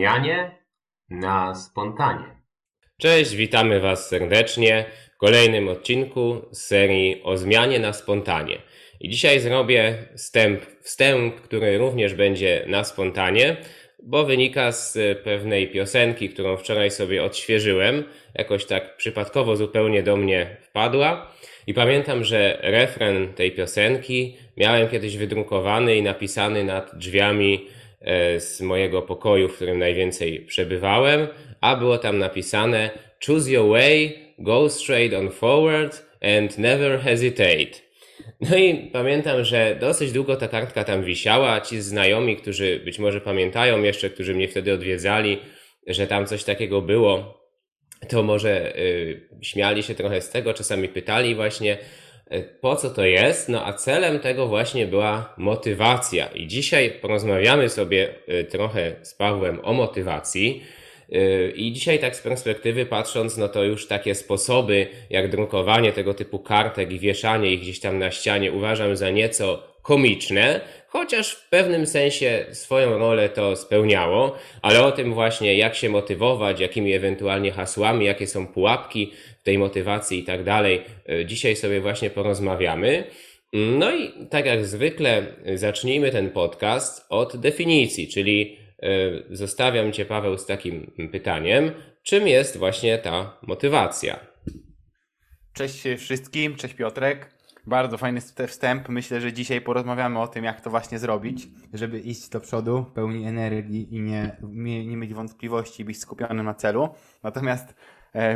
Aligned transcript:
zmianie 0.00 0.50
na 1.10 1.54
spontanie. 1.54 2.24
Cześć, 3.00 3.34
witamy 3.36 3.80
Was 3.80 4.08
serdecznie 4.08 4.84
w 5.14 5.16
kolejnym 5.16 5.68
odcinku 5.68 6.42
z 6.52 6.62
serii 6.62 7.22
o 7.24 7.36
zmianie 7.36 7.78
na 7.78 7.92
spontanie. 7.92 8.58
I 9.00 9.08
dzisiaj 9.08 9.40
zrobię 9.40 9.94
wstęp, 10.16 10.60
wstęp, 10.82 11.40
który 11.40 11.78
również 11.78 12.14
będzie 12.14 12.64
na 12.66 12.84
spontanie, 12.84 13.56
bo 14.02 14.24
wynika 14.24 14.72
z 14.72 14.98
pewnej 15.24 15.70
piosenki, 15.70 16.28
którą 16.28 16.56
wczoraj 16.56 16.90
sobie 16.90 17.24
odświeżyłem. 17.24 18.04
Jakoś 18.34 18.64
tak 18.64 18.96
przypadkowo 18.96 19.56
zupełnie 19.56 20.02
do 20.02 20.16
mnie 20.16 20.56
wpadła. 20.60 21.32
I 21.66 21.74
pamiętam, 21.74 22.24
że 22.24 22.58
refren 22.62 23.34
tej 23.34 23.52
piosenki 23.52 24.36
miałem 24.56 24.88
kiedyś 24.88 25.16
wydrukowany 25.16 25.96
i 25.96 26.02
napisany 26.02 26.64
nad 26.64 26.98
drzwiami 26.98 27.66
z 28.38 28.60
mojego 28.60 29.02
pokoju, 29.02 29.48
w 29.48 29.56
którym 29.56 29.78
najwięcej 29.78 30.40
przebywałem, 30.40 31.28
a 31.60 31.76
było 31.76 31.98
tam 31.98 32.18
napisane 32.18 32.90
Choose 33.26 33.50
your 33.50 33.68
way, 33.68 34.18
go 34.38 34.70
straight 34.70 35.18
on 35.18 35.30
forward 35.30 36.06
and 36.38 36.58
never 36.58 37.00
hesitate. 37.00 37.90
No 38.40 38.56
i 38.56 38.90
pamiętam, 38.92 39.44
że 39.44 39.76
dosyć 39.80 40.12
długo 40.12 40.36
ta 40.36 40.48
kartka 40.48 40.84
tam 40.84 41.04
wisiała. 41.04 41.60
Ci 41.60 41.80
znajomi, 41.80 42.36
którzy 42.36 42.80
być 42.84 42.98
może 42.98 43.20
pamiętają 43.20 43.82
jeszcze, 43.82 44.10
którzy 44.10 44.34
mnie 44.34 44.48
wtedy 44.48 44.72
odwiedzali, 44.72 45.38
że 45.86 46.06
tam 46.06 46.26
coś 46.26 46.44
takiego 46.44 46.82
było, 46.82 47.40
to 48.08 48.22
może 48.22 48.76
y, 48.78 49.28
śmiali 49.42 49.82
się 49.82 49.94
trochę 49.94 50.20
z 50.20 50.30
tego, 50.30 50.54
czasami 50.54 50.88
pytali 50.88 51.34
właśnie, 51.34 51.78
po 52.60 52.76
co 52.76 52.90
to 52.90 53.04
jest. 53.04 53.48
No 53.48 53.66
a 53.66 53.72
celem 53.72 54.18
tego 54.18 54.46
właśnie 54.46 54.86
była 54.86 55.34
motywacja. 55.36 56.26
I 56.26 56.46
dzisiaj 56.46 56.90
porozmawiamy 56.90 57.68
sobie 57.68 58.08
y, 58.28 58.44
trochę 58.44 58.92
z 59.02 59.14
Pawłem 59.14 59.60
o 59.62 59.72
motywacji. 59.72 60.62
Y, 61.14 61.52
I 61.56 61.72
dzisiaj 61.72 61.98
tak 61.98 62.16
z 62.16 62.20
perspektywy 62.20 62.86
patrząc, 62.86 63.36
no 63.36 63.48
to 63.48 63.64
już 63.64 63.86
takie 63.86 64.14
sposoby 64.14 64.86
jak 65.10 65.30
drukowanie 65.30 65.92
tego 65.92 66.14
typu 66.14 66.38
kartek 66.38 66.92
i 66.92 66.98
wieszanie 66.98 67.52
ich 67.52 67.60
gdzieś 67.60 67.80
tam 67.80 67.98
na 67.98 68.10
ścianie 68.10 68.52
uważam 68.52 68.96
za 68.96 69.10
nieco 69.10 69.70
komiczne, 69.82 70.60
chociaż 70.88 71.32
w 71.32 71.48
pewnym 71.48 71.86
sensie 71.86 72.46
swoją 72.52 72.98
rolę 72.98 73.28
to 73.28 73.56
spełniało, 73.56 74.36
ale 74.62 74.84
o 74.84 74.92
tym 74.92 75.14
właśnie 75.14 75.54
jak 75.54 75.74
się 75.74 75.88
motywować, 75.88 76.60
jakimi 76.60 76.92
ewentualnie 76.92 77.52
hasłami, 77.52 78.06
jakie 78.06 78.26
są 78.26 78.46
pułapki 78.46 79.12
tej 79.42 79.58
motywacji 79.58 80.18
i 80.18 80.24
tak 80.24 80.44
dalej, 80.44 80.82
y, 81.10 81.26
dzisiaj 81.26 81.56
sobie 81.56 81.80
właśnie 81.80 82.10
porozmawiamy. 82.10 83.04
No 83.52 83.96
i 83.96 84.26
tak 84.30 84.46
jak 84.46 84.66
zwykle 84.66 85.26
zacznijmy 85.54 86.10
ten 86.10 86.30
podcast 86.30 87.06
od 87.08 87.36
definicji, 87.36 88.08
czyli 88.08 88.60
E, 88.82 89.36
zostawiam 89.36 89.92
Cię, 89.92 90.04
Paweł, 90.04 90.38
z 90.38 90.46
takim 90.46 90.92
pytaniem. 91.12 91.72
Czym 92.02 92.28
jest 92.28 92.56
właśnie 92.56 92.98
ta 92.98 93.38
motywacja? 93.42 94.20
Cześć 95.52 95.82
wszystkim, 95.98 96.56
cześć 96.56 96.74
Piotrek. 96.74 97.30
Bardzo 97.66 97.98
fajny 97.98 98.20
wstęp. 98.48 98.88
Myślę, 98.88 99.20
że 99.20 99.32
dzisiaj 99.32 99.60
porozmawiamy 99.60 100.20
o 100.20 100.28
tym, 100.28 100.44
jak 100.44 100.60
to 100.60 100.70
właśnie 100.70 100.98
zrobić, 100.98 101.48
żeby 101.72 102.00
iść 102.00 102.28
do 102.28 102.40
przodu, 102.40 102.84
pełni 102.94 103.26
energii 103.26 103.94
i 103.94 104.00
nie, 104.00 104.36
nie, 104.42 104.86
nie 104.86 104.96
mieć 104.96 105.14
wątpliwości, 105.14 105.84
być 105.84 106.00
skupionym 106.00 106.46
na 106.46 106.54
celu. 106.54 106.88
Natomiast 107.22 107.68
e, 107.70 107.74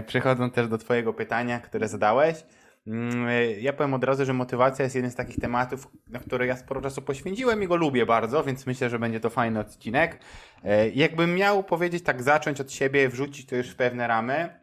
przechodząc 0.07 0.55
też 0.55 0.69
do 0.69 0.79
Twojego 0.79 1.13
pytania, 1.13 1.61
które 1.61 1.89
zadałeś, 1.89 2.45
Mm, 2.87 3.27
ja 3.61 3.73
powiem 3.73 3.95
od 3.95 4.05
razu, 4.05 4.25
że 4.25 4.33
motywacja 4.33 4.83
jest 4.83 4.95
jeden 4.95 5.11
z 5.11 5.15
takich 5.15 5.37
tematów, 5.37 5.89
na 6.09 6.19
które 6.19 6.47
ja 6.47 6.57
sporo 6.57 6.81
czasu 6.81 7.03
poświęciłem 7.03 7.63
i 7.63 7.67
go 7.67 7.77
lubię 7.77 8.07
bardzo, 8.07 8.45
więc 8.45 8.67
myślę, 8.67 8.91
że 8.91 8.99
będzie 8.99 9.21
to 9.21 9.31
fajny 9.31 9.61
odcinek. 9.61 10.19
E, 10.65 10.89
jakbym 10.89 11.35
miał 11.35 11.65
powiedzieć 11.65 12.05
tak, 12.05 12.23
zacząć 12.23 12.61
od 12.61 12.73
siebie, 12.73 13.09
wrzucić 13.09 13.47
to 13.47 13.57
już 13.57 13.71
w 13.71 13.77
pewne 13.77 14.07
ramy, 14.07 14.61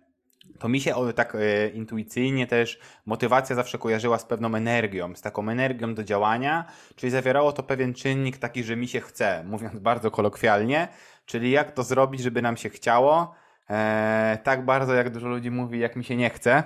to 0.59 0.69
mi 0.69 0.81
się 0.81 0.95
tak 1.15 1.35
e, 1.35 1.69
intuicyjnie 1.69 2.47
też 2.47 2.79
motywacja 3.05 3.55
zawsze 3.55 3.77
kojarzyła 3.77 4.19
z 4.19 4.25
pewną 4.25 4.55
energią, 4.55 5.15
z 5.15 5.21
taką 5.21 5.49
energią 5.49 5.95
do 5.95 6.03
działania, 6.03 6.65
czyli 6.95 7.11
zawierało 7.11 7.51
to 7.51 7.63
pewien 7.63 7.93
czynnik 7.93 8.37
taki, 8.37 8.63
że 8.63 8.75
mi 8.75 8.87
się 8.87 9.01
chce, 9.01 9.43
mówiąc 9.43 9.79
bardzo 9.79 10.11
kolokwialnie, 10.11 10.87
czyli 11.25 11.51
jak 11.51 11.71
to 11.71 11.83
zrobić, 11.83 12.21
żeby 12.21 12.41
nam 12.41 12.57
się 12.57 12.69
chciało, 12.69 13.35
e, 13.71 14.37
tak 14.43 14.65
bardzo, 14.65 14.93
jak 14.93 15.09
dużo 15.09 15.27
ludzi 15.27 15.51
mówi, 15.51 15.79
jak 15.79 15.95
mi 15.95 16.03
się 16.03 16.15
nie 16.15 16.29
chce. 16.29 16.63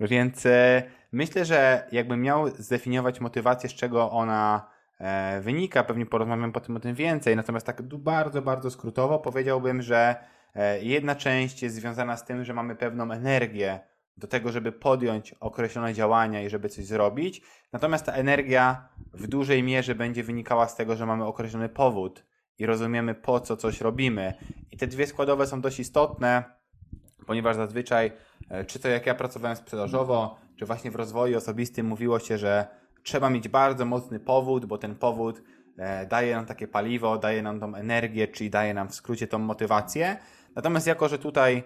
Więc 0.00 0.46
e, 0.46 0.82
myślę, 1.12 1.44
że 1.44 1.86
jakbym 1.92 2.22
miał 2.22 2.48
zdefiniować 2.48 3.20
motywację, 3.20 3.68
z 3.68 3.74
czego 3.74 4.10
ona 4.10 4.70
e, 4.98 5.40
wynika, 5.40 5.84
pewnie 5.84 6.06
porozmawiam 6.06 6.52
potem 6.52 6.76
o 6.76 6.80
tym 6.80 6.94
więcej, 6.94 7.36
natomiast 7.36 7.66
tak 7.66 7.82
bardzo, 7.82 8.42
bardzo 8.42 8.70
skrótowo 8.70 9.18
powiedziałbym, 9.18 9.82
że 9.82 10.16
jedna 10.80 11.14
część 11.14 11.62
jest 11.62 11.74
związana 11.74 12.16
z 12.16 12.24
tym, 12.24 12.44
że 12.44 12.54
mamy 12.54 12.76
pewną 12.76 13.12
energię 13.12 13.80
do 14.16 14.26
tego, 14.26 14.52
żeby 14.52 14.72
podjąć 14.72 15.32
określone 15.32 15.94
działania 15.94 16.42
i 16.42 16.50
żeby 16.50 16.68
coś 16.68 16.84
zrobić. 16.84 17.42
Natomiast 17.72 18.06
ta 18.06 18.12
energia 18.12 18.88
w 19.12 19.26
dużej 19.26 19.62
mierze 19.62 19.94
będzie 19.94 20.22
wynikała 20.22 20.68
z 20.68 20.76
tego, 20.76 20.96
że 20.96 21.06
mamy 21.06 21.24
określony 21.24 21.68
powód 21.68 22.24
i 22.58 22.66
rozumiemy 22.66 23.14
po 23.14 23.40
co 23.40 23.56
coś 23.56 23.80
robimy. 23.80 24.34
I 24.70 24.76
te 24.76 24.86
dwie 24.86 25.06
składowe 25.06 25.46
są 25.46 25.60
dość 25.60 25.80
istotne, 25.80 26.44
ponieważ 27.26 27.56
zazwyczaj, 27.56 28.12
e, 28.50 28.64
czy 28.64 28.78
to 28.78 28.88
jak 28.88 29.06
ja 29.06 29.14
pracowałem 29.14 29.56
sprzedażowo, 29.56 30.36
czy 30.56 30.66
właśnie 30.66 30.90
w 30.90 30.96
rozwoju 30.96 31.38
osobistym 31.38 31.86
mówiło 31.86 32.18
się, 32.18 32.38
że 32.38 32.66
trzeba 33.02 33.30
mieć 33.30 33.48
bardzo 33.48 33.84
mocny 33.84 34.20
powód, 34.20 34.66
bo 34.66 34.78
ten 34.78 34.94
powód 34.94 35.42
e, 35.78 36.06
daje 36.06 36.36
nam 36.36 36.46
takie 36.46 36.68
paliwo, 36.68 37.18
daje 37.18 37.42
nam 37.42 37.60
tą 37.60 37.74
energię, 37.74 38.28
czyli 38.28 38.50
daje 38.50 38.74
nam 38.74 38.88
w 38.88 38.94
skrócie 38.94 39.26
tą 39.26 39.38
motywację. 39.38 40.16
Natomiast 40.54 40.86
jako, 40.86 41.08
że 41.08 41.18
tutaj 41.18 41.62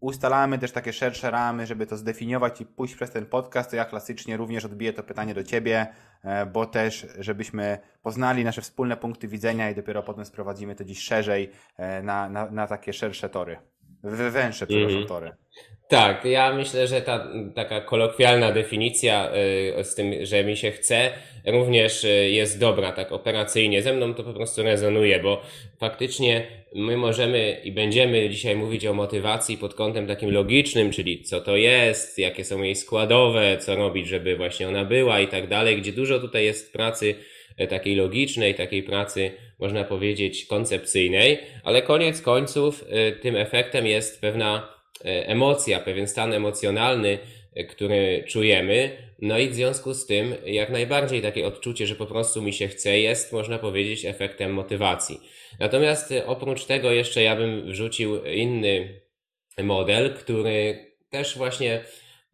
ustalamy 0.00 0.58
też 0.58 0.72
takie 0.72 0.92
szersze 0.92 1.30
ramy, 1.30 1.66
żeby 1.66 1.86
to 1.86 1.96
zdefiniować 1.96 2.60
i 2.60 2.66
pójść 2.66 2.94
przez 2.94 3.10
ten 3.10 3.26
podcast, 3.26 3.70
to 3.70 3.76
ja 3.76 3.84
klasycznie 3.84 4.36
również 4.36 4.64
odbiję 4.64 4.92
to 4.92 5.02
pytanie 5.02 5.34
do 5.34 5.44
Ciebie, 5.44 5.86
e, 6.24 6.46
bo 6.46 6.66
też, 6.66 7.06
żebyśmy 7.18 7.78
poznali 8.02 8.44
nasze 8.44 8.62
wspólne 8.62 8.96
punkty 8.96 9.28
widzenia 9.28 9.70
i 9.70 9.74
dopiero 9.74 10.02
potem 10.02 10.24
sprowadzimy 10.24 10.74
to 10.74 10.84
dziś 10.84 10.98
szerzej 10.98 11.50
e, 11.76 12.02
na, 12.02 12.28
na, 12.28 12.50
na 12.50 12.66
takie 12.66 12.92
szersze 12.92 13.28
tory. 13.28 13.56
Węższe, 14.30 14.66
przepraszam, 14.66 14.96
mm. 14.96 15.08
tory. 15.08 15.32
Tak, 15.88 16.24
ja 16.24 16.52
myślę, 16.52 16.86
że 16.86 17.02
ta 17.02 17.28
taka 17.54 17.80
kolokwialna 17.80 18.52
definicja 18.52 19.30
y, 19.78 19.84
z 19.84 19.94
tym, 19.94 20.26
że 20.26 20.44
mi 20.44 20.56
się 20.56 20.70
chce, 20.70 21.10
również 21.46 22.04
y, 22.04 22.30
jest 22.30 22.60
dobra, 22.60 22.92
tak 22.92 23.12
operacyjnie. 23.12 23.82
Ze 23.82 23.92
mną 23.92 24.14
to 24.14 24.24
po 24.24 24.32
prostu 24.32 24.62
rezonuje, 24.62 25.20
bo 25.20 25.42
faktycznie 25.80 26.46
my 26.74 26.96
możemy 26.96 27.60
i 27.64 27.72
będziemy 27.72 28.28
dzisiaj 28.30 28.56
mówić 28.56 28.86
o 28.86 28.94
motywacji 28.94 29.58
pod 29.58 29.74
kątem 29.74 30.06
takim 30.06 30.30
logicznym, 30.30 30.90
czyli 30.90 31.22
co 31.22 31.40
to 31.40 31.56
jest, 31.56 32.18
jakie 32.18 32.44
są 32.44 32.62
jej 32.62 32.76
składowe, 32.76 33.58
co 33.58 33.76
robić, 33.76 34.08
żeby 34.08 34.36
właśnie 34.36 34.68
ona 34.68 34.84
była 34.84 35.20
i 35.20 35.28
tak 35.28 35.46
dalej, 35.46 35.76
gdzie 35.76 35.92
dużo 35.92 36.18
tutaj 36.18 36.44
jest 36.44 36.72
pracy 36.72 37.14
e, 37.56 37.66
takiej 37.66 37.96
logicznej, 37.96 38.54
takiej 38.54 38.82
pracy, 38.82 39.30
można 39.58 39.84
powiedzieć, 39.84 40.46
koncepcyjnej, 40.46 41.38
ale 41.64 41.82
koniec 41.82 42.22
końców 42.22 42.84
e, 42.88 43.12
tym 43.12 43.36
efektem 43.36 43.86
jest 43.86 44.20
pewna 44.20 44.77
emocja, 45.04 45.80
pewien 45.80 46.08
stan 46.08 46.32
emocjonalny, 46.32 47.18
który 47.68 48.24
czujemy. 48.28 48.90
No 49.22 49.38
i 49.38 49.48
w 49.48 49.54
związku 49.54 49.94
z 49.94 50.06
tym, 50.06 50.34
jak 50.46 50.70
najbardziej 50.70 51.22
takie 51.22 51.46
odczucie, 51.46 51.86
że 51.86 51.94
po 51.94 52.06
prostu 52.06 52.42
mi 52.42 52.52
się 52.52 52.68
chce, 52.68 52.98
jest, 52.98 53.32
można 53.32 53.58
powiedzieć, 53.58 54.04
efektem 54.04 54.52
motywacji. 54.52 55.20
Natomiast 55.60 56.14
oprócz 56.26 56.64
tego 56.64 56.90
jeszcze 56.90 57.22
ja 57.22 57.36
bym 57.36 57.66
wrzucił 57.66 58.24
inny 58.24 59.00
model, 59.62 60.14
który 60.14 60.86
też 61.10 61.38
właśnie 61.38 61.84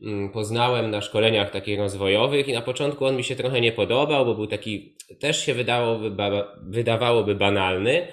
mm, 0.02 0.32
poznałem 0.32 0.90
na 0.90 1.00
szkoleniach 1.00 1.50
takich 1.50 1.78
rozwojowych 1.78 2.48
i 2.48 2.52
na 2.52 2.62
początku 2.62 3.04
on 3.04 3.16
mi 3.16 3.24
się 3.24 3.36
trochę 3.36 3.60
nie 3.60 3.72
podobał, 3.72 4.24
bo 4.26 4.34
był 4.34 4.46
taki, 4.46 4.96
też 5.20 5.46
się 5.46 5.54
wydawałoby, 5.54 6.16
wydawałoby 6.62 7.34
banalny, 7.34 8.06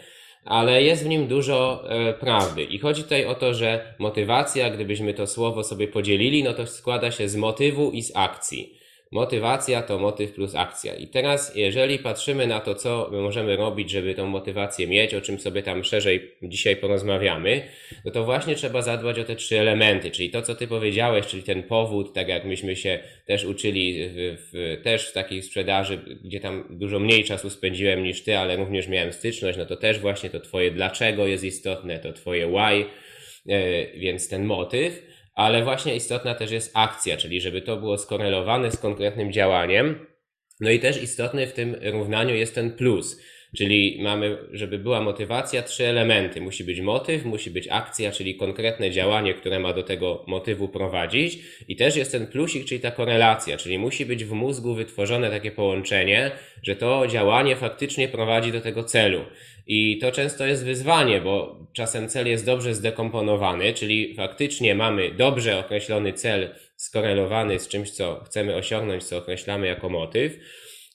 ale 0.45 0.83
jest 0.83 1.03
w 1.03 1.07
nim 1.07 1.27
dużo 1.27 1.83
e, 1.89 2.13
prawdy. 2.13 2.63
I 2.63 2.79
chodzi 2.79 3.03
tutaj 3.03 3.25
o 3.25 3.35
to, 3.35 3.53
że 3.53 3.93
motywacja, 3.99 4.69
gdybyśmy 4.69 5.13
to 5.13 5.27
słowo 5.27 5.63
sobie 5.63 5.87
podzielili, 5.87 6.43
no 6.43 6.53
to 6.53 6.67
składa 6.67 7.11
się 7.11 7.29
z 7.29 7.35
motywu 7.35 7.91
i 7.91 8.03
z 8.03 8.11
akcji. 8.15 8.80
Motywacja 9.11 9.81
to 9.81 9.99
motyw 9.99 10.33
plus 10.33 10.55
akcja. 10.55 10.95
I 10.95 11.07
teraz, 11.07 11.55
jeżeli 11.55 11.99
patrzymy 11.99 12.47
na 12.47 12.59
to, 12.59 12.75
co 12.75 13.09
my 13.11 13.21
możemy 13.21 13.55
robić, 13.55 13.89
żeby 13.89 14.15
tą 14.15 14.27
motywację 14.27 14.87
mieć, 14.87 15.13
o 15.13 15.21
czym 15.21 15.39
sobie 15.39 15.63
tam 15.63 15.83
szerzej 15.83 16.31
dzisiaj 16.43 16.75
porozmawiamy, 16.75 17.63
no 18.05 18.11
to 18.11 18.23
właśnie 18.23 18.55
trzeba 18.55 18.81
zadbać 18.81 19.19
o 19.19 19.23
te 19.23 19.35
trzy 19.35 19.59
elementy, 19.59 20.11
czyli 20.11 20.29
to, 20.29 20.41
co 20.41 20.55
ty 20.55 20.67
powiedziałeś, 20.67 21.27
czyli 21.27 21.43
ten 21.43 21.63
powód, 21.63 22.13
tak 22.13 22.27
jak 22.27 22.45
myśmy 22.45 22.75
się 22.75 22.99
też 23.25 23.45
uczyli 23.45 24.09
w, 24.09 24.37
w, 24.51 24.81
też 24.83 25.09
w 25.09 25.13
takiej 25.13 25.41
sprzedaży, 25.41 25.97
gdzie 26.23 26.39
tam 26.39 26.63
dużo 26.69 26.99
mniej 26.99 27.23
czasu 27.23 27.49
spędziłem 27.49 28.03
niż 28.03 28.23
ty, 28.23 28.37
ale 28.37 28.55
również 28.55 28.87
miałem 28.87 29.13
styczność, 29.13 29.57
no 29.57 29.65
to 29.65 29.77
też 29.77 29.99
właśnie 29.99 30.29
to 30.29 30.39
twoje 30.39 30.71
dlaczego 30.71 31.27
jest 31.27 31.43
istotne, 31.43 31.99
to 31.99 32.13
twoje 32.13 32.47
why, 32.47 32.85
e, 33.53 33.97
więc 33.97 34.29
ten 34.29 34.45
motyw 34.45 35.10
ale 35.33 35.63
właśnie 35.63 35.95
istotna 35.95 36.35
też 36.35 36.51
jest 36.51 36.71
akcja, 36.73 37.17
czyli 37.17 37.41
żeby 37.41 37.61
to 37.61 37.77
było 37.77 37.97
skorelowane 37.97 38.71
z 38.71 38.77
konkretnym 38.77 39.31
działaniem. 39.31 40.05
No 40.59 40.69
i 40.69 40.79
też 40.79 41.03
istotny 41.03 41.47
w 41.47 41.53
tym 41.53 41.75
równaniu 41.83 42.35
jest 42.35 42.55
ten 42.55 42.71
plus, 42.71 43.21
Czyli 43.57 43.99
mamy, 44.01 44.37
żeby 44.51 44.79
była 44.79 45.01
motywacja, 45.01 45.63
trzy 45.63 45.87
elementy. 45.87 46.41
Musi 46.41 46.63
być 46.63 46.81
motyw, 46.81 47.25
musi 47.25 47.51
być 47.51 47.67
akcja, 47.71 48.11
czyli 48.11 48.35
konkretne 48.35 48.91
działanie, 48.91 49.33
które 49.33 49.59
ma 49.59 49.73
do 49.73 49.83
tego 49.83 50.23
motywu 50.27 50.67
prowadzić. 50.67 51.39
I 51.67 51.75
też 51.75 51.95
jest 51.95 52.11
ten 52.11 52.27
plusik, 52.27 52.65
czyli 52.65 52.81
ta 52.81 52.91
korelacja, 52.91 53.57
czyli 53.57 53.79
musi 53.79 54.05
być 54.05 54.25
w 54.25 54.31
mózgu 54.31 54.73
wytworzone 54.73 55.29
takie 55.29 55.51
połączenie, 55.51 56.31
że 56.63 56.75
to 56.75 57.07
działanie 57.07 57.55
faktycznie 57.55 58.07
prowadzi 58.07 58.51
do 58.51 58.61
tego 58.61 58.83
celu. 58.83 59.25
I 59.67 59.97
to 59.97 60.11
często 60.11 60.45
jest 60.45 60.65
wyzwanie, 60.65 61.21
bo 61.21 61.59
czasem 61.73 62.09
cel 62.09 62.27
jest 62.27 62.45
dobrze 62.45 62.75
zdekomponowany, 62.75 63.73
czyli 63.73 64.15
faktycznie 64.15 64.75
mamy 64.75 65.11
dobrze 65.11 65.59
określony 65.59 66.13
cel 66.13 66.55
skorelowany 66.75 67.59
z 67.59 67.67
czymś, 67.67 67.91
co 67.91 68.23
chcemy 68.25 68.55
osiągnąć, 68.55 69.03
co 69.03 69.17
określamy 69.17 69.67
jako 69.67 69.89
motyw. 69.89 70.37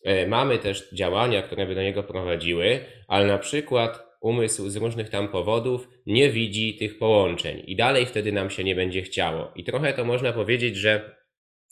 E, 0.06 0.26
mamy 0.26 0.58
też 0.58 0.90
działania, 0.92 1.42
które 1.42 1.66
by 1.66 1.74
do 1.74 1.82
niego 1.82 2.02
prowadziły, 2.02 2.80
ale 3.08 3.26
na 3.26 3.38
przykład 3.38 4.02
umysł 4.20 4.68
z 4.68 4.76
różnych 4.76 5.08
tam 5.10 5.28
powodów 5.28 5.88
nie 6.06 6.30
widzi 6.30 6.74
tych 6.74 6.98
połączeń 6.98 7.62
i 7.66 7.76
dalej 7.76 8.06
wtedy 8.06 8.32
nam 8.32 8.50
się 8.50 8.64
nie 8.64 8.74
będzie 8.74 9.02
chciało. 9.02 9.52
I 9.56 9.64
trochę 9.64 9.92
to 9.92 10.04
można 10.04 10.32
powiedzieć, 10.32 10.76
że 10.76 11.16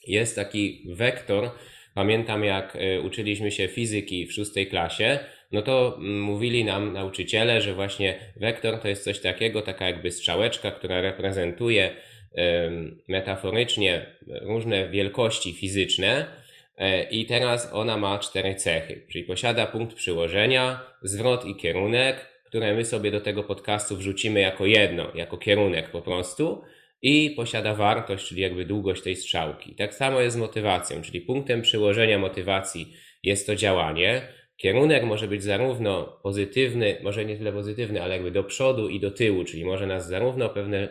jest 0.06 0.36
taki 0.36 0.86
wektor. 0.88 1.50
Pamiętam, 1.94 2.44
jak 2.44 2.76
e, 2.76 3.00
uczyliśmy 3.00 3.50
się 3.50 3.68
fizyki 3.68 4.26
w 4.26 4.32
szóstej 4.32 4.66
klasie, 4.66 5.18
no 5.52 5.62
to 5.62 5.96
mm, 5.98 6.20
mówili 6.20 6.64
nam 6.64 6.92
nauczyciele, 6.92 7.60
że 7.60 7.74
właśnie 7.74 8.18
wektor 8.36 8.78
to 8.78 8.88
jest 8.88 9.04
coś 9.04 9.20
takiego, 9.20 9.62
taka 9.62 9.86
jakby 9.86 10.10
strzałeczka, 10.10 10.70
która 10.70 11.00
reprezentuje 11.00 11.90
metaforycznie 13.08 14.06
różne 14.42 14.88
wielkości 14.88 15.52
fizyczne. 15.52 16.26
E, 16.76 17.02
I 17.10 17.26
teraz 17.26 17.72
ona 17.72 17.96
ma 17.96 18.18
cztery 18.18 18.54
cechy, 18.54 19.06
czyli 19.10 19.24
posiada 19.24 19.66
punkt 19.66 19.94
przyłożenia, 19.94 20.80
zwrot 21.02 21.44
i 21.44 21.56
kierunek, 21.56 22.16
które 22.44 22.74
my 22.74 22.84
sobie 22.84 23.10
do 23.10 23.20
tego 23.20 23.44
podcastu 23.44 23.96
wrzucimy 23.96 24.40
jako 24.40 24.66
jedno, 24.66 25.12
jako 25.14 25.38
kierunek 25.38 25.90
po 25.90 26.02
prostu, 26.02 26.62
i 27.02 27.30
posiada 27.30 27.74
wartość, 27.74 28.28
czyli 28.28 28.42
jakby 28.42 28.64
długość 28.64 29.02
tej 29.02 29.16
strzałki. 29.16 29.74
Tak 29.74 29.94
samo 29.94 30.20
jest 30.20 30.36
z 30.36 30.38
motywacją, 30.38 31.02
czyli 31.02 31.20
punktem 31.20 31.62
przyłożenia 31.62 32.18
motywacji 32.18 32.94
jest 33.22 33.46
to 33.46 33.56
działanie. 33.56 34.28
Kierunek 34.56 35.04
może 35.04 35.28
być 35.28 35.42
zarówno 35.42 36.20
pozytywny, 36.22 36.96
może 37.02 37.24
nie 37.24 37.36
tyle 37.36 37.52
pozytywny, 37.52 38.02
ale 38.02 38.14
jakby 38.14 38.30
do 38.30 38.44
przodu 38.44 38.88
i 38.88 39.00
do 39.00 39.10
tyłu, 39.10 39.44
czyli 39.44 39.64
może 39.64 39.86
nas 39.86 40.08
zarówno 40.08 40.48
pewne 40.48 40.88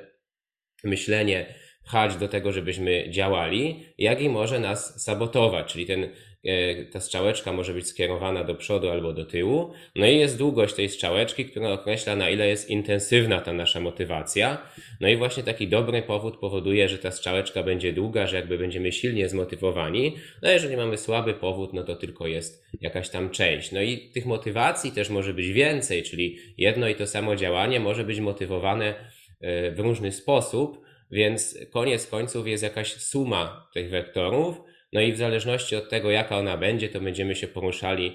myślenie 0.83 1.55
pchać 1.85 2.15
do 2.15 2.27
tego, 2.27 2.51
żebyśmy 2.51 3.09
działali, 3.09 3.85
jak 3.97 4.21
i 4.21 4.29
może 4.29 4.59
nas 4.59 5.03
sabotować, 5.03 5.73
czyli 5.73 5.85
ten, 5.85 6.09
e, 6.45 6.85
ta 6.85 6.99
strzałeczka 6.99 7.53
może 7.53 7.73
być 7.73 7.87
skierowana 7.87 8.43
do 8.43 8.55
przodu 8.55 8.89
albo 8.89 9.13
do 9.13 9.25
tyłu. 9.25 9.73
No 9.95 10.05
i 10.05 10.17
jest 10.17 10.37
długość 10.37 10.75
tej 10.75 10.89
strzałeczki, 10.89 11.45
która 11.45 11.71
określa 11.71 12.15
na 12.15 12.29
ile 12.29 12.47
jest 12.47 12.69
intensywna 12.69 13.41
ta 13.41 13.53
nasza 13.53 13.79
motywacja. 13.79 14.57
No 15.01 15.07
i 15.09 15.17
właśnie 15.17 15.43
taki 15.43 15.67
dobry 15.67 16.01
powód 16.01 16.37
powoduje, 16.37 16.89
że 16.89 16.97
ta 16.97 17.11
strzałeczka 17.11 17.63
będzie 17.63 17.93
długa, 17.93 18.27
że 18.27 18.35
jakby 18.35 18.57
będziemy 18.57 18.91
silnie 18.91 19.29
zmotywowani. 19.29 20.15
No 20.41 20.51
jeżeli 20.51 20.77
mamy 20.77 20.97
słaby 20.97 21.33
powód, 21.33 21.73
no 21.73 21.83
to 21.83 21.95
tylko 21.95 22.27
jest 22.27 22.63
jakaś 22.81 23.09
tam 23.09 23.29
część. 23.29 23.71
No 23.71 23.81
i 23.81 23.97
tych 23.97 24.25
motywacji 24.25 24.91
też 24.91 25.09
może 25.09 25.33
być 25.33 25.47
więcej, 25.47 26.03
czyli 26.03 26.37
jedno 26.57 26.87
i 26.87 26.95
to 26.95 27.07
samo 27.07 27.35
działanie 27.35 27.79
może 27.79 28.03
być 28.03 28.19
motywowane 28.19 28.95
e, 29.41 29.71
w 29.71 29.79
różny 29.79 30.11
sposób, 30.11 30.82
więc 31.13 31.57
koniec 31.71 32.07
końców 32.07 32.47
jest 32.47 32.63
jakaś 32.63 32.93
suma 32.93 33.69
tych 33.73 33.89
wektorów, 33.89 34.61
no 34.93 35.01
i 35.01 35.13
w 35.13 35.17
zależności 35.17 35.75
od 35.75 35.89
tego, 35.89 36.11
jaka 36.11 36.37
ona 36.37 36.57
będzie, 36.57 36.89
to 36.89 37.01
będziemy 37.01 37.35
się 37.35 37.47
poruszali 37.47 38.07
e, 38.07 38.11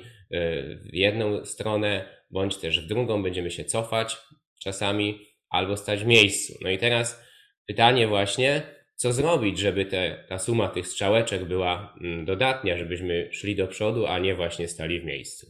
w 0.76 0.94
jedną 0.94 1.44
stronę, 1.44 2.18
bądź 2.30 2.56
też 2.56 2.80
w 2.80 2.86
drugą, 2.86 3.22
będziemy 3.22 3.50
się 3.50 3.64
cofać 3.64 4.16
czasami 4.60 5.20
albo 5.50 5.76
stać 5.76 6.04
w 6.04 6.06
miejscu. 6.06 6.54
No 6.64 6.70
i 6.70 6.78
teraz 6.78 7.24
pytanie 7.66 8.06
właśnie, 8.06 8.62
co 8.94 9.12
zrobić, 9.12 9.58
żeby 9.58 9.84
te, 9.84 10.24
ta 10.28 10.38
suma 10.38 10.68
tych 10.68 10.86
strzałeczek 10.86 11.44
była 11.44 11.94
mm, 12.00 12.24
dodatnia, 12.24 12.78
żebyśmy 12.78 13.28
szli 13.32 13.56
do 13.56 13.66
przodu, 13.66 14.06
a 14.06 14.18
nie 14.18 14.34
właśnie 14.34 14.68
stali 14.68 15.00
w 15.00 15.04
miejscu. 15.04 15.46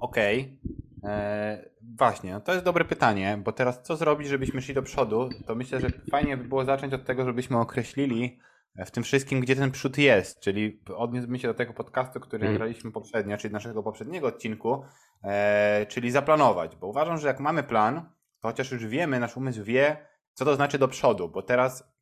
Okej. 0.00 0.40
Okay. 0.40 0.83
E, 1.04 1.64
właśnie, 1.96 2.32
no 2.32 2.40
to 2.40 2.52
jest 2.52 2.64
dobre 2.64 2.84
pytanie, 2.84 3.38
bo 3.44 3.52
teraz 3.52 3.82
co 3.82 3.96
zrobić, 3.96 4.28
żebyśmy 4.28 4.62
szli 4.62 4.74
do 4.74 4.82
przodu? 4.82 5.28
To 5.46 5.54
myślę, 5.54 5.80
że 5.80 5.88
fajnie 6.10 6.36
by 6.36 6.44
było 6.44 6.64
zacząć 6.64 6.94
od 6.94 7.04
tego, 7.04 7.24
żebyśmy 7.24 7.58
określili 7.58 8.38
w 8.86 8.90
tym 8.90 9.02
wszystkim, 9.02 9.40
gdzie 9.40 9.56
ten 9.56 9.70
przód 9.70 9.98
jest, 9.98 10.40
czyli 10.40 10.80
odniósłbym 10.96 11.38
się 11.38 11.48
do 11.48 11.54
tego 11.54 11.72
podcastu, 11.72 12.20
który 12.20 12.46
mm. 12.46 12.56
graliśmy 12.58 12.92
poprzednio, 12.92 13.36
czyli 13.36 13.54
naszego 13.54 13.82
poprzedniego 13.82 14.26
odcinku, 14.26 14.84
e, 15.24 15.86
czyli 15.86 16.10
zaplanować, 16.10 16.76
bo 16.76 16.86
uważam, 16.86 17.18
że 17.18 17.28
jak 17.28 17.40
mamy 17.40 17.62
plan, 17.62 17.94
to 18.40 18.48
chociaż 18.48 18.72
już 18.72 18.86
wiemy, 18.86 19.20
nasz 19.20 19.36
umysł 19.36 19.64
wie, 19.64 19.96
co 20.32 20.44
to 20.44 20.56
znaczy 20.56 20.78
do 20.78 20.88
przodu, 20.88 21.28
bo 21.28 21.42
teraz 21.42 21.94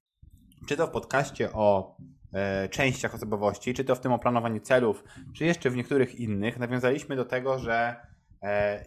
czy 0.69 0.76
to 0.76 0.87
w 0.87 0.90
podcaście 0.90 1.52
o 1.52 1.96
e, 2.32 2.69
częściach 2.69 3.14
osobowości, 3.14 3.75
czy 3.75 3.84
to 3.84 3.94
w 3.94 4.00
tym 4.00 4.12
o 4.12 4.19
planowaniu 4.19 4.60
celów, 4.60 5.04
czy 5.37 5.44
jeszcze 5.44 5.70
w 5.70 5.76
niektórych 5.76 6.14
innych, 6.14 6.58
nawiązaliśmy 6.58 7.16
do 7.16 7.25
tego, 7.25 7.58
że 7.58 7.96
E, 7.96 8.12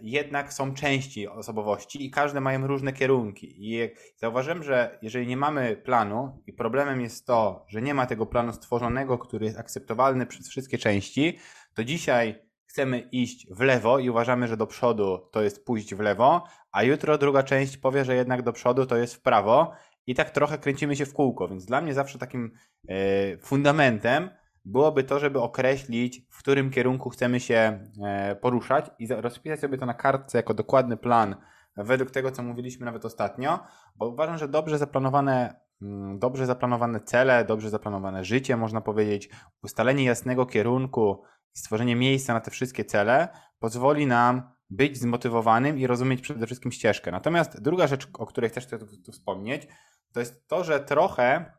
jednak 0.01 0.53
są 0.53 0.73
części 0.73 1.27
osobowości 1.27 2.05
i 2.05 2.11
każde 2.11 2.41
mają 2.41 2.67
różne 2.67 2.93
kierunki. 2.93 3.55
I 3.57 3.89
zauważyłem, 4.17 4.63
że 4.63 4.99
jeżeli 5.01 5.27
nie 5.27 5.37
mamy 5.37 5.75
planu 5.75 6.43
i 6.47 6.53
problemem 6.53 7.01
jest 7.01 7.27
to, 7.27 7.65
że 7.67 7.81
nie 7.81 7.93
ma 7.93 8.05
tego 8.05 8.25
planu 8.25 8.53
stworzonego, 8.53 9.17
który 9.17 9.45
jest 9.45 9.59
akceptowalny 9.59 10.25
przez 10.25 10.49
wszystkie 10.49 10.77
części, 10.77 11.39
to 11.73 11.83
dzisiaj 11.83 12.45
chcemy 12.65 12.99
iść 12.99 13.47
w 13.51 13.59
lewo 13.59 13.99
i 13.99 14.09
uważamy, 14.09 14.47
że 14.47 14.57
do 14.57 14.67
przodu 14.67 15.29
to 15.31 15.43
jest 15.43 15.65
pójść 15.65 15.95
w 15.95 15.99
lewo, 15.99 16.43
a 16.71 16.83
jutro 16.83 17.17
druga 17.17 17.43
część 17.43 17.77
powie, 17.77 18.05
że 18.05 18.15
jednak 18.15 18.41
do 18.41 18.53
przodu 18.53 18.85
to 18.85 18.97
jest 18.97 19.15
w 19.15 19.21
prawo 19.21 19.71
i 20.07 20.15
tak 20.15 20.29
trochę 20.29 20.57
kręcimy 20.57 20.95
się 20.95 21.05
w 21.05 21.13
kółko. 21.13 21.47
Więc 21.47 21.65
dla 21.65 21.81
mnie 21.81 21.93
zawsze 21.93 22.19
takim 22.19 22.51
e, 22.87 23.37
fundamentem 23.37 24.29
byłoby 24.65 25.03
to, 25.03 25.19
żeby 25.19 25.41
określić, 25.41 26.21
w 26.29 26.39
którym 26.39 26.71
kierunku 26.71 27.09
chcemy 27.09 27.39
się 27.39 27.79
e, 28.03 28.35
poruszać 28.35 28.85
i 28.99 29.07
rozpisać 29.07 29.59
sobie 29.59 29.77
to 29.77 29.85
na 29.85 29.93
kartce 29.93 30.37
jako 30.37 30.53
dokładny 30.53 30.97
plan 30.97 31.35
według 31.77 32.11
tego, 32.11 32.31
co 32.31 32.43
mówiliśmy 32.43 32.85
nawet 32.85 33.05
ostatnio, 33.05 33.59
bo 33.95 34.07
uważam, 34.07 34.37
że 34.37 34.47
dobrze 34.47 34.77
zaplanowane, 34.77 35.59
mm, 35.81 36.19
dobrze 36.19 36.45
zaplanowane 36.45 36.99
cele, 36.99 37.45
dobrze 37.45 37.69
zaplanowane 37.69 38.23
życie, 38.23 38.57
można 38.57 38.81
powiedzieć, 38.81 39.29
ustalenie 39.63 40.03
jasnego 40.03 40.45
kierunku 40.45 41.23
i 41.55 41.59
stworzenie 41.59 41.95
miejsca 41.95 42.33
na 42.33 42.39
te 42.41 42.51
wszystkie 42.51 42.85
cele 42.85 43.27
pozwoli 43.59 44.07
nam 44.07 44.55
być 44.69 44.97
zmotywowanym 44.97 45.79
i 45.79 45.87
rozumieć 45.87 46.21
przede 46.21 46.45
wszystkim 46.45 46.71
ścieżkę. 46.71 47.11
Natomiast 47.11 47.61
druga 47.61 47.87
rzecz, 47.87 48.07
o 48.13 48.25
której 48.25 48.49
chcę 48.49 48.61
tu, 48.61 48.85
tu 49.05 49.11
wspomnieć, 49.11 49.67
to 50.13 50.19
jest 50.19 50.47
to, 50.47 50.63
że 50.63 50.79
trochę 50.79 51.53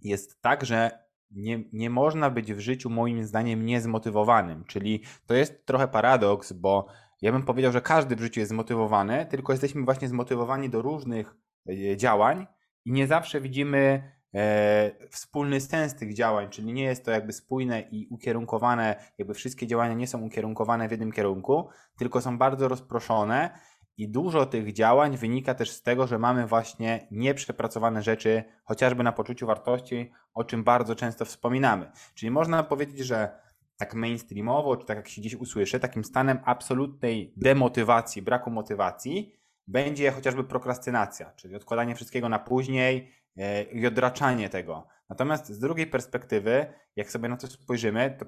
jest 0.00 0.42
tak, 0.42 0.64
że 0.64 1.05
nie, 1.30 1.64
nie 1.72 1.90
można 1.90 2.30
być 2.30 2.52
w 2.52 2.60
życiu 2.60 2.90
moim 2.90 3.24
zdaniem 3.24 3.66
niezmotywowanym. 3.66 4.64
Czyli 4.64 5.02
to 5.26 5.34
jest 5.34 5.66
trochę 5.66 5.88
paradoks, 5.88 6.52
bo 6.52 6.86
ja 7.22 7.32
bym 7.32 7.42
powiedział, 7.42 7.72
że 7.72 7.80
każdy 7.80 8.16
w 8.16 8.20
życiu 8.20 8.40
jest 8.40 8.50
zmotywowany, 8.50 9.26
tylko 9.26 9.52
jesteśmy 9.52 9.84
właśnie 9.84 10.08
zmotywowani 10.08 10.70
do 10.70 10.82
różnych 10.82 11.36
e, 11.68 11.96
działań 11.96 12.46
i 12.84 12.92
nie 12.92 13.06
zawsze 13.06 13.40
widzimy 13.40 14.12
e, 14.34 15.08
wspólny 15.10 15.60
sens 15.60 15.94
tych 15.94 16.14
działań, 16.14 16.50
czyli 16.50 16.72
nie 16.72 16.84
jest 16.84 17.04
to 17.04 17.10
jakby 17.10 17.32
spójne 17.32 17.80
i 17.80 18.06
ukierunkowane, 18.10 18.96
jakby 19.18 19.34
wszystkie 19.34 19.66
działania 19.66 19.94
nie 19.94 20.06
są 20.06 20.22
ukierunkowane 20.22 20.88
w 20.88 20.90
jednym 20.90 21.12
kierunku, 21.12 21.68
tylko 21.98 22.20
są 22.20 22.38
bardzo 22.38 22.68
rozproszone 22.68 23.58
i 23.96 24.08
dużo 24.08 24.46
tych 24.46 24.72
działań 24.72 25.16
wynika 25.16 25.54
też 25.54 25.70
z 25.70 25.82
tego, 25.82 26.06
że 26.06 26.18
mamy 26.18 26.46
właśnie 26.46 27.06
nieprzepracowane 27.10 28.02
rzeczy, 28.02 28.44
chociażby 28.64 29.02
na 29.02 29.12
poczuciu 29.12 29.46
wartości, 29.46 30.12
o 30.34 30.44
czym 30.44 30.64
bardzo 30.64 30.94
często 30.94 31.24
wspominamy. 31.24 31.90
Czyli 32.14 32.30
można 32.30 32.62
powiedzieć, 32.62 32.98
że 32.98 33.38
tak 33.76 33.94
mainstreamowo, 33.94 34.76
czy 34.76 34.86
tak 34.86 34.96
jak 34.96 35.08
się 35.08 35.22
dziś 35.22 35.34
usłyszy, 35.34 35.80
takim 35.80 36.04
stanem 36.04 36.38
absolutnej 36.44 37.32
demotywacji, 37.36 38.22
braku 38.22 38.50
motywacji 38.50 39.36
będzie 39.66 40.10
chociażby 40.10 40.44
prokrastynacja, 40.44 41.32
czyli 41.36 41.54
odkładanie 41.54 41.94
wszystkiego 41.94 42.28
na 42.28 42.38
później 42.38 43.12
e, 43.36 43.62
i 43.62 43.86
odraczanie 43.86 44.48
tego. 44.48 44.86
Natomiast 45.08 45.48
z 45.48 45.58
drugiej 45.58 45.86
perspektywy, 45.86 46.66
jak 46.96 47.10
sobie 47.10 47.28
na 47.28 47.36
to 47.36 47.46
spojrzymy, 47.46 48.16
to 48.18 48.24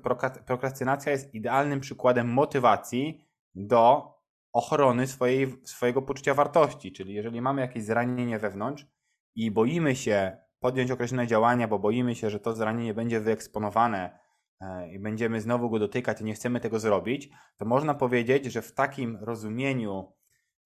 prokrastynacja 0.47 1.13
jest 1.13 1.35
idealnym 1.35 1.81
przykładem 1.81 2.29
motywacji 2.29 3.25
do 3.55 4.18
ochrony 4.53 5.07
swojej, 5.07 5.57
swojego 5.65 6.03
poczucia 6.03 6.35
wartości. 6.35 6.93
Czyli 6.93 7.15
jeżeli 7.15 7.41
mamy 7.41 7.61
jakieś 7.61 7.85
zranienie 7.85 8.39
wewnątrz 8.39 8.87
i 9.35 9.51
boimy 9.51 9.97
się 9.97 10.37
podjąć 10.61 10.91
określone 10.91 11.27
działania, 11.27 11.69
bo 11.69 11.79
boimy 11.79 12.15
się, 12.15 12.31
że 12.31 12.41
to 12.41 12.53
zranienie 12.53 12.95
będzie 12.95 13.21
wyeksponowane 13.21 14.19
e, 14.61 14.93
i 14.93 14.99
będziemy 14.99 15.41
znowu 15.41 15.71
go 15.71 15.79
dotykać 15.79 16.21
i 16.21 16.25
nie 16.25 16.35
chcemy 16.35 16.61
tego 16.61 16.79
zrobić, 16.79 17.29
to 17.57 17.65
można 17.65 17.95
powiedzieć, 17.95 18.45
że 18.45 18.63
w 18.63 18.75
takim 18.75 19.17
rozumieniu 19.17 20.13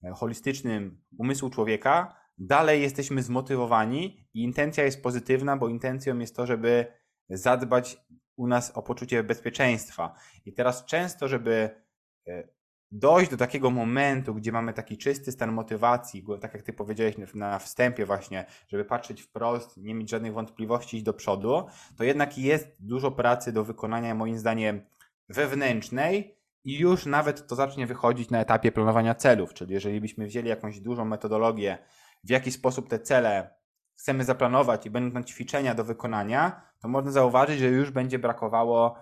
e, 0.05 0.11
holistycznym 0.11 1.03
umysłu 1.19 1.51
człowieka 1.51 2.17
dalej 2.39 2.83
jesteśmy 2.83 3.23
zmotywowani 3.23 4.29
i 4.35 4.43
intencja 4.43 4.85
jest 4.85 5.03
pozytywna, 5.03 5.57
bo 5.57 5.69
intencją 5.69 6.19
jest 6.19 6.37
to, 6.37 6.47
żeby 6.47 6.87
zadbać 7.29 8.07
u 8.37 8.47
nas 8.47 8.71
o 8.71 8.83
poczucie 8.83 9.23
bezpieczeństwa. 9.23 10.15
I 10.45 10.53
teraz 10.53 10.85
często, 10.85 11.29
żeby 11.29 11.83
e, 12.29 12.49
dojść 12.93 13.31
do 13.31 13.37
takiego 13.37 13.71
momentu, 13.71 14.35
gdzie 14.35 14.53
mamy 14.53 14.73
taki 14.73 14.99
czysty 14.99 15.33
stan 15.33 15.53
motywacji, 15.53 16.25
tak 16.41 16.55
jak 16.55 16.63
ty 16.63 16.73
powiedziałeś 16.73 17.15
na 17.35 17.59
wstępie 17.59 18.07
właśnie, 18.07 18.45
żeby 18.69 18.85
patrzeć 18.85 19.23
wprost, 19.23 19.77
nie 19.77 19.95
mieć 19.95 20.11
żadnych 20.11 20.33
wątpliwości, 20.33 20.97
iść 20.97 21.05
do 21.05 21.15
przodu, 21.15 21.67
to 21.97 22.05
jednak 22.05 22.39
jest 22.39 22.77
dużo 22.81 23.11
pracy 23.11 23.53
do 23.53 23.65
wykonania 23.65 24.15
moim 24.15 24.39
zdaniem 24.39 24.81
wewnętrznej 25.29 26.37
i 26.65 26.79
już 26.79 27.07
nawet 27.07 27.47
to 27.47 27.55
zacznie 27.55 27.87
wychodzić 27.87 28.31
na 28.31 28.41
etapie 28.41 28.73
planowania 28.73 29.15
celów, 29.15 29.55
czyli 29.55 29.75
jeżeli 29.75 30.01
byśmy 30.01 30.27
wzięli 30.27 30.49
jakąś 30.49 30.81
dużą 30.81 31.05
metodologię, 31.05 31.79
w 32.25 32.31
jaki 32.31 32.53
sposób 32.53 32.89
te 32.89 32.99
cele 32.99 33.55
chcemy 33.95 34.25
zaplanować 34.25 34.87
i 34.87 34.91
będą 34.91 35.23
ćwiczenia 35.23 35.75
do 35.75 35.85
wykonania, 35.85 36.63
to 36.81 36.89
można 36.89 37.11
zauważyć, 37.11 37.59
że 37.59 37.67
już 37.67 37.91
będzie 37.91 38.19
brakowało 38.19 38.97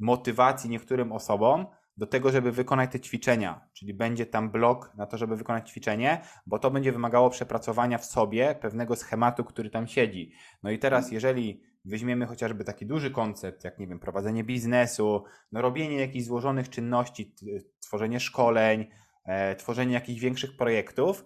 motywacji 0.00 0.70
niektórym 0.70 1.12
osobom 1.12 1.66
do 1.96 2.06
tego, 2.06 2.32
żeby 2.32 2.52
wykonać 2.52 2.92
te 2.92 3.00
ćwiczenia, 3.00 3.68
czyli 3.72 3.94
będzie 3.94 4.26
tam 4.26 4.50
blok 4.50 4.92
na 4.94 5.06
to, 5.06 5.18
żeby 5.18 5.36
wykonać 5.36 5.70
ćwiczenie, 5.70 6.20
bo 6.46 6.58
to 6.58 6.70
będzie 6.70 6.92
wymagało 6.92 7.30
przepracowania 7.30 7.98
w 7.98 8.04
sobie 8.04 8.54
pewnego 8.60 8.96
schematu, 8.96 9.44
który 9.44 9.70
tam 9.70 9.86
siedzi. 9.86 10.32
No 10.62 10.70
i 10.70 10.78
teraz, 10.78 11.12
jeżeli 11.12 11.62
weźmiemy 11.84 12.26
chociażby 12.26 12.64
taki 12.64 12.86
duży 12.86 13.10
koncept, 13.10 13.64
jak 13.64 13.78
nie 13.78 13.86
wiem, 13.86 13.98
prowadzenie 13.98 14.44
biznesu, 14.44 15.24
no 15.52 15.62
robienie 15.62 15.96
jakichś 15.96 16.24
złożonych 16.24 16.70
czynności, 16.70 17.34
tworzenie 17.80 18.20
szkoleń, 18.20 18.86
e, 19.24 19.56
tworzenie 19.56 19.94
jakichś 19.94 20.20
większych 20.20 20.56
projektów, 20.56 21.24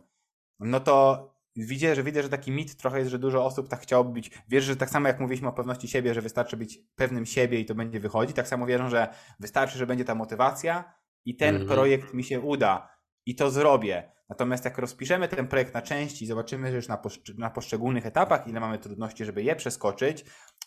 no 0.60 0.80
to 0.80 1.39
widzę, 1.56 1.94
że 1.94 2.02
widzę, 2.02 2.22
że 2.22 2.28
taki 2.28 2.52
mit 2.52 2.76
trochę 2.76 2.98
jest, 2.98 3.10
że 3.10 3.18
dużo 3.18 3.44
osób 3.44 3.68
tak 3.68 3.80
chciałoby 3.80 4.12
być. 4.12 4.30
Wierzę, 4.48 4.66
że 4.66 4.76
tak 4.76 4.90
samo 4.90 5.08
jak 5.08 5.20
mówiliśmy 5.20 5.48
o 5.48 5.52
pewności 5.52 5.88
siebie, 5.88 6.14
że 6.14 6.22
wystarczy 6.22 6.56
być 6.56 6.78
pewnym 6.96 7.26
siebie 7.26 7.60
i 7.60 7.64
to 7.64 7.74
będzie 7.74 8.00
wychodzić, 8.00 8.36
tak 8.36 8.48
samo 8.48 8.66
wierzę, 8.66 8.90
że 8.90 9.08
wystarczy, 9.40 9.78
że 9.78 9.86
będzie 9.86 10.04
ta 10.04 10.14
motywacja 10.14 10.94
i 11.24 11.36
ten 11.36 11.56
mhm. 11.56 11.74
projekt 11.74 12.14
mi 12.14 12.24
się 12.24 12.40
uda 12.40 12.99
i 13.26 13.34
to 13.34 13.50
zrobię. 13.50 14.12
Natomiast 14.28 14.64
jak 14.64 14.78
rozpiszemy 14.78 15.28
ten 15.28 15.48
projekt 15.48 15.74
na 15.74 15.82
części 15.82 16.24
i 16.24 16.28
zobaczymy, 16.28 16.70
że 16.70 16.76
już 16.76 16.88
na, 16.88 17.02
na 17.38 17.50
poszczególnych 17.50 18.06
etapach, 18.06 18.46
ile 18.46 18.60
mamy 18.60 18.78
trudności, 18.78 19.24
żeby 19.24 19.42
je 19.42 19.56
przeskoczyć, 19.56 20.24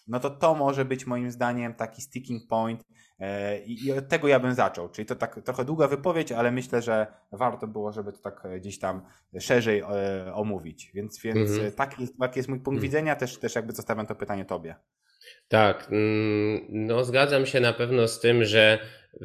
no 0.08 0.20
to 0.20 0.30
to 0.30 0.56
może 0.56 0.86
być 0.86 1.08
moim 1.08 1.32
zdaniem 1.32 1.74
taki 1.74 2.02
sticking 2.02 2.48
point 2.48 2.84
e, 3.20 3.60
i 3.60 3.92
od 3.92 4.08
tego 4.08 4.28
ja 4.28 4.40
bym 4.40 4.54
zaczął. 4.54 4.90
Czyli 4.90 5.06
to 5.06 5.16
tak 5.16 5.42
trochę 5.46 5.66
długa 5.66 5.88
wypowiedź, 5.88 6.32
ale 6.32 6.52
myślę, 6.52 6.82
że 6.82 7.08
warto 7.32 7.68
było, 7.68 7.92
żeby 7.92 8.14
to 8.14 8.20
tak 8.20 8.44
gdzieś 8.58 8.80
tam 8.80 9.02
szerzej 9.40 9.80
e, 9.80 10.34
omówić. 10.34 10.92
Więc, 10.94 11.22
więc 11.22 11.52
mhm. 11.52 11.72
taki, 11.72 12.02
jest, 12.02 12.18
taki 12.20 12.40
jest 12.40 12.50
mój 12.50 12.60
punkt 12.60 12.78
mhm. 12.78 12.82
widzenia, 12.82 13.16
też, 13.16 13.38
też 13.38 13.56
jakby 13.56 13.74
zostawiam 13.74 14.06
to 14.06 14.16
pytanie 14.16 14.46
tobie. 14.46 14.76
Tak, 15.48 15.88
mm, 15.92 16.66
no 16.70 17.04
zgadzam 17.04 17.46
się 17.46 17.60
na 17.60 17.74
pewno 17.74 18.08
z 18.08 18.20
tym, 18.20 18.46
że 18.46 18.80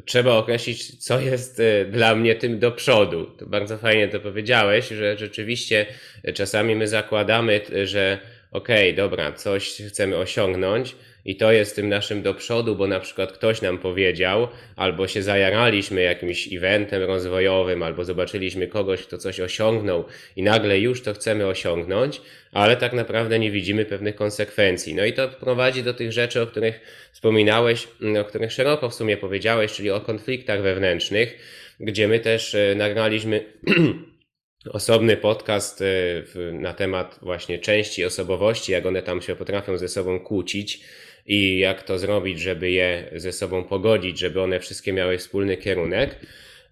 trzeba 0.05 0.33
określić, 0.33 1.05
co 1.05 1.19
jest 1.19 1.59
e, 1.59 1.85
dla 1.85 2.15
mnie 2.15 2.35
tym 2.35 2.59
do 2.59 2.71
przodu. 2.71 3.25
To 3.25 3.45
bardzo 3.45 3.77
fajnie 3.77 4.07
to 4.07 4.19
powiedziałeś, 4.19 4.87
że 4.87 5.17
rzeczywiście 5.17 5.85
czasami 6.33 6.75
my 6.75 6.87
zakładamy, 6.87 7.61
że 7.83 8.19
okej, 8.51 8.89
okay, 8.89 8.95
dobra, 9.03 9.31
coś 9.31 9.81
chcemy 9.87 10.17
osiągnąć 10.17 10.95
i 11.29 11.35
to 11.35 11.51
jest 11.51 11.75
tym 11.75 11.89
naszym 11.89 12.21
do 12.21 12.33
przodu, 12.33 12.75
bo 12.75 12.87
na 12.87 12.99
przykład 12.99 13.31
ktoś 13.31 13.61
nam 13.61 13.77
powiedział, 13.77 14.47
albo 14.75 15.07
się 15.07 15.23
zajaraliśmy 15.23 16.01
jakimś 16.01 16.53
eventem 16.53 17.03
rozwojowym, 17.03 17.83
albo 17.83 18.05
zobaczyliśmy 18.05 18.67
kogoś, 18.67 19.03
kto 19.03 19.17
coś 19.17 19.39
osiągnął 19.39 20.05
i 20.35 20.43
nagle 20.43 20.79
już 20.79 21.01
to 21.01 21.13
chcemy 21.13 21.47
osiągnąć, 21.47 22.21
ale 22.51 22.77
tak 22.77 22.93
naprawdę 22.93 23.39
nie 23.39 23.51
widzimy 23.51 23.85
pewnych 23.85 24.15
konsekwencji. 24.15 24.95
No 24.95 25.05
i 25.05 25.13
to 25.13 25.29
prowadzi 25.29 25.83
do 25.83 25.93
tych 25.93 26.11
rzeczy, 26.11 26.41
o 26.41 26.47
których 26.47 26.79
wspominałeś, 27.11 27.87
o 28.21 28.23
których 28.23 28.51
szeroko 28.51 28.89
w 28.89 28.95
sumie 28.95 29.17
powiedziałeś, 29.17 29.73
czyli 29.73 29.91
o 29.91 30.01
konfliktach 30.01 30.61
wewnętrznych, 30.61 31.37
gdzie 31.79 32.07
my 32.07 32.19
też 32.19 32.55
e, 32.55 32.75
nagraliśmy 32.75 33.45
osobny 34.79 35.17
podcast 35.17 35.81
y, 35.81 36.25
na 36.53 36.73
temat 36.73 37.19
właśnie 37.21 37.59
części 37.59 38.05
osobowości, 38.05 38.71
jak 38.71 38.85
one 38.85 39.01
tam 39.01 39.21
się 39.21 39.35
potrafią 39.35 39.77
ze 39.77 39.87
sobą 39.87 40.19
kłócić 40.19 40.83
i 41.25 41.59
jak 41.59 41.83
to 41.83 41.99
zrobić, 41.99 42.39
żeby 42.39 42.71
je 42.71 43.03
ze 43.15 43.31
sobą 43.31 43.63
pogodzić, 43.63 44.19
żeby 44.19 44.41
one 44.41 44.59
wszystkie 44.59 44.93
miały 44.93 45.17
wspólny 45.17 45.57
kierunek. 45.57 46.15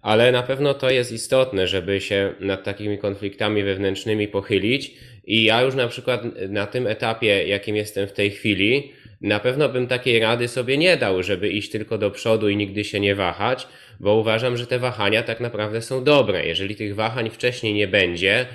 Ale 0.02 0.32
na 0.32 0.44
pewno 0.44 0.74
to 0.74 0.90
jest 0.90 1.12
istotne, 1.12 1.68
żeby 1.68 2.02
się 2.02 2.34
nad 2.40 2.64
takimi 2.64 2.98
konfliktami 2.98 3.64
wewnętrznymi 3.64 4.28
pochylić. 4.28 4.94
I 5.26 5.44
ja 5.44 5.62
już 5.62 5.76
na 5.76 5.88
przykład 5.88 6.24
na 6.50 6.68
tym 6.68 6.88
etapie, 6.88 7.48
jakim 7.48 7.76
jestem 7.76 8.08
w 8.08 8.14
tej 8.14 8.32
chwili, 8.32 8.92
na 9.22 9.40
pewno 9.40 9.70
bym 9.70 9.88
takiej 9.88 10.20
rady 10.20 10.48
sobie 10.48 10.78
nie 10.78 10.98
dał, 10.98 11.24
żeby 11.24 11.50
iść 11.50 11.72
tylko 11.72 11.98
do 11.98 12.12
przodu 12.12 12.50
i 12.50 12.58
nigdy 12.58 12.84
się 12.84 13.00
nie 13.00 13.16
wahać, 13.16 13.68
bo 14.00 14.16
uważam, 14.16 14.58
że 14.58 14.68
te 14.68 14.80
wahania 14.80 15.24
tak 15.24 15.40
naprawdę 15.40 15.82
są 15.82 16.04
dobre. 16.04 16.46
Jeżeli 16.46 16.76
tych 16.76 16.96
wahań 16.96 17.30
wcześniej 17.30 17.74
nie 17.74 17.88
będzie, 17.88 18.46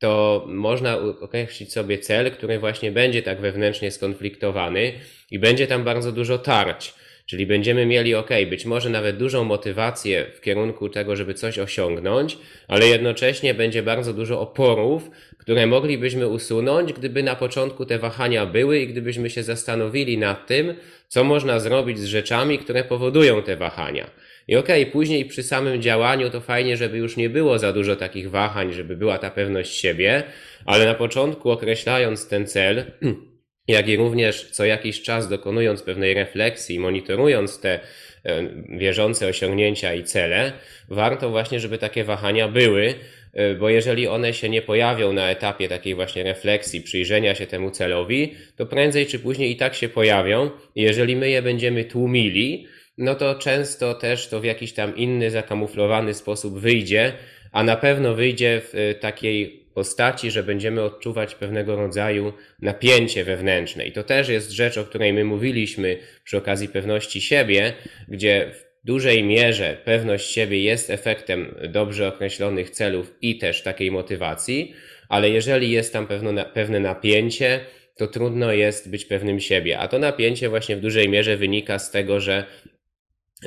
to 0.00 0.44
można 0.48 0.98
określić 0.98 1.72
sobie 1.72 1.98
cel, 1.98 2.30
który 2.30 2.58
właśnie 2.58 2.92
będzie 2.92 3.22
tak 3.22 3.40
wewnętrznie 3.40 3.90
skonfliktowany 3.90 4.92
i 5.30 5.38
będzie 5.38 5.66
tam 5.66 5.84
bardzo 5.84 6.12
dużo 6.12 6.38
tarć. 6.38 6.94
Czyli 7.26 7.46
będziemy 7.46 7.86
mieli, 7.86 8.14
ok, 8.14 8.30
być 8.50 8.64
może 8.64 8.90
nawet 8.90 9.16
dużą 9.16 9.44
motywację 9.44 10.26
w 10.34 10.40
kierunku 10.40 10.88
tego, 10.88 11.16
żeby 11.16 11.34
coś 11.34 11.58
osiągnąć, 11.58 12.38
ale 12.68 12.86
jednocześnie 12.86 13.54
będzie 13.54 13.82
bardzo 13.82 14.12
dużo 14.12 14.40
oporów, 14.40 15.10
które 15.38 15.66
moglibyśmy 15.66 16.28
usunąć, 16.28 16.92
gdyby 16.92 17.22
na 17.22 17.36
początku 17.36 17.86
te 17.86 17.98
wahania 17.98 18.46
były 18.46 18.78
i 18.78 18.86
gdybyśmy 18.86 19.30
się 19.30 19.42
zastanowili 19.42 20.18
nad 20.18 20.46
tym, 20.46 20.74
co 21.08 21.24
można 21.24 21.60
zrobić 21.60 21.98
z 21.98 22.04
rzeczami, 22.04 22.58
które 22.58 22.84
powodują 22.84 23.42
te 23.42 23.56
wahania. 23.56 24.10
I 24.48 24.56
okej, 24.56 24.82
okay, 24.82 24.92
później 24.92 25.24
przy 25.24 25.42
samym 25.42 25.82
działaniu 25.82 26.30
to 26.30 26.40
fajnie, 26.40 26.76
żeby 26.76 26.98
już 26.98 27.16
nie 27.16 27.30
było 27.30 27.58
za 27.58 27.72
dużo 27.72 27.96
takich 27.96 28.30
wahań, 28.30 28.72
żeby 28.72 28.96
była 28.96 29.18
ta 29.18 29.30
pewność 29.30 29.80
siebie, 29.80 30.22
ale 30.66 30.86
na 30.86 30.94
początku 30.94 31.50
określając 31.50 32.28
ten 32.28 32.46
cel, 32.46 32.84
jak 33.68 33.88
i 33.88 33.96
również 33.96 34.50
co 34.50 34.64
jakiś 34.64 35.02
czas 35.02 35.28
dokonując 35.28 35.82
pewnej 35.82 36.14
refleksji, 36.14 36.78
monitorując 36.78 37.60
te 37.60 37.80
e, 38.24 38.42
wierzące 38.78 39.26
osiągnięcia 39.26 39.94
i 39.94 40.04
cele, 40.04 40.52
warto 40.88 41.30
właśnie, 41.30 41.60
żeby 41.60 41.78
takie 41.78 42.04
wahania 42.04 42.48
były, 42.48 42.94
e, 43.32 43.54
bo 43.54 43.68
jeżeli 43.68 44.08
one 44.08 44.34
się 44.34 44.48
nie 44.48 44.62
pojawią 44.62 45.12
na 45.12 45.30
etapie 45.30 45.68
takiej 45.68 45.94
właśnie 45.94 46.22
refleksji, 46.22 46.80
przyjrzenia 46.80 47.34
się 47.34 47.46
temu 47.46 47.70
celowi, 47.70 48.34
to 48.56 48.66
prędzej 48.66 49.06
czy 49.06 49.18
później 49.18 49.50
i 49.50 49.56
tak 49.56 49.74
się 49.74 49.88
pojawią. 49.88 50.50
Jeżeli 50.76 51.16
my 51.16 51.30
je 51.30 51.42
będziemy 51.42 51.84
tłumili, 51.84 52.66
no 53.00 53.14
to 53.14 53.34
często 53.34 53.94
też 53.94 54.28
to 54.28 54.40
w 54.40 54.44
jakiś 54.44 54.72
tam 54.72 54.96
inny, 54.96 55.30
zakamuflowany 55.30 56.14
sposób 56.14 56.58
wyjdzie, 56.58 57.12
a 57.52 57.62
na 57.62 57.76
pewno 57.76 58.14
wyjdzie 58.14 58.60
w 58.60 58.74
e, 58.74 58.94
takiej 58.94 59.66
postaci, 59.74 60.30
że 60.30 60.42
będziemy 60.42 60.82
odczuwać 60.82 61.34
pewnego 61.34 61.76
rodzaju 61.76 62.32
napięcie 62.62 63.24
wewnętrzne. 63.24 63.86
I 63.86 63.92
to 63.92 64.02
też 64.02 64.28
jest 64.28 64.50
rzecz, 64.50 64.78
o 64.78 64.84
której 64.84 65.12
my 65.12 65.24
mówiliśmy 65.24 65.98
przy 66.24 66.36
okazji 66.36 66.68
pewności 66.68 67.20
siebie, 67.20 67.72
gdzie 68.08 68.50
w 68.54 68.86
dużej 68.86 69.24
mierze 69.24 69.76
pewność 69.84 70.32
siebie 70.32 70.62
jest 70.62 70.90
efektem 70.90 71.54
dobrze 71.68 72.08
określonych 72.08 72.70
celów 72.70 73.14
i 73.22 73.38
też 73.38 73.62
takiej 73.62 73.90
motywacji, 73.90 74.74
ale 75.08 75.30
jeżeli 75.30 75.70
jest 75.70 75.92
tam 75.92 76.06
pewne, 76.06 76.44
pewne 76.44 76.80
napięcie, 76.80 77.60
to 77.96 78.06
trudno 78.06 78.52
jest 78.52 78.90
być 78.90 79.04
pewnym 79.04 79.40
siebie. 79.40 79.78
A 79.78 79.88
to 79.88 79.98
napięcie 79.98 80.48
właśnie 80.48 80.76
w 80.76 80.80
dużej 80.80 81.08
mierze 81.08 81.36
wynika 81.36 81.78
z 81.78 81.90
tego, 81.90 82.20
że 82.20 82.44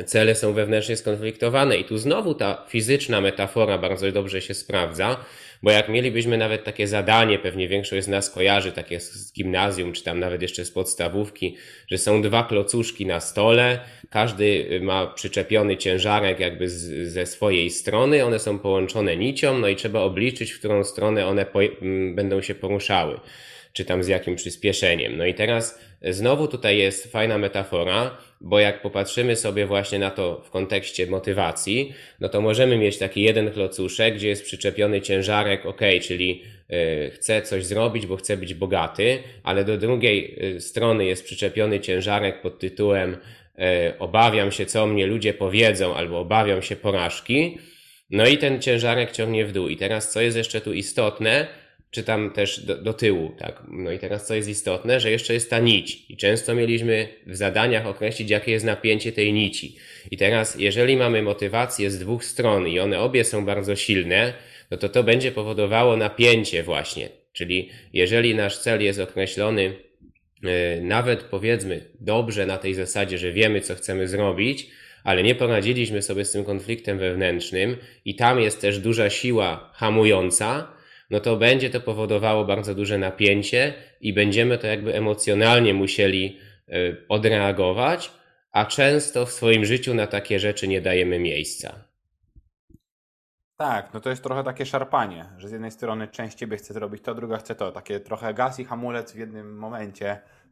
cele 0.06 0.36
są 0.36 0.54
wewnętrznie 0.54 0.98
skonfliktowane. 0.98 1.78
I 1.78 1.84
tu 1.84 1.98
znowu 1.98 2.34
ta 2.36 2.66
fizyczna 2.70 3.22
metafora 3.22 3.78
bardzo 3.78 4.12
dobrze 4.12 4.42
się 4.42 4.54
sprawdza, 4.54 5.26
bo 5.64 5.72
jak 5.72 5.90
mielibyśmy 5.90 6.38
nawet 6.38 6.64
takie 6.64 6.88
zadanie, 6.88 7.40
pewnie 7.40 7.68
większość 7.68 8.06
z 8.06 8.08
nas 8.08 8.30
kojarzy 8.30 8.72
takie 8.72 9.00
z 9.00 9.34
gimnazjum, 9.34 9.94
czy 9.94 10.04
tam 10.04 10.20
nawet 10.20 10.42
jeszcze 10.42 10.66
z 10.66 10.72
podstawówki, 10.72 11.58
że 11.88 11.98
są 11.98 12.22
dwa 12.22 12.44
klocuszki 12.44 13.06
na 13.06 13.20
stole, 13.20 13.80
każdy 14.10 14.80
ma 14.82 15.08
przyczepiony 15.08 15.78
ciężarek 15.78 16.40
jakby 16.40 16.70
z, 16.70 17.12
ze 17.14 17.26
swojej 17.26 17.70
strony, 17.70 18.26
one 18.26 18.40
są 18.40 18.60
połączone 18.60 19.18
nicią, 19.18 19.58
no 19.60 19.68
i 19.68 19.76
trzeba 19.76 20.00
obliczyć, 20.00 20.52
w 20.52 20.60
którą 20.60 20.84
stronę 20.84 21.28
one 21.28 21.46
po, 21.46 21.60
będą 22.16 22.42
się 22.42 22.56
poruszały 22.56 23.20
czy 23.74 23.86
tam 23.86 24.04
z 24.04 24.08
jakim 24.08 24.36
przyspieszeniem. 24.36 25.18
No 25.18 25.26
i 25.26 25.34
teraz 25.34 25.80
znowu 26.02 26.48
tutaj 26.48 26.78
jest 26.78 27.12
fajna 27.12 27.38
metafora, 27.38 28.18
bo 28.44 28.60
jak 28.60 28.82
popatrzymy 28.82 29.36
sobie 29.36 29.66
właśnie 29.66 30.00
na 30.00 30.12
to 30.12 30.42
w 30.46 30.50
kontekście 30.50 31.08
motywacji, 31.08 31.94
no 32.20 32.30
to 32.30 32.42
możemy 32.42 32.78
mieć 32.78 32.98
taki 32.98 33.22
jeden 33.22 33.52
klocuszek, 33.52 34.16
gdzie 34.16 34.28
jest 34.28 34.44
przyczepiony 34.44 35.02
ciężarek, 35.02 35.66
ok, 35.66 35.82
czyli 36.02 36.44
y, 36.72 37.12
chcę 37.12 37.42
coś 37.42 37.66
zrobić, 37.66 38.08
bo 38.08 38.16
chcę 38.16 38.38
być 38.38 38.54
bogaty, 38.54 39.20
ale 39.44 39.66
do 39.66 39.78
drugiej 39.78 40.46
y, 40.56 40.62
strony 40.62 41.06
jest 41.06 41.26
przyczepiony 41.26 41.80
ciężarek 41.80 42.42
pod 42.42 42.60
tytułem 42.60 43.14
y, 43.14 43.18
obawiam 44.00 44.52
się, 44.52 44.66
co 44.66 44.88
mnie 44.88 45.08
ludzie 45.08 45.34
powiedzą, 45.34 45.96
albo 45.96 46.20
obawiam 46.20 46.62
się 46.62 46.76
porażki. 46.76 47.58
No 48.10 48.28
i 48.28 48.38
ten 48.38 48.62
ciężarek 48.62 49.12
ciągnie 49.12 49.46
w 49.46 49.52
dół. 49.52 49.68
I 49.68 49.78
teraz, 49.78 50.12
co 50.12 50.22
jest 50.22 50.38
jeszcze 50.38 50.62
tu 50.62 50.74
istotne, 50.74 51.48
czy 51.94 52.04
tam 52.04 52.32
też 52.32 52.66
do, 52.66 52.78
do, 52.78 52.94
tyłu, 52.94 53.32
tak. 53.38 53.64
No 53.68 53.92
i 53.92 54.00
teraz 54.00 54.28
co 54.28 54.36
jest 54.36 54.50
istotne, 54.50 55.00
że 55.00 55.12
jeszcze 55.12 55.34
jest 55.34 55.50
ta 55.50 55.60
nić 55.60 56.06
i 56.10 56.18
często 56.18 56.56
mieliśmy 56.56 57.08
w 57.28 57.36
zadaniach 57.36 57.86
określić, 57.86 58.30
jakie 58.30 58.52
jest 58.52 58.66
napięcie 58.66 59.12
tej 59.12 59.34
nici. 59.34 59.76
I 60.12 60.18
teraz, 60.18 60.60
jeżeli 60.60 60.98
mamy 60.98 61.22
motywację 61.22 61.92
z 61.92 62.00
dwóch 62.00 62.26
stron 62.26 62.68
i 62.68 62.80
one 62.80 63.00
obie 63.00 63.24
są 63.24 63.46
bardzo 63.46 63.76
silne, 63.76 64.34
no 64.72 64.78
to 64.78 64.90
to 64.90 65.04
będzie 65.04 65.32
powodowało 65.32 65.98
napięcie 65.98 66.64
właśnie. 66.64 67.10
Czyli 67.34 67.70
jeżeli 67.94 68.36
nasz 68.36 68.58
cel 68.58 68.84
jest 68.84 69.00
określony 69.00 69.74
e, 70.44 70.82
nawet 70.82 71.24
powiedzmy 71.24 71.82
dobrze 72.00 72.46
na 72.46 72.58
tej 72.58 72.74
zasadzie, 72.74 73.18
że 73.18 73.32
wiemy, 73.32 73.62
co 73.62 73.76
chcemy 73.76 74.08
zrobić, 74.08 74.68
ale 75.04 75.24
nie 75.24 75.36
poradziliśmy 75.36 76.02
sobie 76.02 76.26
z 76.26 76.32
tym 76.32 76.46
konfliktem 76.46 77.00
wewnętrznym 77.00 77.78
i 78.06 78.16
tam 78.16 78.40
jest 78.40 78.62
też 78.62 78.80
duża 78.80 79.10
siła 79.10 79.72
hamująca, 79.74 80.73
no 81.13 81.20
to 81.20 81.36
będzie 81.38 81.70
to 81.70 81.82
powodowało 81.82 82.46
bardzo 82.46 82.75
duże 82.75 82.98
napięcie 82.98 83.74
i 84.01 84.13
będziemy 84.13 84.58
to 84.58 84.67
jakby 84.67 84.96
emocjonalnie 84.96 85.74
musieli 85.74 86.39
e, 86.67 86.74
odreagować, 87.10 88.12
a 88.51 88.65
często 88.65 89.25
w 89.25 89.32
swoim 89.32 89.65
życiu 89.65 89.93
na 89.93 90.08
takie 90.08 90.39
rzeczy 90.39 90.67
nie 90.67 90.82
dajemy 90.82 91.20
miejsca. 91.20 91.75
Tak, 93.58 93.93
no 93.93 94.00
to 94.00 94.10
jest 94.10 94.24
trochę 94.24 94.43
takie 94.43 94.65
szarpanie, 94.65 95.25
że 95.38 95.50
z 95.50 95.51
jednej 95.51 95.72
strony 95.72 96.08
część 96.08 96.38
ciebie 96.38 96.58
chce 96.58 96.74
zrobić 96.74 97.03
to, 97.03 97.15
druga 97.15 97.38
chce 97.38 97.55
to. 97.55 97.72
Takie 97.72 98.00
trochę 98.00 98.34
gaz 98.34 98.60
i 98.60 98.65
hamulec 98.65 99.12
w 99.13 99.17
jednym 99.17 99.58
momencie 99.58 100.10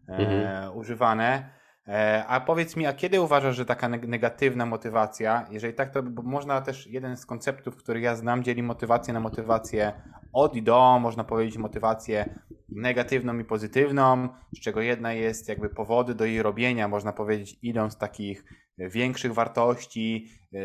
e, 0.10 0.13
mhm. 0.13 0.77
używane. 0.77 1.61
E, 1.88 2.26
a 2.28 2.40
powiedz 2.40 2.76
mi, 2.76 2.86
a 2.86 2.94
kiedy 2.94 3.22
uważasz, 3.22 3.56
że 3.56 3.66
taka 3.66 3.90
negatywna 3.90 4.66
motywacja, 4.66 5.48
jeżeli 5.52 5.74
tak, 5.74 5.94
to 5.94 6.04
można 6.24 6.62
też 6.62 6.88
jeden 6.88 7.18
z 7.18 7.26
konceptów, 7.26 7.76
który 7.76 8.02
ja 8.02 8.16
znam, 8.16 8.44
dzieli 8.44 8.64
motywację 8.64 9.14
na 9.14 9.20
motywację 9.20 9.94
od 10.34 10.56
i 10.56 10.64
do, 10.64 11.00
można 11.00 11.24
powiedzieć 11.24 11.58
motywację 11.58 12.40
negatywną 12.70 13.40
i 13.40 13.46
pozytywną, 13.46 14.30
z 14.56 14.60
czego 14.60 14.82
jedna 14.82 15.14
jest 15.14 15.50
jakby 15.50 15.70
powody 15.70 16.16
do 16.16 16.26
jej 16.26 16.42
robienia, 16.42 16.88
można 16.88 17.14
powiedzieć 17.14 17.60
idą 17.62 17.90
z 17.90 17.98
takich 17.98 18.44
większych 18.78 19.34
wartości, 19.34 20.28
e, 20.54 20.58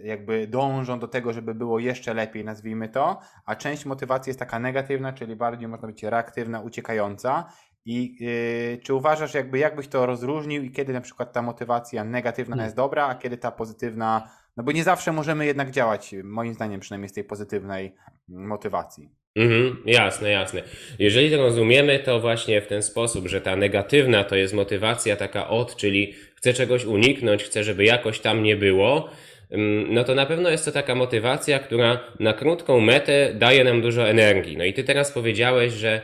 jakby 0.00 0.46
dążą 0.46 0.98
do 0.98 1.08
tego, 1.08 1.32
żeby 1.32 1.54
było 1.54 1.78
jeszcze 1.78 2.14
lepiej, 2.14 2.44
nazwijmy 2.44 2.88
to, 2.88 3.20
a 3.46 3.56
część 3.56 3.86
motywacji 3.86 4.30
jest 4.30 4.40
taka 4.40 4.58
negatywna, 4.58 5.12
czyli 5.12 5.36
bardziej 5.36 5.68
można 5.68 5.88
być 5.88 6.02
reaktywna, 6.02 6.60
uciekająca 6.60 7.52
i 7.84 8.16
yy, 8.20 8.78
czy 8.82 8.94
uważasz, 8.94 9.34
jakby 9.34 9.58
jakbyś 9.58 9.88
to 9.88 10.06
rozróżnił 10.06 10.62
i 10.62 10.70
kiedy 10.70 10.92
na 10.92 11.00
przykład 11.00 11.32
ta 11.32 11.42
motywacja 11.42 12.04
negatywna 12.04 12.56
hmm. 12.56 12.64
jest 12.66 12.76
dobra, 12.76 13.06
a 13.06 13.14
kiedy 13.14 13.36
ta 13.36 13.50
pozytywna, 13.50 14.30
no 14.56 14.62
bo 14.62 14.72
nie 14.72 14.84
zawsze 14.84 15.12
możemy 15.12 15.46
jednak 15.46 15.70
działać, 15.70 16.14
moim 16.24 16.54
zdaniem 16.54 16.80
przynajmniej 16.80 17.08
z 17.08 17.12
tej 17.12 17.24
pozytywnej 17.24 17.94
motywacji. 18.28 19.10
Mhm, 19.36 19.76
jasne, 19.86 20.30
jasne. 20.30 20.62
Jeżeli 20.98 21.30
to 21.30 21.36
rozumiemy, 21.36 21.98
to 21.98 22.20
właśnie 22.20 22.60
w 22.60 22.66
ten 22.66 22.82
sposób, 22.82 23.28
że 23.28 23.40
ta 23.40 23.56
negatywna 23.56 24.24
to 24.24 24.36
jest 24.36 24.54
motywacja 24.54 25.16
taka 25.16 25.48
od, 25.48 25.76
czyli 25.76 26.14
chcę 26.36 26.52
czegoś 26.52 26.84
uniknąć, 26.84 27.44
chcę, 27.44 27.64
żeby 27.64 27.84
jakoś 27.84 28.20
tam 28.20 28.42
nie 28.42 28.56
było, 28.56 29.10
mm, 29.50 29.94
no 29.94 30.04
to 30.04 30.14
na 30.14 30.26
pewno 30.26 30.50
jest 30.50 30.64
to 30.64 30.72
taka 30.72 30.94
motywacja, 30.94 31.58
która 31.58 32.00
na 32.20 32.32
krótką 32.32 32.80
metę 32.80 33.34
daje 33.34 33.64
nam 33.64 33.82
dużo 33.82 34.08
energii. 34.08 34.56
No 34.56 34.64
i 34.64 34.72
ty 34.72 34.84
teraz 34.84 35.12
powiedziałeś, 35.12 35.72
że 35.72 36.02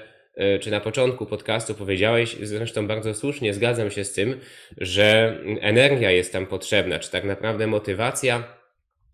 czy 0.61 0.71
na 0.71 0.80
początku 0.80 1.26
podcastu 1.26 1.75
powiedziałeś, 1.75 2.37
zresztą 2.42 2.87
bardzo 2.87 3.14
słusznie 3.14 3.54
zgadzam 3.54 3.90
się 3.90 4.04
z 4.04 4.12
tym, 4.12 4.40
że 4.76 5.38
energia 5.61 6.11
jest 6.11 6.33
tam 6.33 6.47
potrzebna, 6.47 6.99
czy 6.99 7.11
tak 7.11 7.25
naprawdę 7.25 7.66
motywacja 7.66 8.45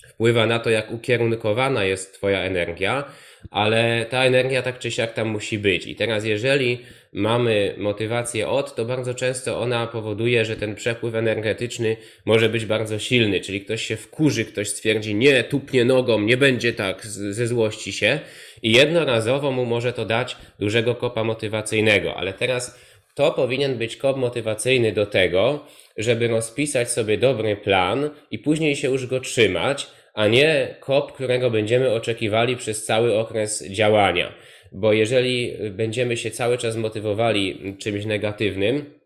wpływa 0.09 0.47
na 0.47 0.59
to, 0.59 0.71
jak 0.71 0.93
ukierunkowana 0.93 1.85
jest 1.85 2.15
Twoja 2.15 2.39
energia, 2.39 3.05
ale 3.51 4.07
ta 4.11 4.25
energia 4.25 4.63
tak 4.63 4.79
czy 4.79 4.91
siak 4.91 5.13
tam 5.13 5.29
musi 5.29 5.59
być. 5.59 5.87
I 5.87 5.97
teraz, 5.97 6.25
jeżeli 6.25 6.79
mamy 7.13 7.75
motywację 7.79 8.49
od, 8.49 8.75
to 8.75 8.85
bardzo 8.85 9.15
często 9.15 9.61
ona 9.61 9.87
powoduje, 9.87 10.45
że 10.45 10.57
ten 10.57 10.75
przepływ 10.75 11.15
energetyczny 11.15 11.97
może 12.25 12.49
być 12.49 12.67
bardzo 12.67 12.99
silny, 12.99 13.41
czyli 13.41 13.61
ktoś 13.61 13.83
się 13.83 13.97
wkurzy, 13.97 14.45
ktoś 14.45 14.69
stwierdzi, 14.69 15.15
nie, 15.15 15.45
tupnie 15.45 15.85
nogą, 15.85 16.21
nie 16.21 16.37
będzie 16.37 16.73
tak, 16.73 17.07
ze 17.07 17.47
złości 17.47 17.93
się. 17.93 18.21
I 18.63 18.73
jednorazowo 18.73 19.51
mu 19.51 19.65
może 19.65 19.93
to 19.93 20.05
dać 20.05 20.37
dużego 20.59 20.95
kopa 20.95 21.25
motywacyjnego, 21.25 22.17
ale 22.17 22.33
teraz 22.33 22.79
to 23.15 23.33
powinien 23.33 23.79
być 23.79 23.97
kop 23.97 24.17
motywacyjny 24.17 24.93
do 24.93 25.07
tego, 25.07 25.67
żeby 25.97 26.29
rozpisać 26.29 26.91
sobie 26.91 27.19
dobry 27.19 27.57
plan 27.57 28.11
i 28.31 28.39
później 28.39 28.77
się 28.77 28.91
już 28.91 29.07
go 29.07 29.21
trzymać, 29.21 29.87
a 30.15 30.27
nie 30.29 30.77
kop, 30.81 31.13
którego 31.13 31.51
będziemy 31.51 31.93
oczekiwali 31.93 32.57
przez 32.57 32.85
cały 32.85 33.19
okres 33.19 33.65
działania. 33.69 34.33
Bo 34.73 34.93
jeżeli 34.93 35.53
będziemy 35.71 36.17
się 36.17 36.31
cały 36.31 36.59
czas 36.59 36.77
motywowali 36.77 37.77
czymś 37.79 38.05
negatywnym 38.05 39.01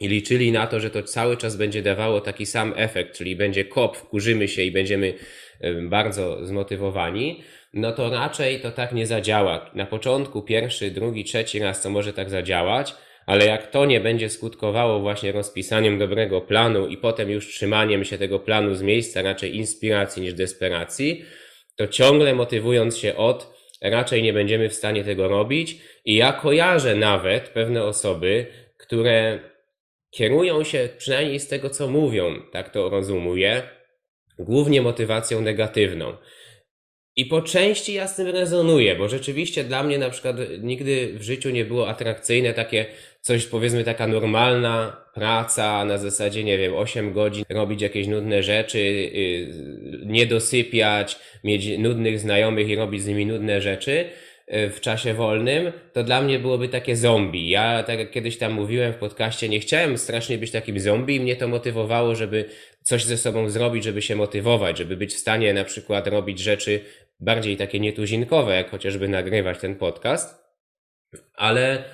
i 0.00 0.08
liczyli 0.08 0.52
na 0.52 0.66
to, 0.66 0.80
że 0.80 0.90
to 0.90 1.02
cały 1.02 1.36
czas 1.36 1.56
będzie 1.56 1.82
dawało 1.82 2.20
taki 2.20 2.46
sam 2.46 2.72
efekt, 2.76 3.16
czyli 3.16 3.36
będzie 3.36 3.64
kop, 3.64 3.96
wkurzymy 3.96 4.48
się 4.48 4.62
i 4.62 4.72
będziemy 4.72 5.14
bardzo 5.88 6.46
zmotywowani, 6.46 7.42
no 7.74 7.92
to 7.92 8.10
raczej 8.10 8.60
to 8.60 8.70
tak 8.70 8.92
nie 8.92 9.06
zadziała. 9.06 9.70
Na 9.74 9.86
początku, 9.86 10.42
pierwszy, 10.42 10.90
drugi, 10.90 11.24
trzeci 11.24 11.58
raz 11.58 11.82
to 11.82 11.90
może 11.90 12.12
tak 12.12 12.30
zadziałać, 12.30 12.94
ale 13.26 13.46
jak 13.46 13.70
to 13.70 13.84
nie 13.86 14.00
będzie 14.00 14.30
skutkowało 14.30 15.00
właśnie 15.00 15.32
rozpisaniem 15.32 15.98
dobrego 15.98 16.40
planu 16.40 16.86
i 16.86 16.96
potem 16.96 17.30
już 17.30 17.48
trzymaniem 17.48 18.04
się 18.04 18.18
tego 18.18 18.38
planu 18.38 18.74
z 18.74 18.82
miejsca 18.82 19.22
raczej 19.22 19.56
inspiracji 19.56 20.22
niż 20.22 20.34
desperacji, 20.34 21.24
to 21.76 21.86
ciągle 21.86 22.34
motywując 22.34 22.96
się 22.98 23.16
od, 23.16 23.56
raczej 23.82 24.22
nie 24.22 24.32
będziemy 24.32 24.68
w 24.68 24.74
stanie 24.74 25.04
tego 25.04 25.28
robić. 25.28 25.76
I 26.04 26.14
ja 26.14 26.32
kojarzę 26.32 26.94
nawet 26.94 27.48
pewne 27.48 27.84
osoby, 27.84 28.46
które 28.78 29.38
kierują 30.10 30.64
się, 30.64 30.88
przynajmniej 30.98 31.40
z 31.40 31.48
tego 31.48 31.70
co 31.70 31.88
mówią, 31.88 32.42
tak 32.52 32.70
to 32.70 32.88
rozumuję, 32.88 33.62
głównie 34.38 34.82
motywacją 34.82 35.40
negatywną. 35.40 36.16
I 37.16 37.26
po 37.26 37.42
części 37.42 37.92
ja 37.92 38.08
z 38.08 38.16
tym 38.16 38.26
rezonuję, 38.26 38.94
bo 38.94 39.08
rzeczywiście 39.08 39.64
dla 39.64 39.82
mnie 39.82 39.98
na 39.98 40.10
przykład 40.10 40.36
nigdy 40.58 41.14
w 41.18 41.22
życiu 41.22 41.50
nie 41.50 41.64
było 41.64 41.88
atrakcyjne 41.88 42.54
takie 42.54 42.86
coś, 43.26 43.46
powiedzmy, 43.46 43.84
taka 43.84 44.06
normalna 44.06 44.96
praca 45.14 45.84
na 45.84 45.98
zasadzie, 45.98 46.44
nie 46.44 46.58
wiem, 46.58 46.74
8 46.74 47.12
godzin, 47.12 47.44
robić 47.48 47.82
jakieś 47.82 48.06
nudne 48.06 48.42
rzeczy, 48.42 48.78
y, 48.78 49.50
nie 50.04 50.26
dosypiać, 50.26 51.18
mieć 51.44 51.78
nudnych 51.78 52.20
znajomych 52.20 52.68
i 52.68 52.76
robić 52.76 53.02
z 53.02 53.06
nimi 53.06 53.26
nudne 53.26 53.60
rzeczy 53.60 54.04
y, 54.54 54.70
w 54.70 54.80
czasie 54.80 55.14
wolnym, 55.14 55.72
to 55.92 56.04
dla 56.04 56.22
mnie 56.22 56.38
byłoby 56.38 56.68
takie 56.68 56.96
zombie. 56.96 57.48
Ja, 57.48 57.82
tak 57.82 57.98
jak 57.98 58.10
kiedyś 58.10 58.38
tam 58.38 58.52
mówiłem 58.52 58.92
w 58.92 58.96
podcaście, 58.96 59.48
nie 59.48 59.60
chciałem 59.60 59.98
strasznie 59.98 60.38
być 60.38 60.50
takim 60.50 60.80
zombie 60.80 61.16
i 61.16 61.20
mnie 61.20 61.36
to 61.36 61.48
motywowało, 61.48 62.14
żeby 62.14 62.44
coś 62.82 63.04
ze 63.04 63.16
sobą 63.16 63.50
zrobić, 63.50 63.84
żeby 63.84 64.02
się 64.02 64.16
motywować, 64.16 64.78
żeby 64.78 64.96
być 64.96 65.14
w 65.14 65.18
stanie 65.18 65.54
na 65.54 65.64
przykład 65.64 66.06
robić 66.06 66.38
rzeczy 66.38 66.80
bardziej 67.20 67.56
takie 67.56 67.80
nietuzinkowe, 67.80 68.56
jak 68.56 68.70
chociażby 68.70 69.08
nagrywać 69.08 69.58
ten 69.58 69.76
podcast, 69.76 70.46
ale 71.34 71.84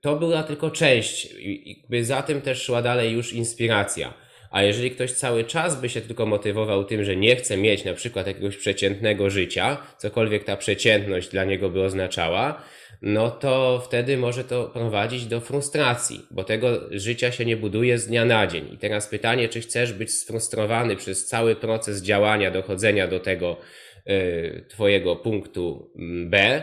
to 0.00 0.16
była 0.16 0.42
tylko 0.42 0.70
część, 0.70 1.34
jakby 1.64 2.04
za 2.04 2.22
tym 2.22 2.40
też 2.40 2.62
szła 2.62 2.82
dalej 2.82 3.12
już 3.12 3.32
inspiracja. 3.32 4.14
A 4.50 4.62
jeżeli 4.62 4.90
ktoś 4.90 5.12
cały 5.12 5.44
czas 5.44 5.80
by 5.80 5.88
się 5.88 6.00
tylko 6.00 6.26
motywował 6.26 6.84
tym, 6.84 7.04
że 7.04 7.16
nie 7.16 7.36
chce 7.36 7.56
mieć 7.56 7.84
na 7.84 7.94
przykład 7.94 8.26
jakiegoś 8.26 8.56
przeciętnego 8.56 9.30
życia, 9.30 9.76
cokolwiek 9.98 10.44
ta 10.44 10.56
przeciętność 10.56 11.28
dla 11.28 11.44
niego 11.44 11.70
by 11.70 11.82
oznaczała, 11.82 12.62
no 13.02 13.30
to 13.30 13.82
wtedy 13.86 14.16
może 14.16 14.44
to 14.44 14.64
prowadzić 14.64 15.26
do 15.26 15.40
frustracji, 15.40 16.26
bo 16.30 16.44
tego 16.44 16.68
życia 16.90 17.32
się 17.32 17.44
nie 17.44 17.56
buduje 17.56 17.98
z 17.98 18.06
dnia 18.06 18.24
na 18.24 18.46
dzień. 18.46 18.68
I 18.72 18.78
teraz 18.78 19.08
pytanie, 19.08 19.48
czy 19.48 19.60
chcesz 19.60 19.92
być 19.92 20.12
sfrustrowany 20.12 20.96
przez 20.96 21.26
cały 21.26 21.56
proces 21.56 22.02
działania, 22.02 22.50
dochodzenia 22.50 23.08
do 23.08 23.20
tego, 23.20 23.56
Y, 24.08 24.64
Twojego 24.68 25.16
punktu 25.16 25.90
mm, 25.98 26.30
B, 26.30 26.62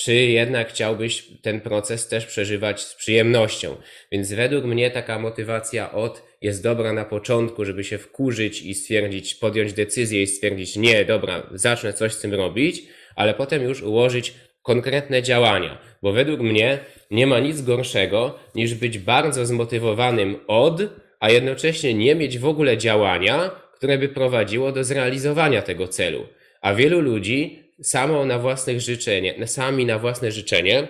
czy 0.00 0.14
jednak 0.14 0.68
chciałbyś 0.68 1.24
ten 1.42 1.60
proces 1.60 2.08
też 2.08 2.26
przeżywać 2.26 2.80
z 2.80 2.94
przyjemnością. 2.94 3.76
Więc 4.12 4.32
według 4.32 4.64
mnie 4.64 4.90
taka 4.90 5.18
motywacja 5.18 5.92
od 5.92 6.22
jest 6.42 6.62
dobra 6.62 6.92
na 6.92 7.04
początku, 7.04 7.64
żeby 7.64 7.84
się 7.84 7.98
wkurzyć 7.98 8.62
i 8.62 8.74
stwierdzić, 8.74 9.34
podjąć 9.34 9.72
decyzję 9.72 10.22
i 10.22 10.26
stwierdzić, 10.26 10.76
nie, 10.76 11.04
dobra, 11.04 11.46
zacznę 11.52 11.92
coś 11.92 12.12
z 12.12 12.20
tym 12.20 12.34
robić, 12.34 12.82
ale 13.16 13.34
potem 13.34 13.62
już 13.62 13.82
ułożyć 13.82 14.34
konkretne 14.62 15.22
działania, 15.22 15.78
bo 16.02 16.12
według 16.12 16.40
mnie 16.40 16.78
nie 17.10 17.26
ma 17.26 17.38
nic 17.40 17.62
gorszego 17.62 18.38
niż 18.54 18.74
być 18.74 18.98
bardzo 18.98 19.46
zmotywowanym 19.46 20.36
od, 20.46 20.80
a 21.20 21.30
jednocześnie 21.30 21.94
nie 21.94 22.14
mieć 22.14 22.38
w 22.38 22.46
ogóle 22.46 22.78
działania, 22.78 23.50
które 23.74 23.98
by 23.98 24.08
prowadziło 24.08 24.72
do 24.72 24.84
zrealizowania 24.84 25.62
tego 25.62 25.88
celu. 25.88 26.26
A 26.60 26.74
wielu 26.74 27.00
ludzi 27.00 27.69
samo 27.82 28.24
na 28.24 28.38
własnych 28.38 28.80
życzenie, 28.80 29.46
sami 29.46 29.86
na 29.86 29.98
własne 29.98 30.32
życzenie 30.32 30.88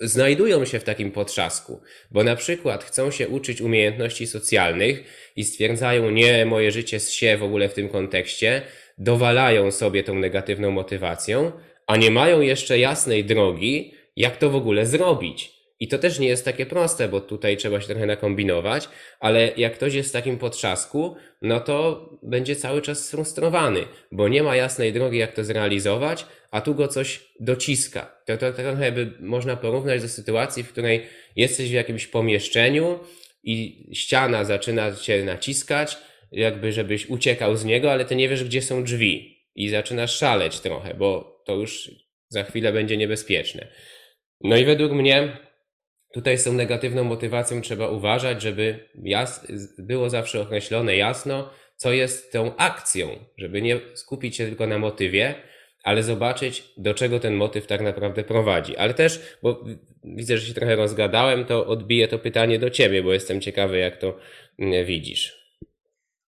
znajdują 0.00 0.64
się 0.64 0.78
w 0.78 0.84
takim 0.84 1.10
potrzasku, 1.10 1.80
bo 2.10 2.24
na 2.24 2.36
przykład 2.36 2.84
chcą 2.84 3.10
się 3.10 3.28
uczyć 3.28 3.60
umiejętności 3.60 4.26
socjalnych 4.26 5.04
i 5.36 5.44
stwierdzają, 5.44 6.10
nie, 6.10 6.46
moje 6.46 6.72
życie 6.72 7.00
się 7.00 7.36
w 7.36 7.42
ogóle 7.42 7.68
w 7.68 7.74
tym 7.74 7.88
kontekście, 7.88 8.62
dowalają 8.98 9.70
sobie 9.70 10.04
tą 10.04 10.14
negatywną 10.14 10.70
motywacją, 10.70 11.52
a 11.86 11.96
nie 11.96 12.10
mają 12.10 12.40
jeszcze 12.40 12.78
jasnej 12.78 13.24
drogi, 13.24 13.94
jak 14.16 14.36
to 14.36 14.50
w 14.50 14.56
ogóle 14.56 14.86
zrobić. 14.86 15.53
I 15.80 15.88
to 15.88 15.98
też 15.98 16.18
nie 16.18 16.28
jest 16.28 16.44
takie 16.44 16.66
proste, 16.66 17.08
bo 17.08 17.20
tutaj 17.20 17.56
trzeba 17.56 17.80
się 17.80 17.86
trochę 17.86 18.06
nakombinować, 18.06 18.88
ale 19.20 19.52
jak 19.56 19.74
ktoś 19.74 19.94
jest 19.94 20.08
w 20.08 20.12
takim 20.12 20.38
potrzasku, 20.38 21.16
no 21.42 21.60
to 21.60 22.08
będzie 22.22 22.56
cały 22.56 22.82
czas 22.82 23.04
sfrustrowany, 23.04 23.80
bo 24.12 24.28
nie 24.28 24.42
ma 24.42 24.56
jasnej 24.56 24.92
drogi, 24.92 25.18
jak 25.18 25.32
to 25.32 25.44
zrealizować, 25.44 26.26
a 26.50 26.60
tu 26.60 26.74
go 26.74 26.88
coś 26.88 27.20
dociska. 27.40 28.22
To, 28.26 28.36
to, 28.36 28.52
to 28.52 28.62
trochę 28.62 28.92
by 28.92 29.12
można 29.20 29.56
porównać 29.56 30.02
do 30.02 30.08
sytuacji, 30.08 30.62
w 30.62 30.68
której 30.68 31.06
jesteś 31.36 31.70
w 31.70 31.72
jakimś 31.72 32.06
pomieszczeniu 32.06 32.98
i 33.42 33.88
ściana 33.94 34.44
zaczyna 34.44 34.92
cię 34.92 35.24
naciskać, 35.24 35.98
jakby 36.32 36.72
żebyś 36.72 37.06
uciekał 37.06 37.56
z 37.56 37.64
niego, 37.64 37.92
ale 37.92 38.04
ty 38.04 38.16
nie 38.16 38.28
wiesz, 38.28 38.44
gdzie 38.44 38.62
są 38.62 38.84
drzwi 38.84 39.44
i 39.54 39.68
zaczynasz 39.68 40.16
szaleć 40.16 40.60
trochę, 40.60 40.94
bo 40.94 41.42
to 41.46 41.54
już 41.54 41.90
za 42.28 42.44
chwilę 42.44 42.72
będzie 42.72 42.96
niebezpieczne. 42.96 43.68
No 44.40 44.56
i 44.56 44.64
według 44.64 44.92
mnie 44.92 45.38
tutaj 46.14 46.38
z 46.38 46.44
tą 46.44 46.52
negatywną 46.52 47.04
motywacją 47.04 47.60
trzeba 47.60 47.88
uważać, 47.88 48.42
żeby 48.42 48.88
jas- 49.04 49.46
było 49.78 50.10
zawsze 50.10 50.40
określone 50.40 50.96
jasno, 50.96 51.50
co 51.76 51.92
jest 51.92 52.32
tą 52.32 52.56
akcją, 52.56 53.08
żeby 53.38 53.62
nie 53.62 53.80
skupić 53.94 54.36
się 54.36 54.46
tylko 54.46 54.66
na 54.66 54.78
motywie, 54.78 55.34
ale 55.82 56.02
zobaczyć, 56.02 56.64
do 56.76 56.94
czego 56.94 57.20
ten 57.20 57.34
motyw 57.34 57.66
tak 57.66 57.80
naprawdę 57.80 58.24
prowadzi. 58.24 58.76
Ale 58.76 58.94
też, 58.94 59.20
bo 59.42 59.64
widzę, 60.04 60.38
że 60.38 60.46
się 60.46 60.54
trochę 60.54 60.76
rozgadałem, 60.76 61.44
to 61.44 61.66
odbiję 61.66 62.08
to 62.08 62.18
pytanie 62.18 62.58
do 62.58 62.70
ciebie, 62.70 63.02
bo 63.02 63.12
jestem 63.12 63.40
ciekawy, 63.40 63.78
jak 63.78 63.96
to 63.96 64.18
mm, 64.58 64.86
widzisz. 64.86 65.43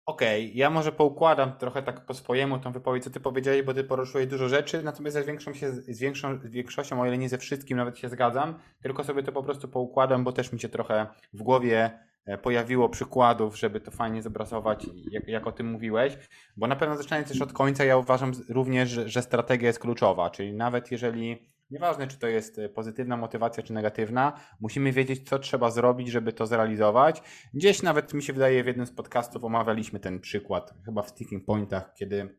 Okej, 0.08 0.44
okay, 0.44 0.58
ja 0.58 0.70
może 0.70 0.92
poukładam 0.92 1.52
trochę 1.52 1.82
tak 1.82 2.00
po 2.00 2.14
swojemu 2.14 2.58
tą 2.58 2.72
wypowiedź, 2.72 3.04
co 3.04 3.10
ty 3.10 3.20
powiedziałeś, 3.20 3.62
bo 3.62 3.74
ty 3.74 3.84
poruszyłeś 3.84 4.26
dużo 4.26 4.48
rzeczy, 4.48 4.82
natomiast 4.82 5.16
ja 5.16 5.22
z, 5.22 5.26
większą 5.26 5.54
się, 5.54 5.72
z, 5.72 5.98
większą, 5.98 6.38
z 6.38 6.50
większością, 6.50 7.00
o 7.00 7.06
ile 7.06 7.18
nie 7.18 7.28
ze 7.28 7.38
wszystkim 7.38 7.76
nawet 7.76 7.98
się 7.98 8.08
zgadzam, 8.08 8.58
tylko 8.82 9.04
sobie 9.04 9.22
to 9.22 9.32
po 9.32 9.42
prostu 9.42 9.68
poukładam, 9.68 10.24
bo 10.24 10.32
też 10.32 10.52
mi 10.52 10.60
się 10.60 10.68
trochę 10.68 11.06
w 11.32 11.42
głowie 11.42 11.98
e, 12.26 12.38
pojawiło 12.38 12.88
przykładów, 12.88 13.58
żeby 13.58 13.80
to 13.80 13.90
fajnie 13.90 14.22
zobrazować, 14.22 14.86
jak, 15.10 15.28
jak 15.28 15.46
o 15.46 15.52
tym 15.52 15.70
mówiłeś, 15.70 16.18
bo 16.56 16.66
na 16.66 16.76
pewno 16.76 16.96
zaczynając 16.96 17.28
też 17.28 17.42
od 17.42 17.52
końca, 17.52 17.84
ja 17.84 17.96
uważam 17.96 18.32
również, 18.48 18.88
że, 18.88 19.08
że 19.08 19.22
strategia 19.22 19.66
jest 19.66 19.78
kluczowa, 19.78 20.30
czyli 20.30 20.52
nawet 20.52 20.92
jeżeli 20.92 21.48
Nieważne, 21.70 22.06
czy 22.06 22.18
to 22.18 22.26
jest 22.26 22.58
e, 22.58 22.68
pozytywna 22.68 23.16
motywacja, 23.16 23.62
czy 23.62 23.72
negatywna, 23.72 24.40
musimy 24.60 24.92
wiedzieć, 24.92 25.28
co 25.28 25.38
trzeba 25.38 25.70
zrobić, 25.70 26.08
żeby 26.08 26.32
to 26.32 26.46
zrealizować. 26.46 27.22
Gdzieś 27.54 27.82
nawet 27.82 28.14
mi 28.14 28.22
się 28.22 28.32
wydaje, 28.32 28.64
w 28.64 28.66
jednym 28.66 28.86
z 28.86 28.92
podcastów 28.92 29.44
omawialiśmy 29.44 30.00
ten 30.00 30.20
przykład, 30.20 30.74
chyba 30.84 31.02
w 31.02 31.08
Sticking 31.08 31.44
Pointach, 31.44 31.94
kiedy 31.94 32.38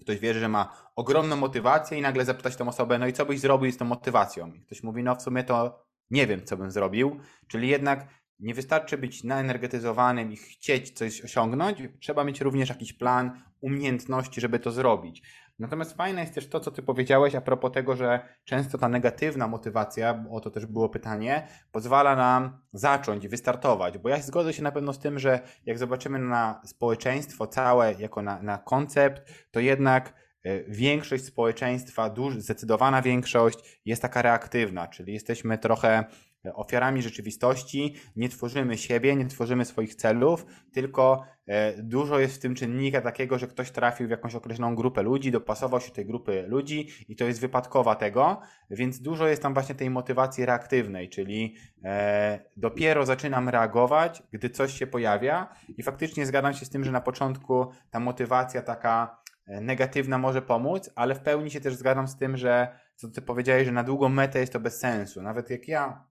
ktoś 0.00 0.18
wierzy, 0.18 0.40
że 0.40 0.48
ma 0.48 0.90
ogromną 0.96 1.36
motywację 1.36 1.98
i 1.98 2.02
nagle 2.02 2.24
zapytać 2.24 2.56
tą 2.56 2.68
osobę, 2.68 2.98
no 2.98 3.06
i 3.06 3.12
co 3.12 3.26
byś 3.26 3.40
zrobił 3.40 3.72
z 3.72 3.76
tą 3.76 3.84
motywacją? 3.84 4.52
I 4.52 4.60
ktoś 4.60 4.82
mówi, 4.82 5.02
no 5.02 5.14
w 5.14 5.22
sumie 5.22 5.44
to 5.44 5.86
nie 6.10 6.26
wiem, 6.26 6.44
co 6.44 6.56
bym 6.56 6.70
zrobił. 6.70 7.20
Czyli 7.48 7.68
jednak 7.68 8.08
nie 8.38 8.54
wystarczy 8.54 8.98
być 8.98 9.24
naenergetyzowanym 9.24 10.32
i 10.32 10.36
chcieć 10.36 10.90
coś 10.90 11.20
osiągnąć, 11.20 11.78
trzeba 12.00 12.24
mieć 12.24 12.40
również 12.40 12.68
jakiś 12.68 12.92
plan, 12.92 13.42
umiejętności, 13.60 14.40
żeby 14.40 14.58
to 14.58 14.70
zrobić. 14.70 15.22
Natomiast 15.58 15.96
fajne 15.96 16.20
jest 16.20 16.34
też 16.34 16.48
to, 16.48 16.60
co 16.60 16.70
ty 16.70 16.82
powiedziałeś 16.82 17.34
a 17.34 17.40
propos 17.40 17.72
tego, 17.72 17.96
że 17.96 18.20
często 18.44 18.78
ta 18.78 18.88
negatywna 18.88 19.48
motywacja, 19.48 20.24
o 20.30 20.40
to 20.40 20.50
też 20.50 20.66
było 20.66 20.88
pytanie, 20.88 21.48
pozwala 21.72 22.16
nam 22.16 22.60
zacząć, 22.72 23.28
wystartować. 23.28 23.98
Bo 23.98 24.08
ja 24.08 24.22
zgodzę 24.22 24.52
się 24.52 24.62
na 24.62 24.72
pewno 24.72 24.92
z 24.92 24.98
tym, 24.98 25.18
że 25.18 25.40
jak 25.66 25.78
zobaczymy 25.78 26.18
na 26.18 26.60
społeczeństwo 26.64 27.46
całe 27.46 27.94
jako 27.94 28.22
na, 28.22 28.42
na 28.42 28.58
koncept, 28.58 29.32
to 29.50 29.60
jednak 29.60 30.14
e, 30.44 30.64
większość 30.64 31.24
społeczeństwa, 31.24 32.10
duż, 32.10 32.34
zdecydowana 32.34 33.02
większość 33.02 33.80
jest 33.84 34.02
taka 34.02 34.22
reaktywna, 34.22 34.88
czyli 34.88 35.12
jesteśmy 35.12 35.58
trochę 35.58 36.04
ofiarami 36.54 37.02
rzeczywistości, 37.02 37.94
nie 38.16 38.28
tworzymy 38.28 38.78
siebie, 38.78 39.16
nie 39.16 39.26
tworzymy 39.26 39.64
swoich 39.64 39.94
celów, 39.94 40.46
tylko 40.72 41.24
e, 41.46 41.82
dużo 41.82 42.18
jest 42.18 42.36
w 42.36 42.38
tym 42.38 42.54
czynnika 42.54 43.00
takiego, 43.00 43.38
że 43.38 43.46
ktoś 43.46 43.70
trafił 43.70 44.06
w 44.06 44.10
jakąś 44.10 44.34
określoną 44.34 44.76
grupę 44.76 45.02
ludzi, 45.02 45.30
dopasował 45.30 45.80
się 45.80 45.90
tej 45.90 46.06
grupy 46.06 46.44
ludzi 46.48 46.88
i 47.08 47.16
to 47.16 47.24
jest 47.24 47.40
wypadkowa 47.40 47.94
tego, 47.94 48.40
więc 48.70 49.00
dużo 49.00 49.26
jest 49.26 49.42
tam 49.42 49.54
właśnie 49.54 49.74
tej 49.74 49.90
motywacji 49.90 50.46
reaktywnej, 50.46 51.08
czyli 51.08 51.56
e, 51.84 52.40
dopiero 52.56 53.06
zaczynam 53.06 53.48
reagować, 53.48 54.22
gdy 54.32 54.50
coś 54.50 54.72
się 54.72 54.86
pojawia 54.86 55.48
i 55.78 55.82
faktycznie 55.82 56.26
zgadzam 56.26 56.54
się 56.54 56.66
z 56.66 56.70
tym, 56.70 56.84
że 56.84 56.92
na 56.92 57.00
początku 57.00 57.66
ta 57.90 58.00
motywacja 58.00 58.62
taka 58.62 59.22
e, 59.46 59.60
negatywna 59.60 60.18
może 60.18 60.42
pomóc, 60.42 60.90
ale 60.94 61.14
w 61.14 61.20
pełni 61.20 61.50
się 61.50 61.60
też 61.60 61.74
zgadzam 61.74 62.08
z 62.08 62.16
tym, 62.16 62.36
że 62.36 62.78
co 62.98 63.08
ty 63.08 63.22
powiedziałeś, 63.22 63.66
że 63.66 63.72
na 63.72 63.84
długą 63.84 64.08
metę 64.08 64.40
jest 64.40 64.52
to 64.52 64.60
bez 64.60 64.80
sensu. 64.80 65.22
Nawet 65.22 65.50
jak 65.50 65.68
ja 65.68 66.04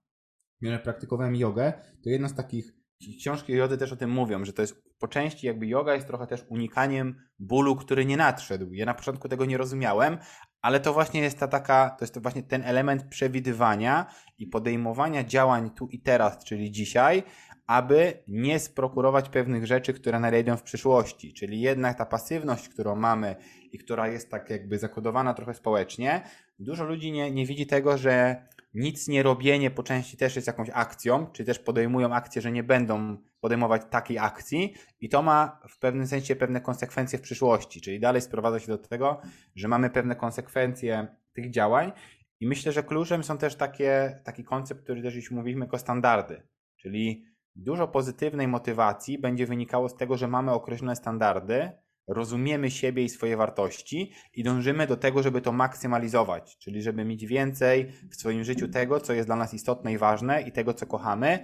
praktykowałem 0.84 1.36
jogę, 1.36 1.72
to 2.04 2.10
jedna 2.10 2.28
z 2.28 2.34
takich 2.34 2.72
książki 3.18 3.52
jody 3.52 3.78
też 3.78 3.92
o 3.92 3.96
tym 3.96 4.10
mówią, 4.10 4.44
że 4.44 4.52
to 4.52 4.62
jest 4.62 4.88
po 4.98 5.08
części 5.08 5.46
jakby 5.46 5.66
yoga 5.66 5.94
jest 5.94 6.06
trochę 6.06 6.26
też 6.26 6.44
unikaniem 6.48 7.20
bólu, 7.38 7.76
który 7.76 8.04
nie 8.04 8.16
nadszedł. 8.16 8.72
Ja 8.72 8.86
na 8.86 8.94
początku 8.94 9.28
tego 9.28 9.44
nie 9.44 9.58
rozumiałem, 9.58 10.18
ale 10.62 10.80
to 10.80 10.92
właśnie 10.92 11.20
jest 11.20 11.38
ta 11.38 11.48
taka, 11.48 11.90
to 11.90 12.04
jest 12.04 12.14
to 12.14 12.20
właśnie 12.20 12.42
ten 12.42 12.62
element 12.62 13.04
przewidywania 13.04 14.06
i 14.38 14.46
podejmowania 14.46 15.24
działań 15.24 15.70
tu 15.70 15.86
i 15.86 16.00
teraz, 16.00 16.44
czyli 16.44 16.70
dzisiaj, 16.70 17.22
aby 17.66 18.22
nie 18.28 18.58
sprokurować 18.58 19.28
pewnych 19.28 19.66
rzeczy, 19.66 19.94
które 19.94 20.20
nadejdą 20.20 20.56
w 20.56 20.62
przyszłości. 20.62 21.34
Czyli 21.34 21.60
jednak 21.60 21.98
ta 21.98 22.06
pasywność, 22.06 22.68
którą 22.68 22.96
mamy 22.96 23.36
i 23.72 23.78
która 23.78 24.08
jest 24.08 24.30
tak 24.30 24.50
jakby 24.50 24.78
zakodowana 24.78 25.34
trochę 25.34 25.54
społecznie, 25.54 26.22
dużo 26.58 26.84
ludzi 26.84 27.12
nie, 27.12 27.30
nie 27.30 27.46
widzi 27.46 27.66
tego, 27.66 27.98
że 27.98 28.42
nic 28.74 29.08
nie 29.08 29.22
robienie 29.22 29.70
po 29.70 29.82
części 29.82 30.16
też 30.16 30.36
jest 30.36 30.46
jakąś 30.46 30.70
akcją, 30.72 31.26
czy 31.32 31.44
też 31.44 31.58
podejmują 31.58 32.14
akcję, 32.14 32.42
że 32.42 32.52
nie 32.52 32.62
będą 32.62 33.16
podejmować 33.40 33.82
takiej 33.90 34.18
akcji 34.18 34.74
i 35.00 35.08
to 35.08 35.22
ma 35.22 35.60
w 35.68 35.78
pewnym 35.78 36.06
sensie 36.06 36.36
pewne 36.36 36.60
konsekwencje 36.60 37.18
w 37.18 37.22
przyszłości, 37.22 37.80
czyli 37.80 38.00
dalej 38.00 38.22
sprowadza 38.22 38.60
się 38.60 38.66
do 38.66 38.78
tego, 38.78 39.20
że 39.54 39.68
mamy 39.68 39.90
pewne 39.90 40.16
konsekwencje 40.16 41.06
tych 41.32 41.50
działań 41.50 41.92
i 42.40 42.48
myślę, 42.48 42.72
że 42.72 42.82
kluczem 42.82 43.24
są 43.24 43.38
też 43.38 43.56
takie, 43.56 44.20
taki 44.24 44.44
koncept, 44.44 44.82
który 44.82 45.02
też 45.02 45.14
już 45.14 45.30
mówiliśmy 45.30 45.64
jako 45.64 45.78
standardy, 45.78 46.42
czyli 46.76 47.24
dużo 47.56 47.88
pozytywnej 47.88 48.48
motywacji 48.48 49.18
będzie 49.18 49.46
wynikało 49.46 49.88
z 49.88 49.96
tego, 49.96 50.16
że 50.16 50.28
mamy 50.28 50.52
określone 50.52 50.96
standardy, 50.96 51.72
rozumiemy 52.08 52.70
siebie 52.70 53.04
i 53.04 53.08
swoje 53.08 53.36
wartości 53.36 54.12
i 54.34 54.42
dążymy 54.42 54.86
do 54.86 54.96
tego, 54.96 55.22
żeby 55.22 55.40
to 55.40 55.52
maksymalizować, 55.52 56.56
czyli 56.58 56.82
żeby 56.82 57.04
mieć 57.04 57.26
więcej 57.26 57.92
w 58.10 58.16
swoim 58.16 58.44
życiu 58.44 58.68
tego, 58.68 59.00
co 59.00 59.12
jest 59.12 59.28
dla 59.28 59.36
nas 59.36 59.54
istotne 59.54 59.92
i 59.92 59.98
ważne 59.98 60.42
i 60.42 60.52
tego, 60.52 60.74
co 60.74 60.86
kochamy, 60.86 61.38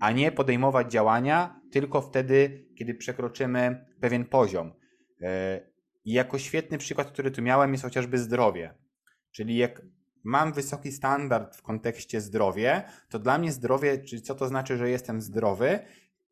a 0.00 0.12
nie 0.12 0.32
podejmować 0.32 0.92
działania 0.92 1.60
tylko 1.72 2.00
wtedy, 2.00 2.66
kiedy 2.78 2.94
przekroczymy 2.94 3.86
pewien 4.00 4.24
poziom. 4.24 4.72
E, 5.22 5.60
I 6.04 6.12
jako 6.12 6.38
świetny 6.38 6.78
przykład, 6.78 7.10
który 7.10 7.30
tu 7.30 7.42
miałem, 7.42 7.72
jest 7.72 7.84
chociażby 7.84 8.18
zdrowie. 8.18 8.74
Czyli 9.30 9.56
jak 9.56 9.82
mam 10.24 10.52
wysoki 10.52 10.92
standard 10.92 11.56
w 11.56 11.62
kontekście 11.62 12.20
zdrowie, 12.20 12.82
to 13.08 13.18
dla 13.18 13.38
mnie 13.38 13.52
zdrowie, 13.52 13.98
czyli 13.98 14.22
co 14.22 14.34
to 14.34 14.48
znaczy, 14.48 14.76
że 14.76 14.90
jestem 14.90 15.20
zdrowy, 15.20 15.78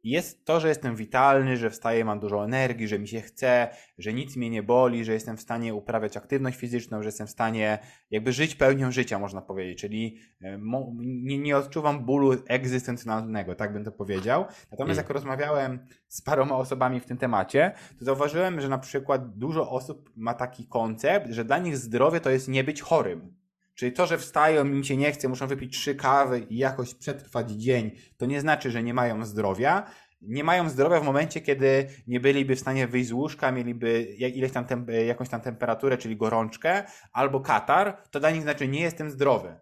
jest 0.04 0.44
to, 0.44 0.60
że 0.60 0.68
jestem 0.68 0.96
witalny, 0.96 1.56
że 1.56 1.70
wstaję, 1.70 2.04
mam 2.04 2.20
dużo 2.20 2.44
energii, 2.44 2.88
że 2.88 2.98
mi 2.98 3.08
się 3.08 3.20
chce, 3.20 3.68
że 3.98 4.12
nic 4.12 4.36
mnie 4.36 4.50
nie 4.50 4.62
boli, 4.62 5.04
że 5.04 5.12
jestem 5.12 5.36
w 5.36 5.40
stanie 5.40 5.74
uprawiać 5.74 6.16
aktywność 6.16 6.58
fizyczną, 6.58 7.02
że 7.02 7.08
jestem 7.08 7.26
w 7.26 7.30
stanie 7.30 7.78
jakby 8.10 8.32
żyć 8.32 8.54
pełnią 8.54 8.92
życia, 8.92 9.18
można 9.18 9.42
powiedzieć. 9.42 9.80
Czyli 9.80 10.18
e, 10.42 10.58
nie, 11.00 11.38
nie 11.38 11.56
odczuwam 11.56 12.04
bólu 12.04 12.36
egzystencjonalnego, 12.48 13.54
tak 13.54 13.72
bym 13.72 13.84
to 13.84 13.92
powiedział. 13.92 14.44
Natomiast 14.70 14.98
jak 14.98 15.10
rozmawiałem 15.10 15.86
z 16.08 16.22
paroma 16.22 16.56
osobami 16.56 17.00
w 17.00 17.06
tym 17.06 17.16
temacie, 17.16 17.72
to 17.98 18.04
zauważyłem, 18.04 18.60
że 18.60 18.68
na 18.68 18.78
przykład 18.78 19.38
dużo 19.38 19.70
osób 19.70 20.10
ma 20.16 20.34
taki 20.34 20.66
koncept, 20.66 21.30
że 21.30 21.44
dla 21.44 21.58
nich 21.58 21.76
zdrowie 21.76 22.20
to 22.20 22.30
jest 22.30 22.48
nie 22.48 22.64
być 22.64 22.82
chorym. 22.82 23.38
Czyli 23.78 23.92
to, 23.92 24.06
że 24.06 24.18
wstają, 24.18 24.66
im 24.66 24.84
się 24.84 24.96
nie 24.96 25.12
chce, 25.12 25.28
muszą 25.28 25.46
wypić 25.46 25.78
trzy 25.78 25.94
kawy 25.94 26.46
i 26.50 26.56
jakoś 26.56 26.94
przetrwać 26.94 27.50
dzień, 27.50 27.90
to 28.16 28.26
nie 28.26 28.40
znaczy, 28.40 28.70
że 28.70 28.82
nie 28.82 28.94
mają 28.94 29.24
zdrowia. 29.24 29.90
Nie 30.20 30.44
mają 30.44 30.68
zdrowia 30.68 31.00
w 31.00 31.04
momencie, 31.04 31.40
kiedy 31.40 31.88
nie 32.06 32.20
byliby 32.20 32.56
w 32.56 32.60
stanie 32.60 32.86
wyjść 32.86 33.08
z 33.08 33.12
łóżka, 33.12 33.52
mieliby 33.52 34.02
ileś 34.02 34.52
tam 34.52 34.66
jakąś 35.06 35.28
tam 35.28 35.40
temperaturę, 35.40 35.98
czyli 35.98 36.16
gorączkę, 36.16 36.84
albo 37.12 37.40
katar, 37.40 38.02
to 38.10 38.20
dla 38.20 38.30
nich 38.30 38.42
znaczy 38.42 38.68
nie 38.68 38.80
jestem 38.80 39.10
zdrowy. 39.10 39.56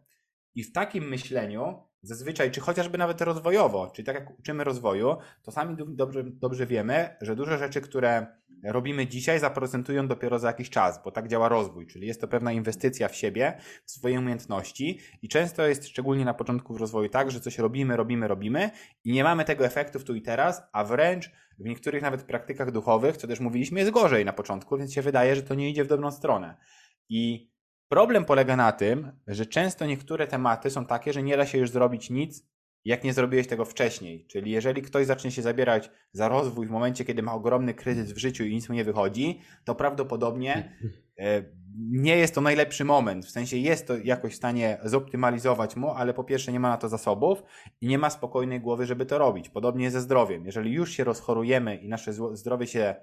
I 0.55 0.65
w 0.65 0.73
takim 0.73 1.09
myśleniu 1.09 1.86
zazwyczaj, 2.07 2.51
czy 2.51 2.61
chociażby 2.61 2.99
nawet 2.99 3.21
rozwojowo, 3.21 3.91
czyli 3.95 4.07
tak 4.07 4.15
jak 4.15 4.39
uczymy 4.39 4.65
rozwoju, 4.65 5.17
to 5.43 5.53
sami 5.53 5.77
dobrze, 5.89 6.25
dobrze 6.25 6.67
wiemy, 6.67 7.17
że 7.21 7.37
duże 7.37 7.59
rzeczy, 7.59 7.81
które 7.81 8.27
robimy 8.65 9.07
dzisiaj, 9.07 9.41
zaprocentują 9.41 10.09
dopiero 10.09 10.39
za 10.39 10.49
jakiś 10.49 10.71
czas, 10.71 11.03
bo 11.05 11.11
tak 11.11 11.29
działa 11.29 11.49
rozwój, 11.49 11.87
czyli 11.87 12.07
jest 12.07 12.21
to 12.21 12.29
pewna 12.29 12.53
inwestycja 12.53 13.09
w 13.09 13.17
siebie, 13.17 13.59
w 13.85 13.91
swoje 13.91 14.19
umiejętności 14.19 15.01
i 15.23 15.29
często 15.29 15.67
jest, 15.67 15.89
szczególnie 15.89 16.25
na 16.25 16.35
początku 16.35 16.79
rozwoju, 16.79 17.09
tak, 17.09 17.31
że 17.31 17.41
coś 17.41 17.59
robimy, 17.59 17.97
robimy, 17.97 18.29
robimy 18.29 18.71
i 19.05 19.13
nie 19.13 19.25
mamy 19.25 19.45
tego 19.45 19.65
efektu 19.65 19.99
w 19.99 20.05
tu 20.05 20.15
i 20.15 20.23
teraz, 20.23 20.63
a 20.73 20.85
wręcz 20.85 21.31
w 21.59 21.65
niektórych 21.65 22.03
nawet 22.03 22.23
praktykach 22.23 22.73
duchowych, 22.73 23.17
co 23.17 23.27
też 23.27 23.41
mówiliśmy, 23.41 23.81
jest 23.81 23.93
gorzej 23.93 24.25
na 24.25 24.33
początku, 24.33 24.79
więc 24.79 24.93
się 24.93 25.03
wydaje, 25.03 25.37
że 25.37 25.43
to 25.43 25.55
nie 25.55 25.71
idzie 25.71 25.85
w 25.85 25.89
dobrą 25.89 26.11
stronę. 26.11 26.57
I 27.09 27.51
Problem 27.89 28.25
polega 28.25 28.57
na 28.57 28.73
tym, 28.73 29.13
że 29.27 29.47
często 29.47 29.87
niektóre 29.87 30.27
tematy 30.27 30.71
są 30.71 30.87
takie, 30.87 31.13
że 31.13 31.23
nie 31.23 31.37
da 31.37 31.47
się 31.47 31.59
już 31.59 31.71
zrobić 31.71 32.11
nic, 32.11 32.47
jak 32.85 33.05
nie 33.05 33.13
zrobiłeś 33.13 33.47
tego 33.47 33.65
wcześniej. 33.65 34.27
Czyli 34.27 34.51
jeżeli 34.51 34.83
ktoś 34.83 35.07
zacznie 35.07 35.31
się 35.31 35.43
zabierać 35.43 35.91
za 36.13 36.29
rozwój 36.29 36.67
w 36.67 36.71
momencie, 36.71 37.05
kiedy 37.05 37.23
ma 37.23 37.33
ogromny 37.35 37.75
kryzys 37.75 38.13
w 38.13 38.19
życiu 38.19 38.45
i 38.45 38.55
nic 38.55 38.69
mu 38.69 38.75
nie 38.75 38.85
wychodzi, 38.85 39.41
to 39.65 39.75
prawdopodobnie 39.75 40.77
e, 41.19 41.43
nie 41.91 42.17
jest 42.17 42.35
to 42.35 42.41
najlepszy 42.41 42.85
moment. 42.85 43.27
W 43.27 43.31
sensie 43.31 43.57
jest 43.57 43.87
to 43.87 43.97
jakoś 43.97 44.33
w 44.33 44.37
stanie 44.37 44.79
zoptymalizować 44.85 45.77
mu, 45.77 45.91
ale 45.91 46.15
po 46.15 46.25
pierwsze 46.25 46.53
nie 46.53 46.61
ma 46.61 46.69
na 46.69 46.77
to 46.77 46.89
zasobów 46.89 47.43
i 47.81 47.87
nie 47.87 47.99
ma 47.99 48.11
spokojnej 48.11 48.61
głowy, 48.61 48.87
żeby 48.87 49.07
to 49.07 49.19
robić. 49.19 49.49
Podobnie 49.49 49.91
ze 49.91 50.01
zdrowiem. 50.01 50.47
Jeżeli 50.47 50.73
już 50.73 50.93
się 50.93 51.05
rozchorujemy 51.05 51.77
i 51.77 51.89
nasze 51.89 52.13
zdrowie 52.13 52.67
się, 52.67 52.95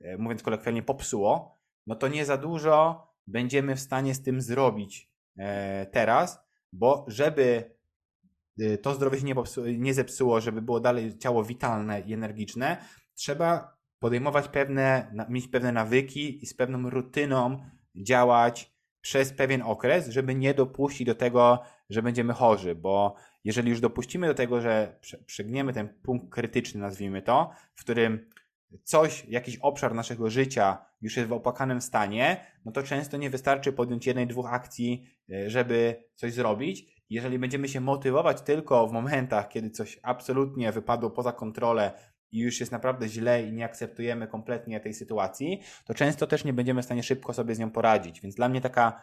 e, 0.00 0.18
mówiąc 0.18 0.42
kolokwialnie, 0.42 0.82
popsuło, 0.82 1.58
no 1.86 1.94
to 1.94 2.08
nie 2.08 2.24
za 2.24 2.36
dużo 2.36 3.06
będziemy 3.26 3.76
w 3.76 3.80
stanie 3.80 4.14
z 4.14 4.22
tym 4.22 4.40
zrobić 4.40 5.10
e, 5.36 5.86
teraz, 5.86 6.44
bo 6.72 7.04
żeby 7.08 7.74
Y, 8.60 8.78
to 8.78 8.94
zdrowie 8.94 9.18
się 9.18 9.34
nie, 9.78 9.94
zepsuło, 9.94 10.40
żeby 10.40 10.62
było 10.62 10.80
dalej 10.80 11.18
ciało 11.18 11.44
witalne 11.44 12.00
i 12.00 12.12
energiczne, 12.12 12.76
trzeba 13.14 13.76
podejmować 13.98 14.48
pewne, 14.48 15.14
mieć 15.28 15.48
pewne 15.48 15.72
nawyki 15.72 16.44
i 16.44 16.46
z 16.46 16.54
pewną 16.54 16.90
rutyną 16.90 17.58
działać 17.94 18.74
przez 19.00 19.32
pewien 19.32 19.62
okres, 19.62 20.08
żeby 20.08 20.34
nie 20.34 20.54
dopuścić 20.54 21.06
do 21.06 21.14
tego, 21.14 21.62
że 21.90 22.02
będziemy 22.02 22.32
chorzy, 22.32 22.74
bo 22.74 23.14
jeżeli 23.44 23.70
już 23.70 23.80
dopuścimy 23.80 24.26
do 24.26 24.34
tego, 24.34 24.60
że 24.60 25.00
przegniemy 25.26 25.72
ten 25.72 25.88
punkt 25.88 26.32
krytyczny, 26.32 26.80
nazwijmy 26.80 27.22
to, 27.22 27.50
w 27.74 27.80
którym 27.80 28.30
coś, 28.82 29.24
jakiś 29.28 29.56
obszar 29.56 29.94
naszego 29.94 30.30
życia 30.30 30.86
już 31.00 31.16
jest 31.16 31.28
w 31.28 31.32
opłakanym 31.32 31.80
stanie, 31.80 32.46
no 32.64 32.72
to 32.72 32.82
często 32.82 33.16
nie 33.16 33.30
wystarczy 33.30 33.72
podjąć 33.72 34.06
jednej, 34.06 34.26
dwóch 34.26 34.52
akcji, 34.52 35.06
y, 35.30 35.50
żeby 35.50 36.04
coś 36.14 36.32
zrobić, 36.32 37.04
jeżeli 37.10 37.38
będziemy 37.38 37.68
się 37.68 37.80
motywować 37.80 38.42
tylko 38.42 38.86
w 38.86 38.92
momentach, 38.92 39.48
kiedy 39.48 39.70
coś 39.70 40.00
absolutnie 40.02 40.72
wypadło 40.72 41.10
poza 41.10 41.32
kontrolę 41.32 41.92
i 42.32 42.38
już 42.38 42.60
jest 42.60 42.72
naprawdę 42.72 43.08
źle 43.08 43.42
i 43.42 43.52
nie 43.52 43.64
akceptujemy 43.64 44.28
kompletnie 44.28 44.80
tej 44.80 44.94
sytuacji, 44.94 45.60
to 45.84 45.94
często 45.94 46.26
też 46.26 46.44
nie 46.44 46.52
będziemy 46.52 46.82
w 46.82 46.84
stanie 46.84 47.02
szybko 47.02 47.32
sobie 47.32 47.54
z 47.54 47.58
nią 47.58 47.70
poradzić. 47.70 48.20
Więc 48.20 48.34
dla 48.34 48.48
mnie 48.48 48.60
taka, 48.60 49.02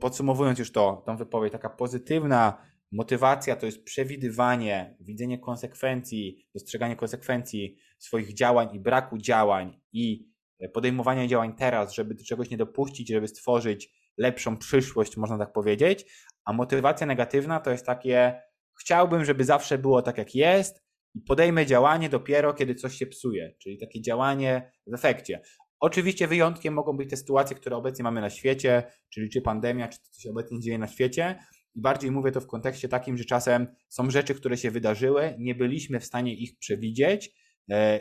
podsumowując 0.00 0.58
już 0.58 0.72
to, 0.72 1.02
tą 1.06 1.16
wypowiedź, 1.16 1.52
taka 1.52 1.70
pozytywna 1.70 2.70
motywacja 2.92 3.56
to 3.56 3.66
jest 3.66 3.84
przewidywanie, 3.84 4.96
widzenie 5.00 5.38
konsekwencji, 5.38 6.46
dostrzeganie 6.54 6.96
konsekwencji 6.96 7.76
swoich 8.00 8.34
działań 8.34 8.68
i 8.72 8.80
braku 8.80 9.18
działań 9.18 9.80
i 9.92 10.30
podejmowanie 10.72 11.28
działań 11.28 11.54
teraz, 11.56 11.94
żeby 11.94 12.14
do 12.14 12.24
czegoś 12.24 12.50
nie 12.50 12.56
dopuścić, 12.56 13.08
żeby 13.08 13.28
stworzyć 13.28 13.90
lepszą 14.18 14.56
przyszłość, 14.56 15.16
można 15.16 15.38
tak 15.38 15.52
powiedzieć, 15.52 16.04
a 16.44 16.52
motywacja 16.52 17.06
negatywna 17.06 17.60
to 17.60 17.70
jest 17.70 17.86
takie, 17.86 18.42
chciałbym, 18.80 19.24
żeby 19.24 19.44
zawsze 19.44 19.78
było 19.78 20.02
tak, 20.02 20.18
jak 20.18 20.34
jest, 20.34 20.82
i 21.14 21.20
podejmę 21.20 21.66
działanie 21.66 22.08
dopiero, 22.08 22.54
kiedy 22.54 22.74
coś 22.74 22.94
się 22.94 23.06
psuje, 23.06 23.54
czyli 23.58 23.78
takie 23.78 24.00
działanie 24.00 24.72
w 24.86 24.94
efekcie. 24.94 25.40
Oczywiście 25.80 26.28
wyjątkiem 26.28 26.74
mogą 26.74 26.96
być 26.96 27.10
te 27.10 27.16
sytuacje, 27.16 27.56
które 27.56 27.76
obecnie 27.76 28.02
mamy 28.02 28.20
na 28.20 28.30
świecie, 28.30 28.82
czyli 29.08 29.30
czy 29.30 29.42
pandemia, 29.42 29.88
czy 29.88 29.98
to, 29.98 30.04
co 30.10 30.20
się 30.20 30.30
obecnie 30.30 30.60
dzieje 30.60 30.78
na 30.78 30.88
świecie. 30.88 31.38
I 31.74 31.80
bardziej 31.80 32.10
mówię 32.10 32.32
to 32.32 32.40
w 32.40 32.46
kontekście 32.46 32.88
takim, 32.88 33.16
że 33.16 33.24
czasem 33.24 33.66
są 33.88 34.10
rzeczy, 34.10 34.34
które 34.34 34.56
się 34.56 34.70
wydarzyły, 34.70 35.34
nie 35.38 35.54
byliśmy 35.54 36.00
w 36.00 36.04
stanie 36.04 36.34
ich 36.34 36.58
przewidzieć 36.58 37.26
e, 37.26 37.30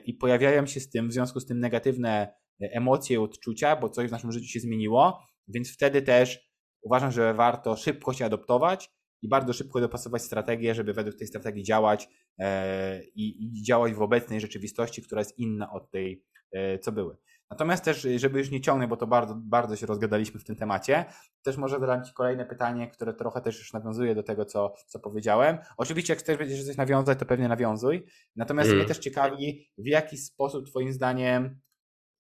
i 0.05 0.13
pojawiają 0.13 0.65
się 0.65 0.79
z 0.79 0.89
tym, 0.89 1.10
w 1.10 1.13
związku 1.13 1.39
z 1.39 1.45
tym 1.45 1.60
negatywne 1.60 2.34
emocje, 2.60 3.21
odczucia, 3.21 3.75
bo 3.75 3.89
coś 3.89 4.08
w 4.08 4.12
naszym 4.12 4.32
życiu 4.32 4.47
się 4.47 4.60
zmieniło, 4.60 5.19
więc 5.47 5.73
wtedy 5.73 6.01
też 6.01 6.49
uważam, 6.82 7.12
że 7.12 7.34
warto 7.34 7.75
szybko 7.75 8.13
się 8.13 8.25
adoptować 8.25 8.89
i 9.21 9.27
bardzo 9.27 9.53
szybko 9.53 9.82
dopasować 9.82 10.21
strategię, 10.21 10.75
żeby 10.75 10.93
według 10.93 11.15
tej 11.17 11.27
strategii 11.27 11.63
działać 11.63 12.08
e, 12.39 13.03
i, 13.15 13.63
działać 13.63 13.93
w 13.93 14.01
obecnej 14.01 14.41
rzeczywistości, 14.41 15.01
która 15.01 15.21
jest 15.21 15.39
inna 15.39 15.71
od 15.71 15.91
tej, 15.91 16.23
e, 16.51 16.79
co 16.79 16.91
były. 16.91 17.17
Natomiast 17.51 17.83
też, 17.83 18.07
żeby 18.15 18.39
już 18.39 18.51
nie 18.51 18.62
ciągnąć, 18.62 18.89
bo 18.89 18.97
to 18.97 19.07
bardzo, 19.07 19.35
bardzo 19.35 19.75
się 19.75 19.85
rozgadaliśmy 19.85 20.39
w 20.39 20.43
tym 20.43 20.55
temacie, 20.55 21.05
też 21.41 21.57
może 21.57 21.79
zadam 21.79 22.03
Ci 22.03 22.13
kolejne 22.13 22.45
pytanie, 22.45 22.88
które 22.88 23.13
trochę 23.13 23.41
też 23.41 23.59
już 23.59 23.73
nawiązuje 23.73 24.15
do 24.15 24.23
tego, 24.23 24.45
co, 24.45 24.73
co 24.88 24.99
powiedziałem. 24.99 25.57
Oczywiście, 25.77 26.13
jak 26.13 26.19
chcesz 26.19 26.38
będziesz 26.38 26.65
coś 26.65 26.77
nawiązać, 26.77 27.19
to 27.19 27.25
pewnie 27.25 27.47
nawiązuj. 27.47 28.05
Natomiast 28.35 28.67
mm. 28.67 28.79
mnie 28.79 28.88
też 28.88 28.97
ciekawi, 28.97 29.69
w 29.77 29.85
jaki 29.85 30.17
sposób 30.17 30.69
Twoim 30.69 30.93
zdaniem 30.93 31.59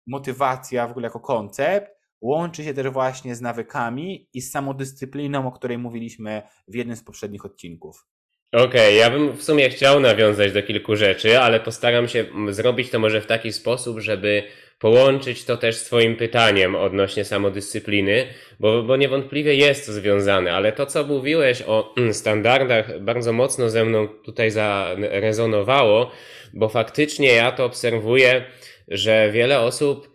motywacja 0.08 0.88
w 0.88 0.92
ogóle 0.92 1.08
jako 1.08 1.20
koncept 1.20 2.02
łączy 2.22 2.64
się 2.64 2.74
też 2.74 2.90
właśnie 2.90 3.36
z 3.36 3.42
nawykami 3.42 4.30
i 4.34 4.42
z 4.42 4.52
samodyscypliną, 4.52 5.48
o 5.48 5.52
której 5.52 5.78
mówiliśmy 5.78 6.42
w 6.68 6.76
jednym 6.76 6.96
z 6.96 7.04
poprzednich 7.04 7.46
odcinków. 7.46 8.08
Okej, 8.52 8.66
okay, 8.66 8.94
ja 8.94 9.10
bym 9.10 9.32
w 9.32 9.44
sumie 9.44 9.70
chciał 9.70 10.00
nawiązać 10.00 10.52
do 10.52 10.64
kilku 10.64 10.96
rzeczy, 10.96 11.40
ale 11.40 11.60
postaram 11.60 12.08
się 12.08 12.26
zrobić 12.50 12.90
to 12.90 13.00
może 13.00 13.22
w 13.22 13.26
taki 13.26 13.54
sposób, 13.54 14.00
żeby 14.00 14.44
połączyć 14.80 15.46
to 15.46 15.58
też 15.58 15.76
z 15.76 15.84
Twoim 15.84 16.16
pytaniem 16.16 16.76
odnośnie 16.76 17.26
samodyscypliny, 17.26 18.28
bo, 18.60 18.84
bo 18.84 18.98
niewątpliwie 18.98 19.56
jest 19.56 19.86
to 19.86 19.94
związane, 19.94 20.54
ale 20.54 20.72
to, 20.72 20.86
co 20.86 21.04
mówiłeś 21.04 21.64
o 21.68 21.94
mm, 21.98 22.14
standardach, 22.14 23.00
bardzo 23.00 23.34
mocno 23.34 23.70
ze 23.70 23.86
mną 23.86 24.08
tutaj 24.08 24.52
zarezonowało, 24.52 26.12
bo 26.54 26.70
faktycznie 26.70 27.28
ja 27.28 27.52
to 27.52 27.66
obserwuję, 27.66 28.46
że 28.88 29.32
wiele 29.32 29.60
osób 29.60 30.12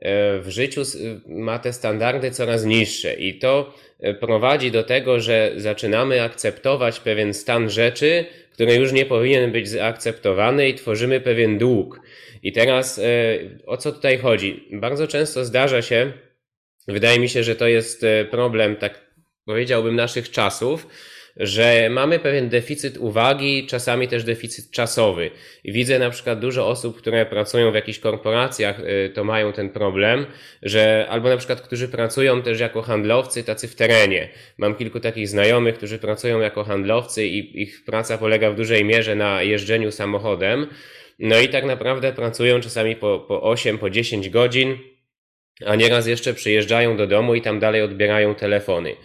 E, 0.00 0.38
w 0.38 0.48
życiu 0.48 0.82
ma 1.26 1.58
te 1.58 1.72
standardy 1.72 2.30
coraz 2.30 2.64
niższe 2.64 3.14
i 3.14 3.38
to 3.38 3.74
prowadzi 4.20 4.70
do 4.70 4.82
tego, 4.82 5.20
że 5.20 5.52
zaczynamy 5.56 6.22
akceptować 6.22 7.00
pewien 7.00 7.34
stan 7.34 7.70
rzeczy, 7.70 8.24
który 8.52 8.74
już 8.74 8.92
nie 8.92 9.06
powinien 9.06 9.52
być 9.52 9.68
zaakceptowany 9.68 10.68
i 10.68 10.74
tworzymy 10.74 11.20
pewien 11.20 11.58
dług. 11.58 12.00
I 12.42 12.52
teraz 12.52 12.98
e, 12.98 13.02
o 13.66 13.76
co 13.76 13.92
tutaj 13.92 14.18
chodzi? 14.18 14.68
Bardzo 14.72 15.06
często 15.06 15.44
zdarza 15.44 15.82
się, 15.82 16.12
wydaje 16.88 17.20
mi 17.20 17.28
się, 17.28 17.42
że 17.42 17.56
to 17.56 17.68
jest 17.68 18.06
problem, 18.30 18.76
tak 18.76 19.08
powiedziałbym, 19.44 19.96
naszych 19.96 20.30
czasów, 20.30 20.86
że 21.38 21.88
mamy 21.90 22.18
pewien 22.18 22.48
deficyt 22.48 22.96
uwagi, 22.96 23.66
czasami 23.66 24.08
też 24.08 24.24
deficyt 24.24 24.70
czasowy. 24.70 25.30
Widzę 25.64 25.98
na 25.98 26.10
przykład 26.10 26.40
dużo 26.40 26.68
osób, 26.68 26.98
które 26.98 27.26
pracują 27.26 27.72
w 27.72 27.74
jakichś 27.74 27.98
korporacjach, 27.98 28.80
y, 28.80 29.10
to 29.14 29.24
mają 29.24 29.52
ten 29.52 29.70
problem, 29.70 30.26
że 30.62 31.06
albo 31.08 31.28
na 31.28 31.36
przykład, 31.36 31.60
którzy 31.60 31.88
pracują 31.88 32.42
też 32.42 32.60
jako 32.60 32.82
handlowcy, 32.82 33.44
tacy 33.44 33.68
w 33.68 33.74
terenie. 33.74 34.28
Mam 34.58 34.74
kilku 34.74 35.00
takich 35.00 35.28
znajomych, 35.28 35.74
którzy 35.74 35.98
pracują 35.98 36.40
jako 36.40 36.64
handlowcy 36.64 37.26
i 37.26 37.62
ich 37.62 37.84
praca 37.84 38.18
polega 38.18 38.50
w 38.50 38.56
dużej 38.56 38.84
mierze 38.84 39.14
na 39.14 39.42
jeżdżeniu 39.42 39.92
samochodem. 39.92 40.66
No 41.18 41.40
i 41.40 41.48
tak 41.48 41.64
naprawdę 41.64 42.12
pracują 42.12 42.60
czasami 42.60 42.96
po, 42.96 43.24
po 43.28 43.42
8, 43.42 43.78
po 43.78 43.90
10 43.90 44.30
godzin, 44.30 44.78
a 45.66 45.74
nieraz 45.74 46.06
jeszcze 46.06 46.34
przyjeżdżają 46.34 46.96
do 46.96 47.06
domu 47.06 47.34
i 47.34 47.42
tam 47.42 47.58
dalej 47.58 47.82
odbierają 47.82 48.34
telefony. 48.34 48.96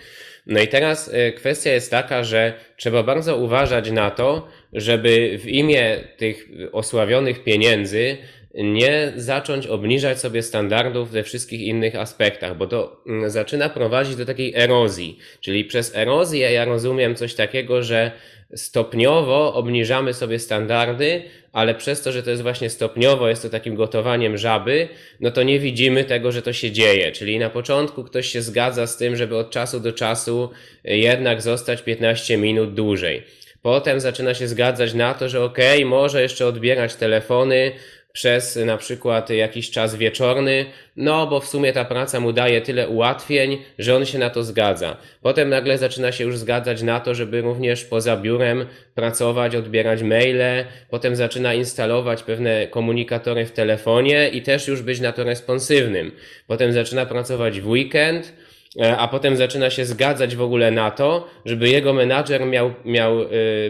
No 0.46 0.62
i 0.62 0.68
teraz 0.68 1.10
e, 1.14 1.32
kwestia 1.32 1.72
jest 1.72 1.92
taka, 1.92 2.24
że 2.24 2.54
trzeba 2.78 3.04
bardzo 3.04 3.38
uważać 3.38 3.92
na 3.92 4.12
to, 4.12 4.48
żeby 4.74 5.40
w 5.42 5.48
imię 5.48 5.98
tych 6.18 6.48
osławionych 6.72 7.44
pieniędzy 7.44 8.18
nie 8.54 9.14
zacząć 9.16 9.68
obniżać 9.68 10.20
sobie 10.20 10.44
standardów 10.44 11.12
we 11.12 11.24
wszystkich 11.24 11.62
innych 11.62 11.96
aspektach, 11.96 12.58
bo 12.58 12.68
to 12.68 13.04
mm, 13.08 13.30
zaczyna 13.30 13.70
prowadzić 13.70 14.16
do 14.16 14.26
takiej 14.26 14.56
erozji. 14.56 15.18
Czyli 15.42 15.66
przez 15.66 15.96
erozję 15.96 16.52
ja 16.52 16.66
rozumiem 16.66 17.16
coś 17.16 17.36
takiego, 17.36 17.84
że 17.84 18.12
stopniowo 18.56 19.54
obniżamy 19.54 20.14
sobie 20.14 20.40
standardy, 20.40 21.24
ale 21.52 21.76
przez 21.76 22.02
to, 22.02 22.12
że 22.12 22.24
to 22.24 22.30
jest 22.30 22.42
właśnie 22.42 22.70
stopniowo, 22.70 23.30
jest 23.30 23.42
to 23.42 23.50
takim 23.50 23.76
gotowaniem 23.76 24.38
żaby, 24.38 24.88
no 25.20 25.32
to 25.32 25.44
nie 25.44 25.60
widzimy 25.60 26.04
tego, 26.04 26.32
że 26.32 26.42
to 26.42 26.54
się 26.54 26.72
dzieje. 26.72 27.12
Czyli 27.12 27.40
na 27.40 27.50
początku 27.50 28.04
ktoś 28.04 28.28
się 28.28 28.42
zgadza 28.42 28.88
z 28.88 28.98
tym, 28.98 29.16
żeby 29.16 29.38
od 29.38 29.50
czasu 29.50 29.80
do 29.80 29.92
czasu 29.92 30.50
jednak 30.84 31.42
zostać 31.42 31.82
15 31.82 32.38
minut 32.38 32.74
dłużej. 32.74 33.24
Potem 33.62 34.00
zaczyna 34.00 34.34
się 34.34 34.48
zgadzać 34.48 34.94
na 34.94 35.14
to, 35.14 35.30
że 35.30 35.44
okay, 35.44 35.86
może 35.86 36.22
jeszcze 36.22 36.48
odbierać 36.48 36.96
telefony, 36.96 37.72
przez 38.14 38.56
na 38.56 38.78
przykład 38.78 39.30
jakiś 39.30 39.72
czas 39.72 39.96
wieczorny, 39.96 40.66
no 40.96 41.28
bo 41.28 41.40
w 41.40 41.48
sumie 41.48 41.74
ta 41.74 41.86
praca 41.86 42.20
mu 42.20 42.34
daje 42.34 42.62
tyle 42.62 42.90
ułatwień, 42.90 43.58
że 43.80 43.96
on 43.96 44.06
się 44.06 44.20
na 44.20 44.30
to 44.30 44.44
zgadza. 44.44 44.98
Potem 45.22 45.50
nagle 45.50 45.78
zaczyna 45.78 46.12
się 46.12 46.24
już 46.24 46.38
zgadzać 46.38 46.82
na 46.82 47.00
to, 47.00 47.16
żeby 47.16 47.42
również 47.42 47.86
poza 47.86 48.18
biurem 48.18 48.66
pracować, 48.96 49.56
odbierać 49.56 50.04
maile, 50.04 50.66
potem 50.90 51.16
zaczyna 51.16 51.54
instalować 51.54 52.24
pewne 52.24 52.68
komunikatory 52.68 53.46
w 53.46 53.52
telefonie 53.52 54.30
i 54.30 54.42
też 54.42 54.68
już 54.68 54.82
być 54.82 55.00
na 55.00 55.12
to 55.12 55.24
responsywnym. 55.24 56.12
Potem 56.48 56.74
zaczyna 56.74 57.06
pracować 57.06 57.62
w 57.62 57.68
weekend, 57.68 58.34
e, 58.82 58.98
a 58.98 59.08
potem 59.08 59.36
zaczyna 59.38 59.70
się 59.70 59.86
zgadzać 59.86 60.36
w 60.36 60.42
ogóle 60.42 60.72
na 60.72 60.92
to, 60.92 61.28
żeby 61.46 61.70
jego 61.70 61.94
menadżer 61.94 62.46
miał, 62.46 62.74
miał 62.86 63.22
y, 63.22 63.28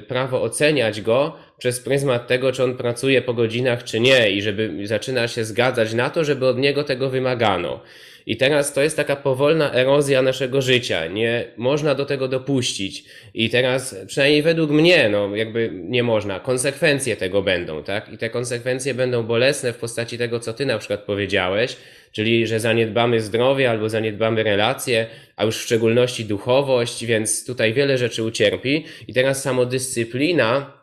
prawo 0.07 0.41
oceniać 0.41 1.01
go 1.01 1.35
przez 1.63 1.79
pryzmat 1.79 2.27
tego, 2.27 2.51
czy 2.51 2.63
on 2.63 2.77
pracuje 2.77 3.21
po 3.21 3.33
godzinach, 3.33 3.83
czy 3.83 3.99
nie, 3.99 4.31
i 4.31 4.41
żeby 4.41 4.87
zaczyna 4.87 5.27
się 5.27 5.45
zgadzać 5.45 5.93
na 5.93 6.09
to, 6.09 6.23
żeby 6.23 6.47
od 6.47 6.57
niego 6.57 6.83
tego 6.83 7.09
wymagano. 7.09 7.79
I 8.25 8.37
teraz 8.37 8.73
to 8.73 8.81
jest 8.81 8.97
taka 8.97 9.15
powolna 9.15 9.73
erozja 9.73 10.21
naszego 10.21 10.61
życia. 10.61 11.07
Nie 11.07 11.45
można 11.57 11.95
do 11.95 12.05
tego 12.05 12.27
dopuścić. 12.27 13.03
I 13.33 13.49
teraz, 13.49 13.95
przynajmniej 14.07 14.41
według 14.41 14.71
mnie, 14.71 15.09
no 15.09 15.35
jakby 15.35 15.69
nie 15.73 16.03
można. 16.03 16.39
Konsekwencje 16.39 17.15
tego 17.15 17.41
będą, 17.41 17.83
tak? 17.83 18.13
I 18.13 18.17
te 18.17 18.29
konsekwencje 18.29 18.93
będą 18.93 19.23
bolesne 19.23 19.73
w 19.73 19.77
postaci 19.77 20.17
tego, 20.17 20.39
co 20.39 20.53
ty 20.53 20.65
na 20.65 20.77
przykład 20.77 20.99
powiedziałeś, 20.99 21.77
czyli 22.11 22.47
że 22.47 22.59
zaniedbamy 22.59 23.21
zdrowie 23.21 23.69
albo 23.69 23.89
zaniedbamy 23.89 24.43
relacje, 24.43 25.05
a 25.35 25.45
już 25.45 25.57
w 25.57 25.61
szczególności 25.61 26.25
duchowość, 26.25 27.05
więc 27.05 27.45
tutaj 27.45 27.73
wiele 27.73 27.97
rzeczy 27.97 28.23
ucierpi. 28.23 28.85
I 29.07 29.13
teraz 29.13 29.41
samodyscyplina 29.41 30.82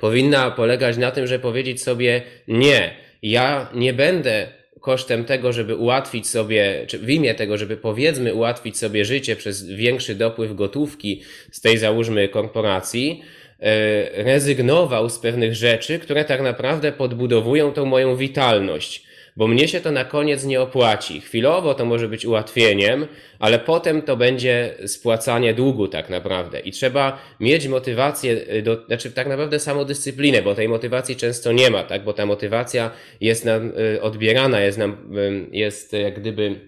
powinna 0.00 0.50
polegać 0.50 0.96
na 0.96 1.10
tym, 1.10 1.26
że 1.26 1.38
powiedzieć 1.38 1.82
sobie 1.82 2.22
nie, 2.48 2.94
ja 3.22 3.70
nie 3.74 3.92
będę 3.92 4.48
kosztem 4.80 5.24
tego, 5.24 5.52
żeby 5.52 5.76
ułatwić 5.76 6.28
sobie, 6.28 6.84
czy 6.86 6.98
w 6.98 7.10
imię 7.10 7.34
tego, 7.34 7.58
żeby 7.58 7.76
powiedzmy 7.76 8.34
ułatwić 8.34 8.78
sobie 8.78 9.04
życie 9.04 9.36
przez 9.36 9.66
większy 9.66 10.14
dopływ 10.14 10.54
gotówki 10.54 11.22
z 11.52 11.60
tej 11.60 11.78
załóżmy 11.78 12.28
korporacji, 12.28 13.22
e, 13.60 14.24
rezygnował 14.24 15.10
z 15.10 15.18
pewnych 15.18 15.54
rzeczy, 15.54 15.98
które 15.98 16.24
tak 16.24 16.42
naprawdę 16.42 16.92
podbudowują 16.92 17.72
tą 17.72 17.84
moją 17.84 18.16
witalność 18.16 19.09
bo 19.36 19.46
mnie 19.46 19.68
się 19.68 19.80
to 19.80 19.90
na 19.90 20.04
koniec 20.04 20.44
nie 20.44 20.60
opłaci. 20.60 21.20
Chwilowo 21.20 21.74
to 21.74 21.84
może 21.84 22.08
być 22.08 22.26
ułatwieniem, 22.26 23.06
ale 23.38 23.58
potem 23.58 24.02
to 24.02 24.16
będzie 24.16 24.74
spłacanie 24.86 25.54
długu 25.54 25.88
tak 25.88 26.10
naprawdę. 26.10 26.60
I 26.60 26.70
trzeba 26.70 27.18
mieć 27.40 27.68
motywację, 27.68 28.62
do, 28.62 28.86
znaczy 28.86 29.10
tak 29.10 29.28
naprawdę 29.28 29.58
samodyscyplinę, 29.58 30.42
bo 30.42 30.54
tej 30.54 30.68
motywacji 30.68 31.16
często 31.16 31.52
nie 31.52 31.70
ma, 31.70 31.84
tak? 31.84 32.04
Bo 32.04 32.12
ta 32.12 32.26
motywacja 32.26 32.90
jest 33.20 33.44
nam 33.44 33.72
y, 33.94 34.02
odbierana, 34.02 34.60
jest 34.60 34.78
nam, 34.78 35.10
jest 35.52 35.92
jak 35.92 36.20
gdyby, 36.20 36.60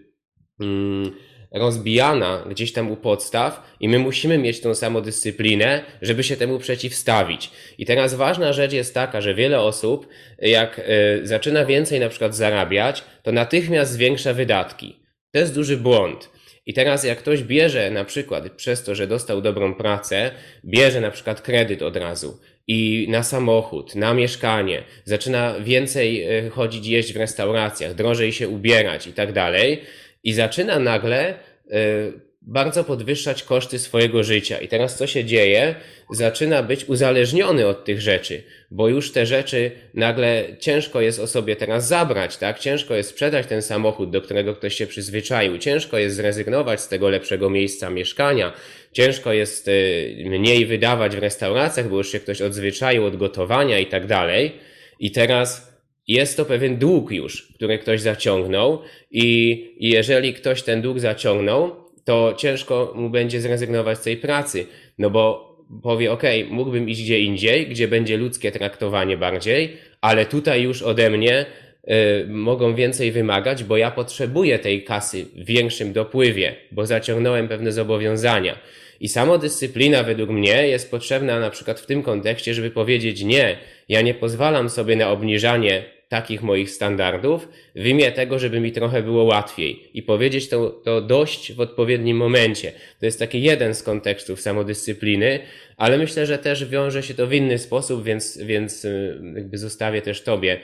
mm, 0.61 1.13
rozbijana 1.55 2.45
gdzieś 2.51 2.73
tam 2.73 2.91
u 2.91 2.97
podstaw 2.97 3.75
i 3.81 3.89
my 3.89 3.99
musimy 3.99 4.39
mieć 4.39 4.61
tą 4.61 4.75
samodyscyplinę, 4.75 5.85
żeby 6.03 6.25
się 6.25 6.37
temu 6.37 6.59
przeciwstawić. 6.59 7.51
I 7.79 7.87
teraz 7.87 8.15
ważna 8.15 8.53
rzecz 8.53 8.73
jest 8.73 8.95
taka, 8.95 9.21
że 9.21 9.35
wiele 9.35 9.61
osób, 9.61 10.09
jak 10.39 10.79
y, 10.79 10.83
zaczyna 11.27 11.65
więcej 11.65 12.01
na 12.01 12.09
przykład 12.09 12.37
zarabiać, 12.37 13.05
to 13.23 13.33
natychmiast 13.33 13.93
zwiększa 13.93 14.33
wydatki. 14.33 15.03
To 15.31 15.39
jest 15.39 15.55
duży 15.55 15.77
błąd. 15.77 16.31
I 16.67 16.75
teraz 16.75 17.05
jak 17.05 17.19
ktoś 17.19 17.43
bierze 17.43 17.91
na 17.91 18.05
przykład 18.05 18.53
przez 18.53 18.85
to, 18.85 18.95
że 18.95 19.07
dostał 19.07 19.41
dobrą 19.41 19.75
pracę, 19.75 20.31
bierze 20.65 21.01
na 21.01 21.11
przykład 21.11 21.41
kredyt 21.41 21.83
od 21.83 21.97
razu 21.97 22.41
i 22.67 23.07
na 23.11 23.23
samochód, 23.23 23.95
na 23.95 24.15
mieszkanie, 24.15 24.83
zaczyna 25.05 25.61
więcej 25.61 26.39
y, 26.47 26.51
chodzić, 26.51 26.87
jeść 26.87 27.13
w 27.13 27.17
restauracjach, 27.17 27.95
drożej 27.95 28.33
się 28.33 28.49
ubierać 28.49 29.07
i 29.07 29.13
tak 29.13 29.33
dalej, 29.33 29.81
i 30.25 30.33
zaczyna 30.33 30.79
nagle 30.79 31.35
y, 31.35 32.33
bardzo 32.43 32.85
podwyższać 32.85 33.43
koszty 33.43 33.79
swojego 33.79 34.25
życia. 34.25 34.59
I 34.59 34.69
teraz 34.69 34.97
co 34.97 35.07
się 35.07 35.25
dzieje? 35.25 35.75
Zaczyna 36.11 36.63
być 36.63 36.85
uzależniony 36.85 37.67
od 37.67 37.85
tych 37.85 38.01
rzeczy, 38.01 38.43
bo 38.71 38.89
już 38.89 39.13
te 39.13 39.27
rzeczy 39.27 39.71
nagle 39.95 40.45
ciężko 40.59 41.01
jest 41.01 41.19
o 41.19 41.27
sobie 41.27 41.57
teraz 41.57 41.89
zabrać, 41.89 42.37
tak? 42.37 42.59
Ciężko 42.59 42.95
jest 42.95 43.11
sprzedać 43.11 43.47
ten 43.47 43.63
samochód, 43.63 44.11
do 44.11 44.23
którego 44.23 44.55
ktoś 44.55 44.75
się 44.75 44.87
przyzwyczaił, 44.87 45.59
ciężko 45.59 45.99
jest 45.99 46.17
zrezygnować 46.17 46.81
z 46.81 46.89
tego 46.89 47.09
lepszego 47.09 47.51
miejsca 47.51 47.91
mieszkania, 47.91 48.53
ciężko 48.93 49.33
jest 49.33 49.69
y, 49.69 50.25
mniej 50.27 50.67
wydawać 50.67 51.17
w 51.17 51.19
restauracjach, 51.19 51.89
bo 51.89 51.97
już 51.97 52.13
się 52.13 52.21
ktoś 52.21 52.43
odzwyczaił 52.43 53.05
od 53.05 53.17
gotowania 53.17 53.79
i 53.79 53.87
tak 53.87 54.07
dalej. 54.07 54.53
I 55.01 55.11
teraz 55.11 55.72
jest 56.13 56.37
to 56.37 56.45
pewien 56.45 56.77
dług 56.77 57.11
już, 57.11 57.53
który 57.55 57.79
ktoś 57.79 58.01
zaciągnął 58.01 58.83
i 59.11 59.77
jeżeli 59.81 60.35
ktoś 60.35 60.63
ten 60.63 60.83
dług 60.83 61.01
zaciągnął, 61.01 61.77
to 62.05 62.35
ciężko 62.39 62.93
mu 62.97 63.11
będzie 63.11 63.41
zrezygnować 63.41 63.99
z 63.99 64.03
tej 64.03 64.17
pracy, 64.17 64.67
no 64.99 65.11
bo 65.11 65.53
powie, 65.83 66.13
ok, 66.13 66.23
mógłbym 66.51 66.89
iść 66.89 67.03
gdzie 67.03 67.21
indziej, 67.21 67.67
gdzie 67.67 67.89
będzie 67.89 68.17
ludzkie 68.17 68.53
traktowanie 68.53 69.17
bardziej, 69.17 69.77
ale 70.01 70.27
tutaj 70.27 70.63
już 70.63 70.83
ode 70.83 71.11
mnie 71.11 71.47
y, 71.47 72.27
mogą 72.29 72.75
więcej 72.75 73.13
wymagać, 73.13 73.65
bo 73.65 73.77
ja 73.77 73.91
potrzebuję 73.91 74.59
tej 74.59 74.85
kasy 74.85 75.25
w 75.25 75.45
większym 75.45 75.93
dopływie, 75.93 76.55
bo 76.73 76.87
zaciągnąłem 76.87 77.49
pewne 77.49 77.73
zobowiązania. 77.73 78.59
I 79.01 79.09
samodyscyplina 79.09 80.03
według 80.03 80.31
mnie 80.31 80.69
jest 80.69 80.91
potrzebna 80.91 81.41
na 81.41 81.51
przykład 81.51 81.81
w 81.81 81.87
tym 81.87 82.03
kontekście, 82.03 82.55
żeby 82.55 82.71
powiedzieć 82.71 83.23
nie, 83.23 83.57
ja 83.89 84.03
nie 84.03 84.15
pozwalam 84.15 84.71
sobie 84.71 84.97
na 84.97 85.11
obniżanie 85.11 85.85
takich 86.13 86.43
moich 86.43 86.71
standardów 86.71 87.49
w 87.77 87.87
imię 87.87 88.13
tego, 88.13 88.39
żeby 88.39 88.61
mi 88.61 88.73
trochę 88.73 89.03
było 89.03 89.25
łatwiej 89.25 89.99
i 89.99 90.03
powiedzieć 90.03 90.49
to, 90.49 90.71
to 90.71 91.01
dość 91.01 91.53
w 91.53 91.61
odpowiednim 91.61 92.17
momencie. 92.17 92.73
To 93.01 93.07
jest 93.07 93.19
taki 93.19 93.43
jeden 93.43 93.75
z 93.75 93.83
kontekstów 93.83 94.41
samodyscypliny, 94.41 95.41
ale 95.77 95.99
myślę, 95.99 96.27
że 96.27 96.39
też 96.39 96.69
wiąże 96.69 97.03
się 97.03 97.15
to 97.15 97.27
w 97.27 97.33
inny 97.33 97.59
sposób, 97.59 98.05
więc, 98.05 98.39
więc 98.39 98.85
y, 98.85 99.21
jakby 99.35 99.59
zostawię 99.59 100.03
też 100.03 100.25
Tobie 100.25 100.61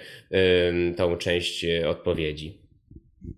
tą 0.97 1.17
część 1.17 1.65
y, 1.65 1.89
odpowiedzi. 1.89 2.63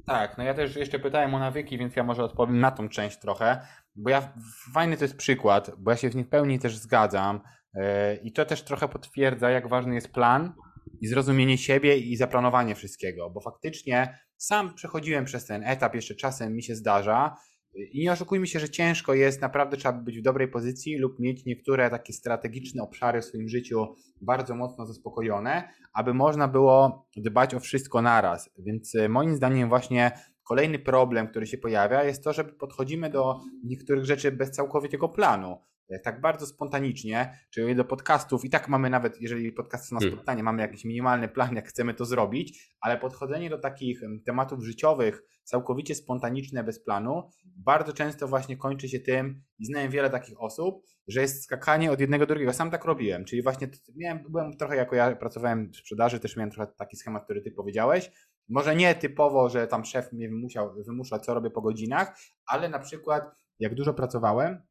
Tak, 0.07 0.39
no 0.39 0.45
ja 0.45 0.55
też 0.55 0.77
jeszcze 0.77 0.99
pytałem 0.99 1.35
o 1.35 1.39
nawyki, 1.39 1.79
więc 1.79 1.97
ja 1.97 2.05
może 2.05 2.25
odpowiem 2.25 2.61
na 2.61 2.71
tą 2.71 2.89
część 2.89 3.19
trochę, 3.19 3.61
bo 3.97 4.11
ja, 4.11 4.33
fajny 4.75 4.97
to 4.97 5.05
jest 5.05 5.17
przykład, 5.17 5.71
bo 5.79 5.91
ja 5.91 5.97
się 5.97 6.11
w 6.11 6.17
nim 6.17 6.25
w 6.25 6.29
pełni 6.29 6.59
też 6.59 6.77
zgadzam 6.77 7.41
yy, 7.75 7.83
i 8.23 8.33
to 8.33 8.45
też 8.45 8.63
trochę 8.63 8.89
potwierdza, 8.89 9.51
jak 9.51 9.69
ważny 9.69 9.95
jest 9.95 10.13
plan, 10.13 10.53
i 11.01 11.07
zrozumienie 11.07 11.59
siebie 11.59 11.99
i 11.99 12.17
zaplanowanie 12.17 12.75
wszystkiego, 12.75 13.31
bo 13.31 13.41
faktycznie 13.41 14.19
sam 14.37 14.75
przechodziłem 14.75 15.25
przez 15.25 15.47
ten 15.47 15.63
etap, 15.65 15.95
jeszcze 15.95 16.15
czasem 16.15 16.55
mi 16.55 16.63
się 16.63 16.75
zdarza 16.75 17.37
i 17.75 18.03
nie 18.03 18.13
oszukujmy 18.13 18.47
się, 18.47 18.61
że 18.61 18.69
ciężko 18.69 19.15
jest, 19.15 19.41
naprawdę 19.41 19.77
trzeba 19.77 19.99
być 19.99 20.19
w 20.19 20.23
dobrej 20.23 20.49
pozycji 20.49 20.99
lub 20.99 21.19
mieć 21.19 21.45
niektóre 21.45 21.91
takie 21.91 22.13
strategiczne 22.13 22.83
obszary 22.83 23.21
w 23.21 23.25
swoim 23.25 23.49
życiu 23.49 23.95
bardzo 24.21 24.55
mocno 24.55 24.87
zaspokojone, 24.87 25.69
aby 25.93 26.15
można 26.15 26.49
było 26.49 27.07
dbać 27.17 27.55
o 27.55 27.61
wszystko 27.61 28.03
naraz. 28.03 28.51
Więc 28.59 28.95
e, 28.95 29.09
moim 29.09 29.37
zdaniem 29.37 29.69
właśnie 29.69 30.13
kolejny 30.45 30.79
problem, 30.79 31.29
który 31.29 31.47
się 31.47 31.59
pojawia 31.59 32.05
jest 32.05 32.25
to, 32.25 32.33
że 32.33 32.45
podchodzimy 32.45 33.11
do 33.11 33.41
niektórych 33.65 34.05
rzeczy 34.05 34.33
bez 34.33 34.51
całkowitego 34.51 35.09
planu. 35.09 35.59
E, 35.91 35.99
tak 35.99 36.21
bardzo 36.21 36.47
spontanicznie, 36.47 37.39
czyli 37.51 37.77
do 37.77 37.85
podcastów 37.85 38.45
i 38.45 38.51
tak 38.51 38.69
mamy 38.69 38.91
nawet, 38.91 39.21
jeżeli 39.21 39.53
podcast 39.53 39.89
są 39.89 39.95
na 39.95 40.01
hmm. 40.01 40.17
spotkanie, 40.19 40.43
mamy 40.43 40.63
jakiś 40.63 40.85
minimalny 40.85 41.29
plan, 41.29 41.57
jak 41.57 41.69
chcemy 41.69 41.95
to 41.95 42.05
zrobić, 42.05 42.77
ale 42.81 42.99
podchodzenie 42.99 43.51
do 43.51 43.59
takich 43.59 44.01
tematów 44.25 44.65
życiowych 44.65 45.23
całkowicie 45.45 45.95
spontaniczne, 45.95 46.65
bez 46.65 46.85
planu, 46.85 47.31
bardzo 47.45 47.93
często 47.93 48.29
właśnie 48.29 48.57
kończy 48.57 48.89
się 48.89 49.01
tym, 49.01 49.43
i 49.59 49.67
znałem 49.67 49.91
wiele 49.91 50.11
takich 50.11 50.41
osób, 50.41 50.87
że 51.09 51.21
jest 51.21 51.45
skakanie 51.45 51.93
od 51.93 52.01
jednego 52.01 52.27
do 52.27 52.35
drugiego. 52.35 52.53
Sam 52.53 52.71
tak 52.71 52.85
robiłem, 52.85 53.25
czyli 53.25 53.43
właśnie 53.43 53.69
miałem, 53.97 54.23
byłem 54.29 54.57
trochę 54.57 54.77
jako 54.77 54.97
ja 54.97 55.17
pracowałem 55.17 55.71
w 55.73 55.77
sprzedaży, 55.77 56.21
też 56.21 56.37
miałem 56.37 56.51
trochę 56.51 56.73
taki 56.73 56.97
schemat, 56.97 57.25
który 57.25 57.43
ty 57.43 57.51
powiedziałeś. 57.51 58.11
Może 58.49 58.77
nie 58.77 58.95
typowo, 58.95 59.49
że 59.49 59.67
tam 59.67 59.85
szef 59.85 60.13
mnie 60.13 60.29
wymuszał, 60.29 60.75
wymusza, 60.87 61.19
co 61.19 61.35
robię 61.35 61.51
po 61.51 61.61
godzinach, 61.61 62.17
ale 62.47 62.69
na 62.69 62.79
przykład 62.79 63.25
jak 63.59 63.75
dużo 63.75 63.95
pracowałem, 63.95 64.63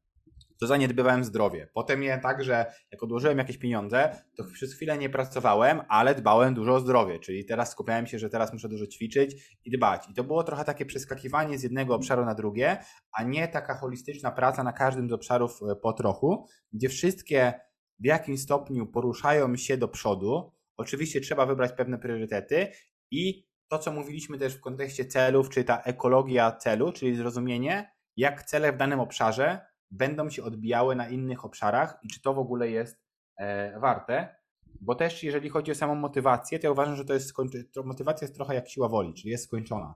to 0.60 0.66
zaniedbywałem 0.66 1.24
zdrowie. 1.24 1.68
Potem 1.74 2.00
miałem 2.00 2.20
tak, 2.20 2.44
że 2.44 2.72
jak 2.92 3.02
odłożyłem 3.02 3.38
jakieś 3.38 3.58
pieniądze, 3.58 4.16
to 4.36 4.44
przez 4.44 4.74
chwilę 4.74 4.98
nie 4.98 5.10
pracowałem, 5.10 5.80
ale 5.88 6.14
dbałem 6.14 6.54
dużo 6.54 6.74
o 6.74 6.80
zdrowie, 6.80 7.18
czyli 7.18 7.44
teraz 7.44 7.70
skupiałem 7.70 8.06
się, 8.06 8.18
że 8.18 8.30
teraz 8.30 8.52
muszę 8.52 8.68
dużo 8.68 8.86
ćwiczyć 8.86 9.58
i 9.64 9.70
dbać. 9.70 10.08
I 10.10 10.14
to 10.14 10.24
było 10.24 10.44
trochę 10.44 10.64
takie 10.64 10.86
przeskakiwanie 10.86 11.58
z 11.58 11.62
jednego 11.62 11.94
obszaru 11.94 12.24
na 12.24 12.34
drugie, 12.34 12.78
a 13.12 13.22
nie 13.22 13.48
taka 13.48 13.74
holistyczna 13.74 14.30
praca 14.30 14.62
na 14.62 14.72
każdym 14.72 15.08
z 15.08 15.12
obszarów 15.12 15.60
e, 15.62 15.76
po 15.76 15.92
trochu, 15.92 16.46
gdzie 16.72 16.88
wszystkie 16.88 17.52
w 17.98 18.04
jakimś 18.04 18.40
stopniu 18.40 18.86
poruszają 18.86 19.56
się 19.56 19.76
do 19.76 19.88
przodu. 19.88 20.52
Oczywiście 20.76 21.20
trzeba 21.20 21.46
wybrać 21.46 21.72
pewne 21.72 21.98
priorytety 21.98 22.68
i 23.10 23.46
to, 23.68 23.78
co 23.78 23.92
mówiliśmy 23.92 24.38
też 24.38 24.54
w 24.54 24.60
kontekście 24.60 25.04
celów, 25.04 25.50
czy 25.50 25.64
ta 25.64 25.82
ekologia 25.82 26.52
celu, 26.52 26.92
czyli 26.92 27.16
zrozumienie, 27.16 27.92
jak 28.16 28.42
cele 28.42 28.72
w 28.72 28.76
danym 28.76 29.00
obszarze 29.00 29.69
będą 29.90 30.30
się 30.30 30.42
odbijały 30.42 30.96
na 30.96 31.08
innych 31.08 31.44
obszarach 31.44 31.98
i 32.02 32.08
czy 32.08 32.22
to 32.22 32.34
w 32.34 32.38
ogóle 32.38 32.70
jest 32.70 33.02
e, 33.36 33.80
warte. 33.80 34.36
Bo 34.80 34.94
też 34.94 35.22
jeżeli 35.22 35.48
chodzi 35.48 35.72
o 35.72 35.74
samą 35.74 35.94
motywację, 35.94 36.58
to 36.58 36.66
ja 36.66 36.70
uważam, 36.70 36.96
że 36.96 37.04
to 37.04 37.14
jest 37.14 37.34
to 37.72 37.82
motywacja 37.82 38.24
jest 38.24 38.34
trochę 38.34 38.54
jak 38.54 38.68
siła 38.68 38.88
woli, 38.88 39.14
czyli 39.14 39.30
jest 39.30 39.44
skończona. 39.44 39.94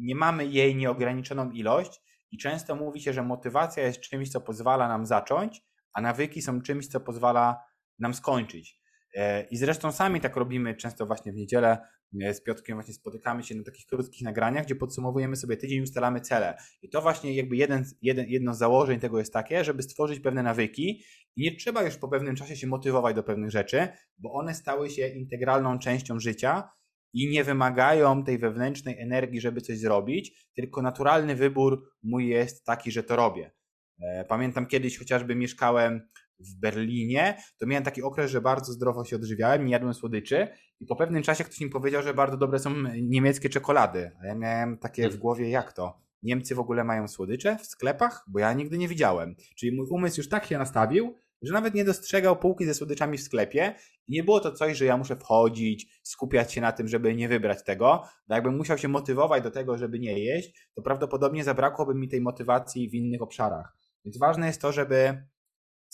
Nie 0.00 0.14
mamy 0.14 0.46
jej 0.46 0.76
nieograniczoną 0.76 1.50
ilość 1.50 2.00
i 2.30 2.38
często 2.38 2.76
mówi 2.76 3.00
się, 3.00 3.12
że 3.12 3.22
motywacja 3.22 3.82
jest 3.82 4.00
czymś, 4.00 4.30
co 4.30 4.40
pozwala 4.40 4.88
nam 4.88 5.06
zacząć, 5.06 5.62
a 5.92 6.00
nawyki 6.00 6.42
są 6.42 6.62
czymś, 6.62 6.88
co 6.88 7.00
pozwala 7.00 7.64
nam 7.98 8.14
skończyć. 8.14 8.80
E, 9.14 9.42
I 9.42 9.56
zresztą 9.56 9.92
sami 9.92 10.20
tak 10.20 10.36
robimy 10.36 10.74
często 10.74 11.06
właśnie 11.06 11.32
w 11.32 11.36
niedzielę 11.36 11.78
z 12.32 12.42
Piotrkiem 12.42 12.76
właśnie 12.76 12.94
spotykamy 12.94 13.42
się 13.42 13.54
na 13.54 13.62
takich 13.62 13.86
krótkich 13.86 14.22
nagraniach, 14.22 14.64
gdzie 14.64 14.74
podsumowujemy 14.74 15.36
sobie 15.36 15.56
tydzień, 15.56 15.82
ustalamy 15.82 16.20
cele. 16.20 16.56
I 16.82 16.88
to 16.88 17.02
właśnie 17.02 17.36
jakby 17.36 17.56
jeden, 17.56 17.84
jeden, 18.02 18.28
jedno 18.28 18.54
z 18.54 18.58
założeń 18.58 19.00
tego 19.00 19.18
jest 19.18 19.32
takie, 19.32 19.64
żeby 19.64 19.82
stworzyć 19.82 20.20
pewne 20.20 20.42
nawyki 20.42 21.02
i 21.36 21.42
nie 21.42 21.56
trzeba 21.56 21.82
już 21.82 21.96
po 21.96 22.08
pewnym 22.08 22.36
czasie 22.36 22.56
się 22.56 22.66
motywować 22.66 23.16
do 23.16 23.22
pewnych 23.22 23.50
rzeczy, 23.50 23.88
bo 24.18 24.32
one 24.32 24.54
stały 24.54 24.90
się 24.90 25.08
integralną 25.08 25.78
częścią 25.78 26.20
życia 26.20 26.68
i 27.12 27.30
nie 27.30 27.44
wymagają 27.44 28.24
tej 28.24 28.38
wewnętrznej 28.38 29.00
energii, 29.00 29.40
żeby 29.40 29.60
coś 29.60 29.78
zrobić, 29.78 30.48
tylko 30.54 30.82
naturalny 30.82 31.36
wybór 31.36 31.90
mój 32.02 32.28
jest 32.28 32.64
taki, 32.64 32.90
że 32.90 33.02
to 33.02 33.16
robię. 33.16 33.50
E, 34.02 34.24
pamiętam 34.24 34.66
kiedyś 34.66 34.98
chociażby 34.98 35.34
mieszkałem 35.34 36.08
w 36.44 36.60
Berlinie, 36.60 37.36
to 37.58 37.66
miałem 37.66 37.84
taki 37.84 38.02
okres, 38.02 38.30
że 38.30 38.40
bardzo 38.40 38.72
zdrowo 38.72 39.04
się 39.04 39.16
odżywiałem, 39.16 39.64
nie 39.64 39.72
jadłem 39.72 39.94
słodyczy 39.94 40.48
i 40.80 40.86
po 40.86 40.96
pewnym 40.96 41.22
czasie 41.22 41.44
ktoś 41.44 41.60
mi 41.60 41.70
powiedział, 41.70 42.02
że 42.02 42.14
bardzo 42.14 42.36
dobre 42.36 42.58
są 42.58 42.74
niemieckie 43.02 43.48
czekolady. 43.48 44.10
A 44.22 44.26
ja 44.26 44.34
miałem 44.34 44.78
takie 44.78 45.02
w 45.02 45.04
hmm. 45.04 45.20
głowie, 45.20 45.50
jak 45.50 45.72
to? 45.72 46.04
Niemcy 46.22 46.54
w 46.54 46.58
ogóle 46.58 46.84
mają 46.84 47.08
słodycze 47.08 47.56
w 47.58 47.66
sklepach? 47.66 48.24
Bo 48.28 48.38
ja 48.38 48.52
nigdy 48.52 48.78
nie 48.78 48.88
widziałem. 48.88 49.34
Czyli 49.56 49.76
mój 49.76 49.86
umysł 49.90 50.20
już 50.20 50.28
tak 50.28 50.44
się 50.44 50.58
nastawił, 50.58 51.14
że 51.42 51.52
nawet 51.52 51.74
nie 51.74 51.84
dostrzegał 51.84 52.36
półki 52.36 52.64
ze 52.64 52.74
słodyczami 52.74 53.18
w 53.18 53.22
sklepie 53.22 53.74
i 54.08 54.12
nie 54.12 54.24
było 54.24 54.40
to 54.40 54.52
coś, 54.52 54.76
że 54.76 54.84
ja 54.84 54.96
muszę 54.96 55.16
wchodzić, 55.16 56.00
skupiać 56.02 56.52
się 56.52 56.60
na 56.60 56.72
tym, 56.72 56.88
żeby 56.88 57.14
nie 57.14 57.28
wybrać 57.28 57.64
tego. 57.64 58.02
Bo 58.28 58.34
jakbym 58.34 58.56
musiał 58.56 58.78
się 58.78 58.88
motywować 58.88 59.42
do 59.42 59.50
tego, 59.50 59.78
żeby 59.78 59.98
nie 59.98 60.18
jeść, 60.18 60.68
to 60.74 60.82
prawdopodobnie 60.82 61.44
zabrakłoby 61.44 61.94
mi 61.94 62.08
tej 62.08 62.20
motywacji 62.20 62.90
w 62.90 62.94
innych 62.94 63.22
obszarach. 63.22 63.76
Więc 64.04 64.18
ważne 64.18 64.46
jest 64.46 64.60
to, 64.60 64.72
żeby, 64.72 65.26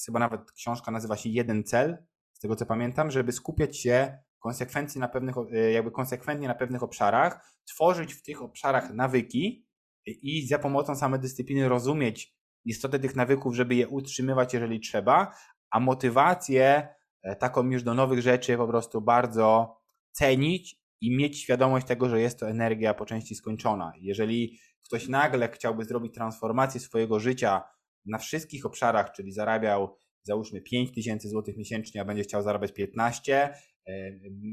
chyba 0.07 0.19
nawet 0.19 0.53
książka 0.53 0.91
nazywa 0.91 1.17
się 1.17 1.29
Jeden 1.29 1.65
Cel, 1.65 2.07
z 2.33 2.41
tego 2.41 2.57
co 2.57 2.67
pamiętam, 2.67 3.11
żeby 3.11 3.33
skupiać 3.33 3.79
się 3.79 4.19
konsekwencji 4.39 5.01
na 5.01 5.09
pewnych, 5.09 5.35
e, 5.53 5.73
jakby 5.73 5.91
konsekwentnie 5.91 6.49
na 6.49 6.55
pewnych 6.55 6.83
obszarach, 6.83 7.55
tworzyć 7.69 8.15
w 8.15 8.23
tych 8.23 8.43
obszarach 8.43 8.95
nawyki 8.95 9.67
i 10.07 10.47
za 10.47 10.59
pomocą 10.59 10.97
samej 10.97 11.21
dyscypliny 11.21 11.69
rozumieć 11.69 12.37
istotę 12.65 12.99
tych 12.99 13.17
nawyków, 13.17 13.55
żeby 13.55 13.75
je 13.75 13.89
utrzymywać, 13.89 14.55
jeżeli 14.55 14.81
trzeba, 14.81 15.35
a 15.71 15.81
motywację 15.81 16.89
e, 17.23 17.37
taką 17.37 17.71
już 17.71 17.83
do 17.83 17.95
nowych 17.95 18.21
rzeczy 18.21 18.57
po 18.57 18.67
prostu 18.67 19.01
bardzo 19.01 19.77
cenić 20.13 20.81
i 21.01 21.17
mieć 21.17 21.39
świadomość 21.39 21.87
tego, 21.87 22.09
że 22.09 22.21
jest 22.21 22.41
to 22.41 22.49
energia 22.49 22.95
po 22.95 23.07
części 23.07 23.35
skończona. 23.35 23.93
Jeżeli 24.01 24.59
ktoś 24.85 25.09
nagle 25.09 25.49
chciałby 25.49 25.85
zrobić 25.85 26.15
transformację 26.15 26.81
swojego 26.81 27.21
życia 27.21 27.63
na 28.11 28.19
wszystkich 28.19 28.67
obszarach, 28.67 29.13
czyli 29.13 29.33
zarabiał 29.33 29.97
załóżmy 30.23 30.61
5 30.61 30.95
tysięcy 30.95 31.29
złotych 31.29 31.57
miesięcznie, 31.57 32.01
a 32.01 32.05
będzie 32.05 32.23
chciał 32.23 32.43
zarabiać 32.43 32.73
15, 32.73 33.55
e, 33.87 33.93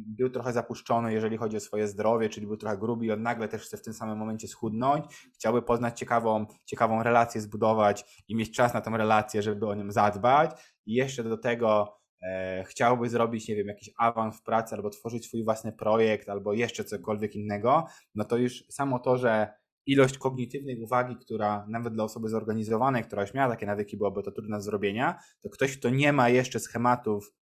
był 0.07 0.29
trochę 0.29 0.53
zapuszczony, 0.53 1.13
jeżeli 1.13 1.37
chodzi 1.37 1.57
o 1.57 1.59
swoje 1.59 1.87
zdrowie, 1.87 2.29
czyli 2.29 2.47
był 2.47 2.57
trochę 2.57 2.77
gruby 2.77 3.05
i 3.05 3.11
on 3.11 3.21
nagle 3.21 3.47
też 3.47 3.61
chce 3.61 3.77
w 3.77 3.81
tym 3.81 3.93
samym 3.93 4.17
momencie 4.17 4.47
schudnąć, 4.47 5.05
chciałby 5.33 5.61
poznać 5.61 5.99
ciekawą, 5.99 6.45
ciekawą 6.65 7.03
relację 7.03 7.41
zbudować 7.41 8.23
i 8.27 8.35
mieć 8.35 8.55
czas 8.55 8.73
na 8.73 8.81
tą 8.81 8.97
relację, 8.97 9.41
żeby 9.41 9.67
o 9.67 9.75
nią 9.75 9.91
zadbać. 9.91 10.51
I 10.85 10.93
jeszcze 10.93 11.23
do 11.23 11.37
tego 11.37 11.97
e, 12.21 12.63
chciałby 12.67 13.09
zrobić, 13.09 13.47
nie 13.47 13.55
wiem, 13.55 13.67
jakiś 13.67 13.89
awans 13.97 14.37
w 14.37 14.43
pracy 14.43 14.75
albo 14.75 14.89
tworzyć 14.89 15.25
swój 15.25 15.43
własny 15.43 15.71
projekt 15.71 16.29
albo 16.29 16.53
jeszcze 16.53 16.83
cokolwiek 16.83 17.35
innego, 17.35 17.85
no 18.15 18.25
to 18.25 18.37
już 18.37 18.63
samo 18.69 18.99
to, 18.99 19.17
że 19.17 19.53
ilość 19.87 20.17
kognitywnej 20.17 20.81
uwagi, 20.81 21.15
która 21.15 21.65
nawet 21.69 21.93
dla 21.93 22.03
osoby 22.03 22.29
zorganizowanej, 22.29 23.03
która 23.03 23.21
już 23.21 23.33
miała 23.33 23.49
takie 23.49 23.65
nawyki, 23.65 23.97
byłoby 23.97 24.23
to 24.23 24.31
trudne 24.31 24.57
do 24.57 24.63
zrobienia, 24.63 25.19
to 25.41 25.49
ktoś, 25.49 25.77
kto 25.77 25.89
nie 25.89 26.13
ma 26.13 26.29
jeszcze 26.29 26.59
schematów 26.59 27.33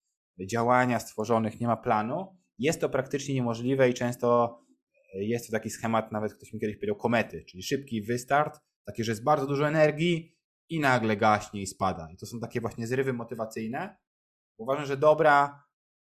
działania 0.46 1.00
stworzonych, 1.00 1.60
nie 1.60 1.66
ma 1.66 1.76
planu, 1.76 2.36
jest 2.58 2.80
to 2.80 2.88
praktycznie 2.88 3.34
niemożliwe 3.34 3.90
i 3.90 3.94
często 3.94 4.58
jest 5.14 5.46
to 5.46 5.52
taki 5.52 5.70
schemat, 5.70 6.12
nawet 6.12 6.34
ktoś 6.34 6.52
mi 6.52 6.60
kiedyś 6.60 6.76
powiedział, 6.76 6.96
komety, 6.96 7.44
czyli 7.44 7.62
szybki 7.62 8.02
wystart, 8.02 8.60
taki, 8.84 9.04
że 9.04 9.12
jest 9.12 9.24
bardzo 9.24 9.46
dużo 9.46 9.68
energii 9.68 10.36
i 10.68 10.80
nagle 10.80 11.16
gaśnie 11.16 11.62
i 11.62 11.66
spada. 11.66 12.08
I 12.12 12.16
to 12.16 12.26
są 12.26 12.40
takie 12.40 12.60
właśnie 12.60 12.86
zrywy 12.86 13.12
motywacyjne. 13.12 13.96
Uważam, 14.58 14.86
że 14.86 14.96
dobra, 14.96 15.64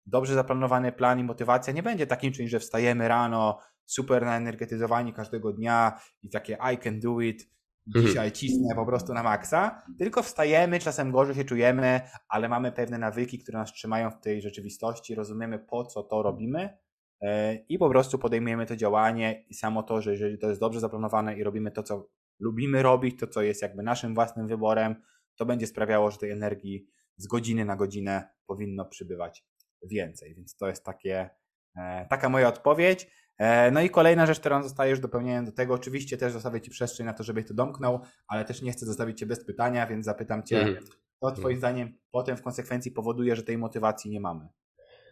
dobrze 0.06 0.34
zaplanowany 0.34 0.92
plan 0.92 1.18
i 1.18 1.24
motywacja 1.24 1.72
nie 1.72 1.82
będzie 1.82 2.06
takim 2.06 2.32
czymś, 2.32 2.50
że 2.50 2.60
wstajemy 2.60 3.08
rano, 3.08 3.58
super 3.90 4.24
naenergetyzowani 4.24 5.12
każdego 5.12 5.52
dnia 5.52 6.00
i 6.22 6.30
takie 6.30 6.58
I 6.74 6.78
can 6.78 7.00
do 7.00 7.20
it, 7.20 7.50
mhm. 7.86 8.06
dzisiaj 8.06 8.32
cisnę 8.32 8.74
po 8.74 8.86
prostu 8.86 9.14
na 9.14 9.22
maksa, 9.22 9.82
tylko 9.98 10.22
wstajemy, 10.22 10.78
czasem 10.78 11.12
gorzej 11.12 11.34
się 11.34 11.44
czujemy, 11.44 12.00
ale 12.28 12.48
mamy 12.48 12.72
pewne 12.72 12.98
nawyki, 12.98 13.38
które 13.38 13.58
nas 13.58 13.72
trzymają 13.72 14.10
w 14.10 14.20
tej 14.20 14.42
rzeczywistości, 14.42 15.14
rozumiemy 15.14 15.58
po 15.58 15.84
co 15.84 16.02
to 16.02 16.22
robimy 16.22 16.78
e, 17.20 17.54
i 17.54 17.78
po 17.78 17.90
prostu 17.90 18.18
podejmujemy 18.18 18.66
to 18.66 18.76
działanie 18.76 19.44
i 19.48 19.54
samo 19.54 19.82
to, 19.82 20.00
że 20.02 20.10
jeżeli 20.10 20.38
to 20.38 20.48
jest 20.48 20.60
dobrze 20.60 20.80
zaplanowane 20.80 21.38
i 21.38 21.44
robimy 21.44 21.70
to, 21.70 21.82
co 21.82 22.08
lubimy 22.38 22.82
robić, 22.82 23.20
to 23.20 23.26
co 23.26 23.42
jest 23.42 23.62
jakby 23.62 23.82
naszym 23.82 24.14
własnym 24.14 24.48
wyborem, 24.48 24.94
to 25.36 25.46
będzie 25.46 25.66
sprawiało, 25.66 26.10
że 26.10 26.18
tej 26.18 26.30
energii 26.30 26.86
z 27.16 27.26
godziny 27.26 27.64
na 27.64 27.76
godzinę 27.76 28.28
powinno 28.46 28.84
przybywać 28.84 29.44
więcej. 29.82 30.34
Więc 30.34 30.56
to 30.56 30.68
jest 30.68 30.84
takie, 30.84 31.30
e, 31.76 32.06
taka 32.10 32.28
moja 32.28 32.48
odpowiedź. 32.48 33.10
E, 33.40 33.70
no 33.70 33.80
i 33.80 33.90
kolejna 33.90 34.26
rzecz, 34.26 34.40
którą 34.40 34.62
zostaje 34.62 34.90
już 34.90 35.00
dopełnieniem 35.00 35.44
do 35.44 35.52
tego, 35.52 35.74
oczywiście 35.74 36.16
też 36.16 36.32
zostawię 36.32 36.60
Ci 36.60 36.70
przestrzeń 36.70 37.06
na 37.06 37.12
to, 37.12 37.24
żebyś 37.24 37.46
to 37.48 37.54
domknął, 37.54 38.00
ale 38.28 38.44
też 38.44 38.62
nie 38.62 38.72
chcę 38.72 38.86
zostawić 38.86 39.18
Cię 39.18 39.26
bez 39.26 39.44
pytania, 39.44 39.86
więc 39.86 40.04
zapytam 40.04 40.42
Cię, 40.42 40.60
mm. 40.60 40.84
co 41.20 41.30
Twoim 41.30 41.46
mm. 41.46 41.58
zdaniem 41.58 41.98
potem 42.10 42.36
w 42.36 42.42
konsekwencji 42.42 42.92
powoduje, 42.92 43.36
że 43.36 43.42
tej 43.42 43.58
motywacji 43.58 44.10
nie 44.10 44.20
mamy? 44.20 44.48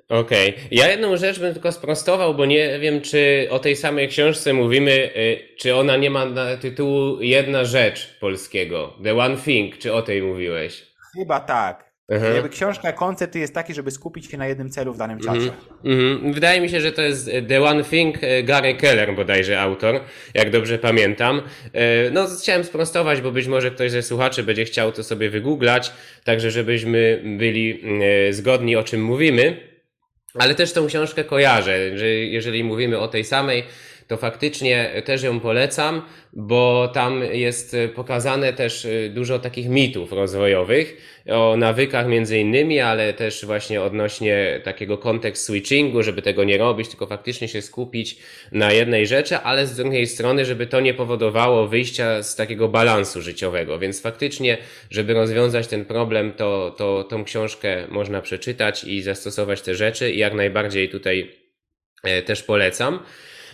Okej. 0.08 0.50
Okay. 0.50 0.68
Ja 0.70 0.88
jedną 0.88 1.16
rzecz 1.16 1.40
bym 1.40 1.52
tylko 1.52 1.72
sprostował, 1.72 2.34
bo 2.34 2.46
nie 2.46 2.78
wiem, 2.78 3.00
czy 3.00 3.48
o 3.50 3.58
tej 3.58 3.76
samej 3.76 4.08
książce 4.08 4.52
mówimy, 4.52 5.10
y, 5.16 5.56
czy 5.58 5.76
ona 5.76 5.96
nie 5.96 6.10
ma 6.10 6.26
tytułu 6.60 7.20
Jedna 7.20 7.64
rzecz 7.64 8.18
polskiego. 8.20 8.94
The 9.04 9.18
One 9.18 9.36
Thing, 9.36 9.78
czy 9.78 9.94
o 9.94 10.02
tej 10.02 10.22
mówiłeś? 10.22 10.92
Chyba 11.18 11.40
tak. 11.40 11.87
Mhm. 12.08 12.34
Jakby 12.34 12.48
książka, 12.48 12.92
koncept 12.92 13.34
jest 13.34 13.54
taki, 13.54 13.74
żeby 13.74 13.90
skupić 13.90 14.30
się 14.30 14.38
na 14.38 14.46
jednym 14.46 14.70
celu 14.70 14.92
w 14.92 14.96
danym 14.96 15.20
czasie. 15.20 15.50
Mhm. 15.84 16.32
Wydaje 16.32 16.60
mi 16.60 16.68
się, 16.68 16.80
że 16.80 16.92
to 16.92 17.02
jest 17.02 17.30
The 17.48 17.62
One 17.62 17.84
Thing, 17.84 18.16
e, 18.20 18.42
Gary 18.42 18.74
Keller 18.74 19.14
bodajże 19.14 19.60
autor, 19.60 20.00
jak 20.34 20.50
dobrze 20.50 20.78
pamiętam. 20.78 21.42
E, 21.72 22.10
no, 22.10 22.26
chciałem 22.42 22.64
sprostować, 22.64 23.20
bo 23.20 23.32
być 23.32 23.46
może 23.46 23.70
ktoś 23.70 23.90
ze 23.90 24.02
słuchaczy 24.02 24.42
będzie 24.42 24.64
chciał 24.64 24.92
to 24.92 25.04
sobie 25.04 25.30
wygooglać, 25.30 25.92
także 26.24 26.50
żebyśmy 26.50 27.22
byli 27.38 27.82
e, 28.28 28.32
zgodni 28.32 28.76
o 28.76 28.82
czym 28.82 29.04
mówimy. 29.04 29.68
Ale 30.34 30.54
też 30.54 30.72
tą 30.72 30.86
książkę 30.86 31.24
kojarzę, 31.24 31.98
że 31.98 32.08
jeżeli 32.08 32.64
mówimy 32.64 32.98
o 32.98 33.08
tej 33.08 33.24
samej, 33.24 33.64
to 34.08 34.16
faktycznie 34.16 35.02
też 35.04 35.22
ją 35.22 35.40
polecam, 35.40 36.02
bo 36.32 36.90
tam 36.94 37.22
jest 37.32 37.76
pokazane 37.94 38.52
też 38.52 38.84
y, 38.84 39.10
dużo 39.14 39.38
takich 39.38 39.68
mitów 39.68 40.12
rozwojowych 40.12 40.96
o 41.30 41.56
nawykach 41.56 42.08
między 42.08 42.38
innymi, 42.38 42.80
ale 42.80 43.12
też 43.12 43.44
właśnie 43.44 43.82
odnośnie 43.82 44.60
takiego 44.64 44.98
kontekst 44.98 45.44
switchingu, 45.44 46.02
żeby 46.02 46.22
tego 46.22 46.44
nie 46.44 46.58
robić, 46.58 46.88
tylko 46.88 47.06
faktycznie 47.06 47.48
się 47.48 47.62
skupić 47.62 48.16
na 48.52 48.72
jednej 48.72 49.06
rzeczy, 49.06 49.36
ale 49.36 49.66
z 49.66 49.76
drugiej 49.76 50.06
strony, 50.06 50.44
żeby 50.44 50.66
to 50.66 50.80
nie 50.80 50.94
powodowało 50.94 51.66
wyjścia 51.66 52.22
z 52.22 52.36
takiego 52.36 52.68
balansu 52.68 53.22
życiowego. 53.22 53.78
Więc 53.78 54.02
faktycznie, 54.02 54.58
żeby 54.90 55.14
rozwiązać 55.14 55.66
ten 55.66 55.84
problem, 55.84 56.32
to, 56.32 56.74
to 56.78 57.04
tą 57.04 57.24
książkę 57.24 57.86
można 57.88 58.20
przeczytać 58.20 58.84
i 58.84 59.02
zastosować 59.02 59.62
te 59.62 59.74
rzeczy 59.74 60.12
i 60.12 60.18
jak 60.18 60.34
najbardziej 60.34 60.88
tutaj 60.88 61.30
e, 62.04 62.22
też 62.22 62.42
polecam. 62.42 62.98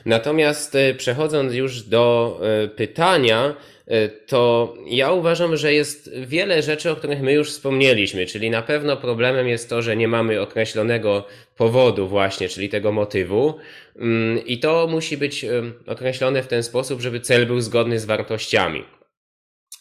Natomiast 0.05 0.75
e, 0.75 0.95
przechodząc 0.95 1.55
już 1.55 1.83
do 1.83 2.41
e, 2.43 2.69
pytania, 2.69 3.57
e, 3.87 4.09
to 4.09 4.75
ja 4.87 5.13
uważam, 5.13 5.57
że 5.57 5.73
jest 5.73 6.11
wiele 6.27 6.63
rzeczy, 6.63 6.91
o 6.91 6.97
których 6.97 7.21
my 7.21 7.33
już 7.33 7.51
wspomnieliśmy, 7.51 8.27
czyli 8.27 8.51
na 8.51 8.63
pewno 8.63 8.97
problemem 8.97 9.49
jest 9.49 9.69
to, 9.69 9.83
że 9.83 9.97
nie 9.97 10.09
mamy 10.09 10.41
określonego 10.41 11.27
powodu 11.57 12.09
właśnie, 12.09 12.49
czyli 12.49 12.69
tego 12.69 12.93
motywu 12.93 13.55
mm, 13.97 14.47
i 14.47 14.59
to 14.59 14.87
musi 14.91 15.17
być 15.17 15.47
określone 15.87 16.43
w 16.43 16.47
ten 16.47 16.63
sposób, 16.63 17.01
żeby 17.01 17.21
cel 17.21 17.47
był 17.47 17.61
zgodny 17.61 17.99
z 17.99 18.05
wartościami. 18.05 18.85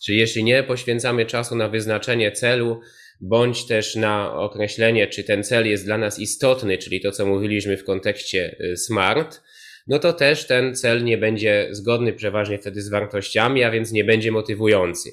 Czyli 0.06 0.18
jeśli 0.18 0.44
nie 0.44 0.64
poświęcamy 0.64 1.26
czasu 1.26 1.56
na 1.56 1.70
wyznaczenie 1.70 2.32
celu, 2.32 2.82
bądź 3.22 3.68
też 3.68 3.96
na 3.96 4.34
określenie, 4.36 5.08
czy 5.08 5.24
ten 5.24 5.44
cel 5.44 5.70
jest 5.70 5.86
dla 5.86 5.98
nas 5.98 6.20
istotny, 6.20 6.78
czyli 6.78 7.02
to, 7.02 7.12
co 7.12 7.26
mówiliśmy 7.26 7.78
w 7.78 7.84
kontekście 7.84 8.56
SMART, 8.76 9.42
no 9.88 10.00
to 10.00 10.14
też 10.14 10.48
ten 10.48 10.76
cel 10.76 11.04
nie 11.04 11.18
będzie 11.18 11.68
zgodny 11.72 12.14
przeważnie 12.14 12.58
wtedy 12.58 12.82
z 12.82 12.90
wartościami, 12.90 13.64
a 13.64 13.72
więc 13.72 13.92
nie 13.92 14.04
będzie 14.04 14.32
motywujący. 14.32 15.12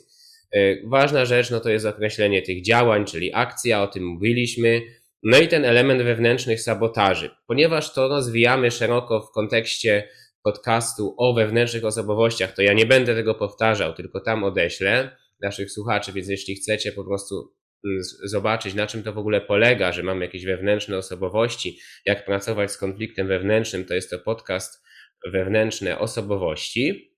E, 0.52 0.88
ważna 0.88 1.24
rzecz 1.24 1.50
no 1.50 1.60
to 1.60 1.70
jest 1.70 1.86
określenie 1.86 2.42
tych 2.42 2.62
działań, 2.62 3.04
czyli 3.04 3.34
akcja, 3.34 3.82
o 3.82 3.86
tym 3.86 4.04
mówiliśmy, 4.06 4.82
no 5.22 5.38
i 5.38 5.48
ten 5.48 5.64
element 5.64 6.02
wewnętrznych 6.02 6.60
sabotaży. 6.60 7.30
Ponieważ 7.46 7.92
to 7.92 8.08
rozwijamy 8.08 8.70
szeroko 8.70 9.20
w 9.20 9.32
kontekście 9.32 10.08
podcastu 10.42 11.14
o 11.18 11.34
wewnętrznych 11.34 11.84
osobowościach, 11.84 12.52
to 12.52 12.62
ja 12.62 12.72
nie 12.72 12.86
będę 12.86 13.14
tego 13.14 13.34
powtarzał, 13.34 13.94
tylko 13.94 14.20
tam 14.20 14.44
odeślę 14.44 15.16
naszych 15.40 15.72
słuchaczy, 15.72 16.12
więc 16.12 16.28
jeśli 16.28 16.54
chcecie 16.54 16.92
po 16.92 17.04
prostu 17.04 17.52
zobaczyć, 18.24 18.74
na 18.74 18.86
czym 18.86 19.02
to 19.02 19.12
w 19.12 19.18
ogóle 19.18 19.40
polega, 19.40 19.92
że 19.92 20.02
mamy 20.02 20.24
jakieś 20.24 20.44
wewnętrzne 20.44 20.98
osobowości, 20.98 21.78
jak 22.06 22.24
pracować 22.24 22.72
z 22.72 22.78
konfliktem 22.78 23.28
wewnętrznym, 23.28 23.84
to 23.84 23.94
jest 23.94 24.10
to 24.10 24.18
podcast 24.18 24.80
Wewnętrzne 25.26 25.98
osobowości. 25.98 27.14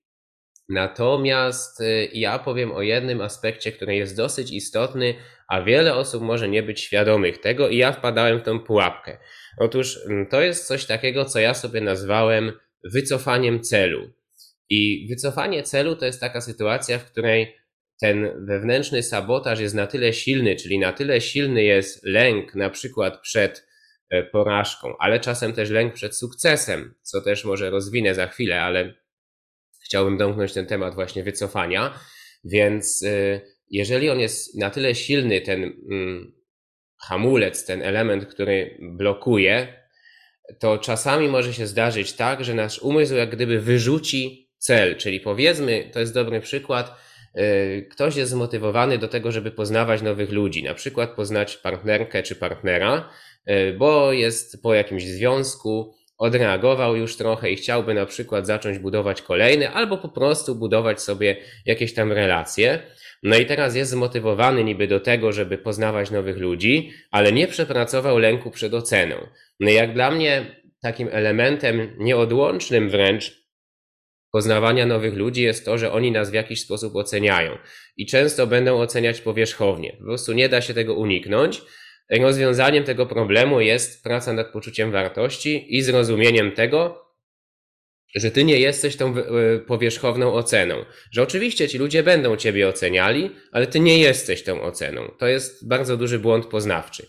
Natomiast 0.69 1.81
y, 1.81 2.09
ja 2.13 2.39
powiem 2.39 2.71
o 2.71 2.81
jednym 2.81 3.21
aspekcie, 3.21 3.71
który 3.71 3.95
jest 3.95 4.17
dosyć 4.17 4.51
istotny, 4.51 5.15
a 5.47 5.61
wiele 5.61 5.95
osób 5.95 6.23
może 6.23 6.49
nie 6.49 6.63
być 6.63 6.81
świadomych 6.81 7.37
tego, 7.37 7.69
i 7.69 7.77
ja 7.77 7.91
wpadałem 7.91 8.39
w 8.39 8.43
tą 8.43 8.59
pułapkę. 8.59 9.17
Otóż 9.57 9.99
mm, 10.05 10.25
to 10.25 10.41
jest 10.41 10.67
coś 10.67 10.85
takiego, 10.85 11.25
co 11.25 11.39
ja 11.39 11.53
sobie 11.53 11.81
nazwałem 11.81 12.51
wycofaniem 12.93 13.61
celu. 13.61 14.13
I 14.69 15.07
wycofanie 15.09 15.63
celu 15.63 15.95
to 15.95 16.05
jest 16.05 16.19
taka 16.19 16.41
sytuacja, 16.41 16.99
w 16.99 17.05
której 17.11 17.55
ten 18.03 18.45
wewnętrzny 18.45 19.03
sabotaż 19.03 19.59
jest 19.59 19.75
na 19.75 19.87
tyle 19.87 20.13
silny, 20.13 20.55
czyli 20.55 20.79
na 20.79 20.93
tyle 20.93 21.21
silny 21.21 21.63
jest 21.63 22.05
lęk 22.05 22.55
na 22.55 22.69
przykład 22.69 23.21
przed 23.21 23.67
e, 24.09 24.23
porażką, 24.23 24.93
ale 24.99 25.19
czasem 25.19 25.53
też 25.53 25.69
lęk 25.69 25.93
przed 25.93 26.15
sukcesem, 26.15 26.95
co 27.01 27.21
też 27.21 27.45
może 27.45 27.69
rozwinę 27.69 28.15
za 28.15 28.27
chwilę, 28.27 28.61
ale 28.61 28.93
chciałbym 29.85 30.17
domknąć 30.17 30.53
ten 30.53 30.65
temat 30.65 30.95
właśnie 30.95 31.23
wycofania. 31.23 31.99
Więc 32.43 33.03
e, 33.03 33.41
jeżeli 33.69 34.09
on 34.09 34.19
jest 34.19 34.57
na 34.57 34.69
tyle 34.69 34.95
silny, 34.95 35.41
ten 35.41 35.63
mm, 35.63 36.33
hamulec, 37.01 37.65
ten 37.65 37.81
element, 37.81 38.25
który 38.25 38.77
blokuje, 38.81 39.83
to 40.59 40.77
czasami 40.77 41.27
może 41.27 41.53
się 41.53 41.67
zdarzyć 41.67 42.13
tak, 42.13 42.43
że 42.43 42.53
nasz 42.53 42.79
umysł 42.79 43.15
jak 43.15 43.29
gdyby 43.29 43.59
wyrzuci 43.59 44.51
cel, 44.57 44.95
czyli 44.97 45.19
powiedzmy, 45.19 45.89
to 45.93 45.99
jest 45.99 46.13
dobry 46.13 46.41
przykład, 46.41 47.12
ktoś 47.91 48.15
jest 48.15 48.31
zmotywowany 48.31 48.97
do 48.97 49.07
tego, 49.07 49.31
żeby 49.31 49.51
poznawać 49.51 50.01
nowych 50.01 50.31
ludzi, 50.31 50.63
na 50.63 50.73
przykład 50.73 51.15
poznać 51.15 51.57
partnerkę 51.57 52.23
czy 52.23 52.35
partnera, 52.35 53.09
y, 53.49 53.73
bo 53.77 54.11
jest 54.11 54.63
po 54.63 54.73
jakimś 54.73 55.05
związku, 55.05 55.93
odreagował 56.17 56.95
już 56.95 57.17
trochę 57.17 57.51
i 57.51 57.55
chciałby 57.55 57.93
na 57.93 58.05
przykład 58.05 58.47
zacząć 58.47 58.79
budować 58.79 59.21
kolejny, 59.21 59.69
albo 59.69 59.97
po 59.97 60.09
prostu 60.09 60.55
budować 60.55 61.01
sobie 61.01 61.37
jakieś 61.65 61.93
tam 61.93 62.11
relacje. 62.11 62.79
No 63.23 63.37
i 63.37 63.45
teraz 63.45 63.75
jest 63.75 63.91
zmotywowany 63.91 64.63
niby 64.63 64.87
do 64.87 64.99
tego, 64.99 65.31
żeby 65.31 65.57
poznawać 65.57 66.11
nowych 66.11 66.37
ludzi, 66.37 66.91
ale 67.11 67.31
nie 67.31 67.47
przepracował 67.47 68.17
lęku 68.17 68.51
przed 68.51 68.73
oceną. 68.73 69.15
No 69.59 69.69
jak 69.69 69.93
dla 69.93 70.11
mnie 70.11 70.61
takim 70.81 71.09
elementem 71.11 71.95
nieodłącznym 71.97 72.89
wręcz 72.89 73.42
poznawania 74.33 74.85
nowych 74.85 75.13
ludzi 75.13 75.41
jest 75.41 75.65
to, 75.65 75.77
że 75.77 75.91
oni 75.91 76.11
nas 76.11 76.31
w 76.31 76.33
jakiś 76.33 76.61
sposób 76.61 76.95
oceniają 76.95 77.57
i 77.97 78.05
często 78.05 78.47
będą 78.47 78.81
oceniać 78.81 79.21
powierzchownie. 79.21 79.95
Po 79.99 80.03
prostu 80.03 80.33
nie 80.33 80.49
da 80.49 80.61
się 80.61 80.73
tego 80.73 80.93
uniknąć. 80.93 81.61
Rozwiązaniem 82.21 82.83
tego 82.83 83.05
problemu 83.05 83.61
jest 83.61 84.03
praca 84.03 84.33
nad 84.33 84.51
poczuciem 84.51 84.91
wartości 84.91 85.75
i 85.77 85.81
zrozumieniem 85.81 86.51
tego, 86.51 87.03
że 88.15 88.31
ty 88.31 88.43
nie 88.43 88.59
jesteś 88.59 88.95
tą 88.95 89.17
e, 89.17 89.23
powierzchowną 89.59 90.33
oceną. 90.33 90.85
Że 91.11 91.23
oczywiście 91.23 91.67
ci 91.67 91.77
ludzie 91.77 92.03
będą 92.03 92.35
ciebie 92.35 92.67
oceniali, 92.67 93.29
ale 93.51 93.67
ty 93.67 93.79
nie 93.79 93.99
jesteś 93.99 94.43
tą 94.43 94.61
oceną. 94.61 95.11
To 95.19 95.27
jest 95.27 95.67
bardzo 95.67 95.97
duży 95.97 96.19
błąd 96.19 96.45
poznawczy. 96.45 97.07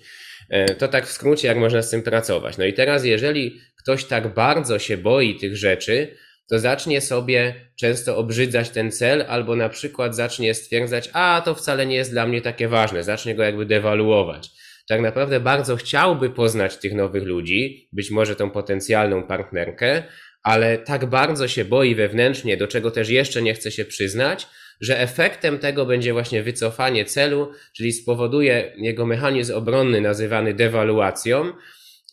E, 0.51 0.75
to 0.75 0.89
tak 0.89 1.07
w 1.07 1.13
skrócie, 1.13 1.49
jak 1.49 1.57
można 1.57 1.83
z 1.83 1.91
tym 1.91 2.03
pracować. 2.03 2.59
No 2.59 2.65
i 2.65 2.73
teraz, 2.73 3.05
jeżeli 3.05 3.61
ktoś 3.83 4.05
tak 4.05 4.35
bardzo 4.35 4.79
się 4.79 4.97
boi 4.97 5.37
tych 5.37 5.57
rzeczy, 5.57 6.17
to 6.49 6.59
zacznie 6.59 7.01
sobie 7.01 7.55
często 7.77 8.17
obrzydzać 8.17 8.71
ten 8.71 8.93
cel, 8.93 9.25
albo 9.29 9.57
na 9.57 9.69
przykład 9.69 10.17
zacznie 10.17 10.55
stwierdzać, 10.55 11.11
a 11.13 11.43
to 11.45 11.55
wcale 11.55 11.87
nie 11.87 11.97
jest 11.97 12.11
dla 12.11 12.27
mnie 12.27 12.41
takie 12.41 12.69
ważne, 12.69 13.05
zacznie 13.05 13.35
go 13.35 13.43
jakby 13.43 13.67
dewaluować. 13.67 14.51
Tak 14.89 15.01
naprawdę 15.01 15.41
bardzo 15.41 15.77
chciałby 15.77 16.31
poznać 16.31 16.77
tych 16.77 16.95
nowych 16.95 17.23
ludzi, 17.23 17.89
być 17.93 18.11
może 18.11 18.37
tą 18.37 18.51
potencjalną 18.51 19.23
partnerkę, 19.23 20.03
ale 20.43 20.79
tak 20.79 21.07
bardzo 21.07 21.49
się 21.49 21.65
boi 21.65 21.95
wewnętrznie, 21.95 22.57
do 22.57 22.69
czego 22.69 22.91
też 22.91 23.09
jeszcze 23.09 23.43
nie 23.43 23.55
chce 23.55 23.71
się 23.71 23.85
przyznać, 23.85 24.47
że 24.81 25.01
efektem 25.01 25.59
tego 25.59 25.87
będzie 25.87 26.13
właśnie 26.13 26.43
wycofanie 26.43 27.05
celu, 27.05 27.53
czyli 27.73 27.93
spowoduje 27.93 28.73
jego 28.77 29.07
mechanizm 29.07 29.55
obronny 29.55 30.01
nazywany 30.01 30.55
dewaluacją, 30.55 31.53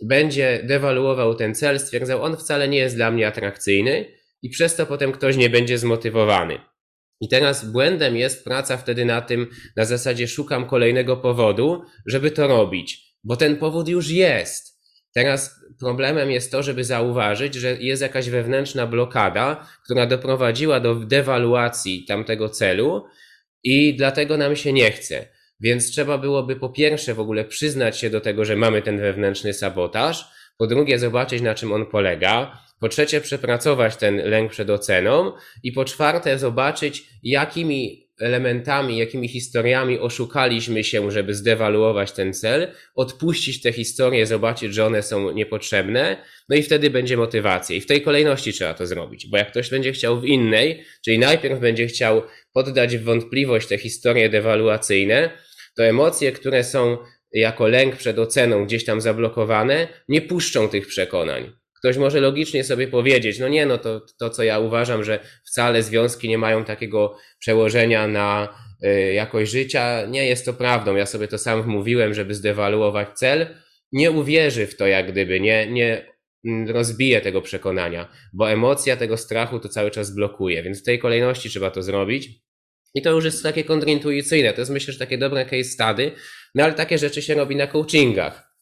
będzie 0.04 0.62
dewaluował 0.64 1.36
ten 1.36 1.56
cel, 1.56 1.80
stwierdzał, 1.80 2.24
on 2.24 2.38
wcale 2.38 2.68
nie 2.68 2.78
jest 2.78 2.96
dla 2.96 3.12
mnie 3.12 3.28
atrakcyjny 3.28 4.21
i 4.42 4.50
przez 4.50 4.76
to 4.76 4.86
potem 4.86 5.12
ktoś 5.12 5.38
nie 5.38 5.50
będzie 5.50 5.78
zmotywowany. 5.78 6.60
I 7.22 7.28
teraz 7.30 7.72
błędem 7.72 8.18
jest 8.18 8.44
praca 8.44 8.78
wtedy 8.78 9.06
na 9.06 9.22
tym, 9.22 9.48
na 9.76 9.86
zasadzie 9.86 10.28
szukam 10.28 10.68
kolejnego 10.68 11.18
powodu, 11.18 11.84
żeby 12.06 12.32
to 12.32 12.48
robić, 12.48 13.16
bo 13.24 13.36
ten 13.36 13.58
powód 13.58 13.88
już 13.88 14.10
jest. 14.10 14.82
Teraz 15.14 15.56
problemem 15.80 16.32
jest 16.32 16.52
to, 16.52 16.64
żeby 16.64 16.84
zauważyć, 16.84 17.56
że 17.56 17.78
jest 17.80 18.02
jakaś 18.02 18.30
wewnętrzna 18.30 18.88
blokada, 18.88 19.68
która 19.84 20.06
doprowadziła 20.06 20.80
do 20.80 20.96
dewaluacji 20.96 22.06
tamtego 22.06 22.50
celu 22.50 23.06
i 23.64 23.96
dlatego 23.96 24.38
nam 24.38 24.56
się 24.56 24.74
nie 24.74 24.92
chce. 24.92 25.28
Więc 25.60 25.92
trzeba 25.92 26.18
byłoby 26.18 26.56
po 26.56 26.70
pierwsze 26.70 27.14
w 27.14 27.20
ogóle 27.20 27.46
przyznać 27.46 28.00
się 28.00 28.10
do 28.10 28.22
tego, 28.22 28.46
że 28.46 28.56
mamy 28.56 28.82
ten 28.82 29.00
wewnętrzny 29.00 29.54
sabotaż, 29.54 30.26
po 30.58 30.68
drugie 30.68 31.00
zobaczyć 31.00 31.42
na 31.42 31.56
czym 31.56 31.72
on 31.74 31.86
polega, 31.86 32.58
po 32.82 32.90
trzecie 32.90 33.22
przepracować 33.22 33.96
ten 33.96 34.30
lęk 34.30 34.52
przed 34.52 34.70
oceną 34.70 35.32
i 35.64 35.72
po 35.72 35.86
czwarte 35.86 36.40
zobaczyć 36.40 37.04
jakimi 37.24 38.08
elementami, 38.20 38.98
jakimi 38.98 39.28
historiami 39.28 40.00
oszukaliśmy 40.00 40.84
się, 40.84 41.12
żeby 41.12 41.34
zdewaluować 41.34 42.12
ten 42.12 42.34
cel, 42.34 42.68
odpuścić 42.96 43.62
te 43.62 43.72
historie, 43.72 44.26
zobaczyć, 44.26 44.74
że 44.74 44.86
one 44.86 45.04
są 45.04 45.32
niepotrzebne, 45.32 46.18
no 46.50 46.56
i 46.56 46.64
wtedy 46.64 46.90
będzie 46.90 47.18
motywacja. 47.18 47.76
I 47.76 47.82
w 47.82 47.86
tej 47.86 48.02
kolejności 48.02 48.54
trzeba 48.54 48.74
to 48.74 48.88
zrobić, 48.88 49.28
bo 49.28 49.38
jak 49.38 49.52
ktoś 49.52 49.70
będzie 49.70 49.92
chciał 49.92 50.22
w 50.22 50.26
innej, 50.26 50.84
czyli 51.06 51.20
najpierw 51.20 51.60
będzie 51.60 51.88
chciał 51.88 52.22
poddać 52.54 52.98
w 52.98 53.04
wątpliwość 53.04 53.68
te 53.68 53.78
historie 53.78 54.30
dewaluacyjne, 54.30 55.30
to 55.76 55.84
emocje, 55.84 56.32
które 56.32 56.64
są 56.64 56.98
jako 57.34 57.68
lęk 57.68 57.96
przed 57.96 58.20
oceną 58.20 58.66
gdzieś 58.66 58.86
tam 58.86 59.02
zablokowane, 59.02 59.88
nie 60.08 60.22
puszczą 60.22 60.70
tych 60.70 60.88
przekonań. 60.88 61.61
Ktoś 61.82 61.98
może 61.98 62.20
logicznie 62.20 62.64
sobie 62.64 62.88
powiedzieć, 62.88 63.40
no 63.40 63.48
nie, 63.48 63.66
no 63.66 63.78
to, 63.78 64.02
to 64.20 64.30
co 64.30 64.44
ja 64.44 64.60
uważam, 64.60 65.04
że 65.04 65.20
wcale 65.46 65.84
związki 65.84 66.30
nie 66.30 66.38
mają 66.38 66.66
takiego 66.66 67.18
przełożenia 67.40 68.08
na 68.08 68.60
y, 68.84 69.14
jakość 69.14 69.52
życia, 69.52 70.06
nie 70.06 70.28
jest 70.28 70.46
to 70.46 70.54
prawdą. 70.54 70.96
Ja 70.96 71.06
sobie 71.06 71.28
to 71.28 71.38
sam 71.38 71.68
mówiłem, 71.68 72.14
żeby 72.14 72.34
zdewaluować 72.34 73.10
cel. 73.10 73.48
Nie 73.92 74.12
uwierzy 74.12 74.68
w 74.68 74.78
to, 74.78 74.88
jak 74.88 75.12
gdyby, 75.12 75.40
nie, 75.40 75.72
nie 75.72 76.12
rozbije 76.68 77.22
tego 77.22 77.42
przekonania, 77.42 78.12
bo 78.34 78.52
emocja 78.52 78.98
tego 78.98 79.18
strachu 79.18 79.60
to 79.60 79.70
cały 79.70 79.92
czas 79.92 80.16
blokuje, 80.16 80.64
więc 80.64 80.82
w 80.82 80.86
tej 80.86 81.00
kolejności 81.00 81.50
trzeba 81.50 81.72
to 81.72 81.84
zrobić. 81.84 82.30
I 82.94 83.02
to 83.02 83.12
już 83.12 83.26
jest 83.26 83.44
takie 83.44 83.64
kontrintuicyjne. 83.64 84.54
To 84.54 84.62
jest 84.62 84.72
myślę, 84.72 84.94
że 84.94 85.00
takie 85.00 85.18
dobre 85.18 85.46
case 85.46 85.64
study, 85.64 86.12
no 86.56 86.64
ale 86.64 86.74
takie 86.74 86.98
rzeczy 86.98 87.22
się 87.22 87.34
robi 87.34 87.56
na 87.56 87.68
coachingach. 87.68 88.54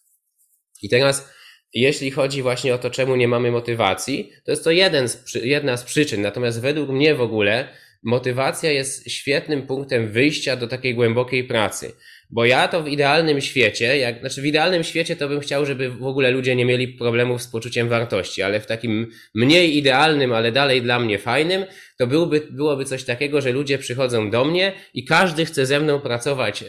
I 0.82 0.90
teraz 0.90 1.39
jeśli 1.74 2.12
chodzi 2.12 2.42
właśnie 2.42 2.76
o 2.76 2.78
to, 2.78 2.90
czemu 2.90 3.16
nie 3.16 3.28
mamy 3.28 3.52
motywacji, 3.52 4.32
to 4.46 4.52
jest 4.52 4.64
to 4.64 4.72
jeden 4.72 5.08
z, 5.08 5.36
jedna 5.36 5.78
z 5.78 5.84
przyczyn. 5.84 6.22
Natomiast 6.22 6.62
według 6.62 6.90
mnie 6.90 7.16
w 7.16 7.22
ogóle 7.22 7.68
motywacja 8.04 8.72
jest 8.72 9.12
świetnym 9.12 9.68
punktem 9.68 10.08
wyjścia 10.08 10.56
do 10.56 10.68
takiej 10.68 10.96
głębokiej 10.96 11.44
pracy. 11.44 11.92
Bo 12.32 12.46
ja 12.46 12.68
to 12.68 12.84
w 12.84 12.88
idealnym 12.88 13.42
świecie, 13.42 13.98
jak, 13.98 14.20
znaczy 14.20 14.42
w 14.42 14.46
idealnym 14.46 14.84
świecie 14.84 15.16
to 15.16 15.30
bym 15.30 15.40
chciał, 15.40 15.66
żeby 15.66 15.90
w 15.90 16.04
ogóle 16.04 16.32
ludzie 16.32 16.56
nie 16.56 16.66
mieli 16.66 16.88
problemów 16.88 17.42
z 17.42 17.48
poczuciem 17.48 17.90
wartości, 17.90 18.42
ale 18.42 18.60
w 18.60 18.66
takim 18.66 19.08
mniej 19.36 19.78
idealnym, 19.78 20.34
ale 20.34 20.52
dalej 20.52 20.82
dla 20.82 21.00
mnie 21.00 21.20
fajnym, 21.20 21.66
to 21.98 22.08
byłoby, 22.08 22.48
byłoby 22.52 22.86
coś 22.86 23.04
takiego, 23.04 23.42
że 23.42 23.52
ludzie 23.52 23.78
przychodzą 23.78 24.30
do 24.32 24.46
mnie 24.46 24.74
i 24.94 25.06
każdy 25.06 25.46
chce 25.46 25.66
ze 25.66 25.80
mną 25.80 26.00
pracować 26.00 26.64
e, 26.64 26.66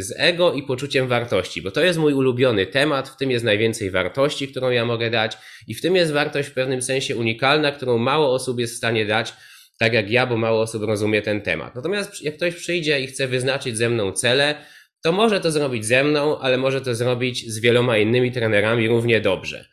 z 0.00 0.14
ego 0.16 0.52
i 0.52 0.62
poczuciem 0.62 1.08
wartości, 1.08 1.62
bo 1.62 1.70
to 1.70 1.80
jest 1.80 1.98
mój 1.98 2.12
ulubiony 2.12 2.66
temat, 2.66 3.08
w 3.08 3.16
tym 3.16 3.30
jest 3.30 3.44
najwięcej 3.44 3.90
wartości, 3.90 4.48
którą 4.48 4.70
ja 4.70 4.84
mogę 4.84 5.10
dać 5.10 5.36
i 5.66 5.74
w 5.74 5.82
tym 5.82 5.96
jest 5.96 6.12
wartość 6.12 6.48
w 6.48 6.52
pewnym 6.52 6.82
sensie 6.82 7.16
unikalna, 7.16 7.72
którą 7.72 7.98
mało 7.98 8.34
osób 8.34 8.60
jest 8.60 8.74
w 8.74 8.76
stanie 8.76 9.06
dać, 9.06 9.32
tak 9.78 9.92
jak 9.92 10.10
ja, 10.10 10.26
bo 10.26 10.36
mało 10.36 10.60
osób 10.60 10.82
rozumie 10.82 11.22
ten 11.22 11.40
temat. 11.40 11.74
Natomiast 11.74 12.22
jak 12.22 12.36
ktoś 12.36 12.54
przyjdzie 12.54 13.00
i 13.00 13.06
chce 13.06 13.28
wyznaczyć 13.28 13.76
ze 13.76 13.90
mną 13.90 14.12
cele, 14.12 14.54
to 15.04 15.12
może 15.12 15.40
to 15.40 15.52
zrobić 15.52 15.86
ze 15.86 16.04
mną, 16.04 16.38
ale 16.38 16.58
może 16.58 16.80
to 16.80 16.94
zrobić 16.94 17.52
z 17.52 17.60
wieloma 17.60 17.98
innymi 17.98 18.32
trenerami 18.32 18.88
równie 18.88 19.20
dobrze. 19.20 19.68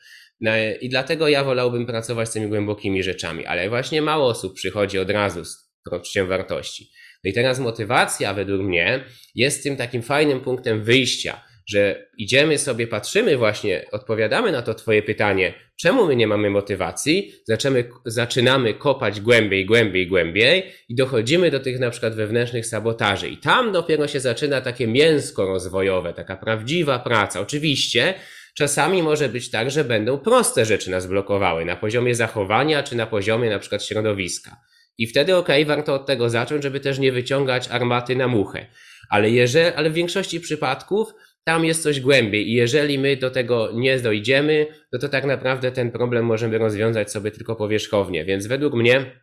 I 0.82 0.90
dlatego 0.90 1.28
ja 1.28 1.44
wolałbym 1.44 1.86
pracować 1.86 2.30
z 2.30 2.32
tymi 2.32 2.48
głębokimi 2.48 3.04
rzeczami, 3.04 3.46
ale 3.46 3.70
właśnie 3.70 4.02
mało 4.02 4.28
osób 4.28 4.56
przychodzi 4.56 5.00
od 5.00 5.10
razu 5.10 5.46
z 5.46 5.72
poczuciem 5.90 6.28
wartości. 6.28 6.92
No 7.24 7.30
i 7.30 7.34
teraz 7.34 7.60
motywacja 7.60 8.34
według 8.34 8.62
mnie 8.62 9.04
jest 9.36 9.64
tym 9.64 9.78
takim 9.78 10.02
fajnym 10.02 10.42
punktem 10.42 10.84
wyjścia, 10.84 11.42
że 11.72 12.08
idziemy 12.18 12.58
sobie, 12.58 12.88
patrzymy 12.88 13.38
właśnie, 13.38 13.86
odpowiadamy 13.92 14.52
na 14.52 14.62
to 14.62 14.74
Twoje 14.74 15.04
pytanie, 15.04 15.54
czemu 15.76 16.08
my 16.08 16.16
nie 16.16 16.28
mamy 16.28 16.50
motywacji, 16.50 17.34
zaczynamy, 17.48 17.90
zaczynamy 18.06 18.74
kopać 18.74 19.22
głębiej, 19.22 19.66
głębiej, 19.66 20.08
głębiej 20.08 20.72
i 20.90 20.96
dochodzimy 20.96 21.52
do 21.52 21.60
tych 21.60 21.80
na 21.80 21.90
przykład 21.90 22.16
wewnętrznych 22.16 22.66
sabotaży. 22.66 23.30
I 23.30 23.38
tam 23.38 23.72
dopiero 23.72 24.08
się 24.08 24.20
zaczyna 24.20 24.62
takie 24.62 24.88
mięsko 24.88 25.46
rozwojowe, 25.46 26.14
taka 26.14 26.36
prawdziwa 26.36 27.00
praca. 27.00 27.40
Oczywiście, 27.40 28.14
Czasami 28.54 29.04
może 29.04 29.30
być 29.30 29.52
tak, 29.52 29.72
że 29.72 29.84
będą 29.84 30.18
proste 30.18 30.66
rzeczy 30.66 30.92
nas 30.92 31.08
blokowały 31.08 31.66
na 31.66 31.76
poziomie 31.76 32.16
zachowania 32.16 32.84
czy 32.84 32.96
na 32.96 33.08
poziomie 33.08 33.50
na 33.50 33.60
przykład 33.60 33.86
środowiska. 33.86 34.58
I 34.98 35.08
wtedy 35.08 35.36
ok, 35.36 35.48
warto 35.66 35.94
od 35.94 36.06
tego 36.06 36.30
zacząć, 36.30 36.64
żeby 36.64 36.80
też 36.80 37.00
nie 37.00 37.12
wyciągać 37.12 37.68
armaty 37.68 38.16
na 38.16 38.28
muchę. 38.28 38.66
Ale, 39.10 39.30
jeżeli, 39.30 39.76
ale 39.76 39.90
w 39.90 39.94
większości 39.94 40.40
przypadków 40.40 41.14
tam 41.44 41.66
jest 41.66 41.84
coś 41.84 42.00
głębiej 42.00 42.50
i 42.50 42.54
jeżeli 42.54 43.00
my 43.00 43.18
do 43.18 43.32
tego 43.32 43.72
nie 43.74 44.00
dojdziemy, 44.00 44.68
no 44.94 45.00
to 45.00 45.10
tak 45.10 45.26
naprawdę 45.26 45.72
ten 45.72 45.92
problem 45.92 46.26
możemy 46.26 46.58
rozwiązać 46.58 47.12
sobie 47.12 47.32
tylko 47.32 47.56
powierzchownie. 47.56 48.26
Więc 48.26 48.48
według 48.48 48.74
mnie 48.74 49.22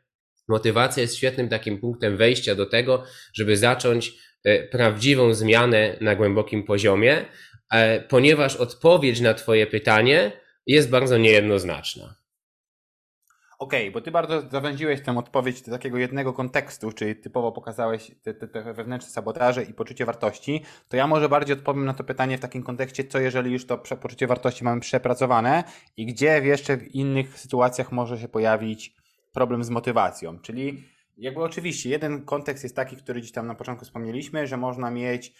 motywacja 0.48 1.00
jest 1.00 1.16
świetnym 1.16 1.48
takim 1.48 1.80
punktem 1.80 2.16
wejścia 2.16 2.54
do 2.54 2.66
tego, 2.66 3.04
żeby 3.34 3.56
zacząć 3.56 4.12
e, 4.44 4.62
prawdziwą 4.62 5.34
zmianę 5.34 5.96
na 6.00 6.14
głębokim 6.14 6.64
poziomie, 6.64 7.24
e, 7.72 8.00
ponieważ 8.00 8.56
odpowiedź 8.56 9.20
na 9.20 9.34
Twoje 9.34 9.66
pytanie 9.66 10.32
jest 10.66 10.90
bardzo 10.90 11.18
niejednoznaczna. 11.18 12.14
Okej, 13.58 13.82
okay, 13.82 13.92
bo 13.92 14.00
ty 14.00 14.10
bardzo 14.10 14.42
zawęziłeś 14.50 15.02
tę 15.02 15.18
odpowiedź 15.18 15.62
do 15.62 15.72
takiego 15.72 15.98
jednego 15.98 16.32
kontekstu, 16.32 16.92
czyli 16.92 17.16
typowo 17.16 17.52
pokazałeś 17.52 18.10
te, 18.22 18.34
te, 18.34 18.48
te, 18.48 18.74
wewnętrzne 18.74 19.10
sabotaże 19.10 19.62
i 19.62 19.74
poczucie 19.74 20.04
wartości, 20.04 20.62
to 20.88 20.96
ja 20.96 21.06
może 21.06 21.28
bardziej 21.28 21.56
odpowiem 21.56 21.84
na 21.84 21.94
to 21.94 22.04
pytanie 22.04 22.38
w 22.38 22.40
takim 22.40 22.62
kontekście, 22.62 23.04
co 23.04 23.18
jeżeli 23.18 23.52
już 23.52 23.66
to 23.66 23.78
poczucie 23.78 24.26
wartości 24.26 24.64
mamy 24.64 24.80
przepracowane 24.80 25.64
i 25.96 26.06
gdzie 26.06 26.40
jeszcze 26.44 26.76
w 26.76 26.94
innych 26.94 27.38
sytuacjach 27.38 27.92
może 27.92 28.18
się 28.18 28.28
pojawić 28.28 28.96
problem 29.32 29.64
z 29.64 29.70
motywacją, 29.70 30.38
czyli 30.38 30.84
jakby 31.16 31.42
oczywiście, 31.42 31.90
jeden 31.90 32.24
kontekst 32.24 32.64
jest 32.64 32.76
taki, 32.76 32.96
który 32.96 33.20
gdzieś 33.20 33.32
tam 33.32 33.46
na 33.46 33.54
początku 33.54 33.84
wspomnieliśmy, 33.84 34.46
że 34.46 34.56
można 34.56 34.90
mieć 34.90 35.34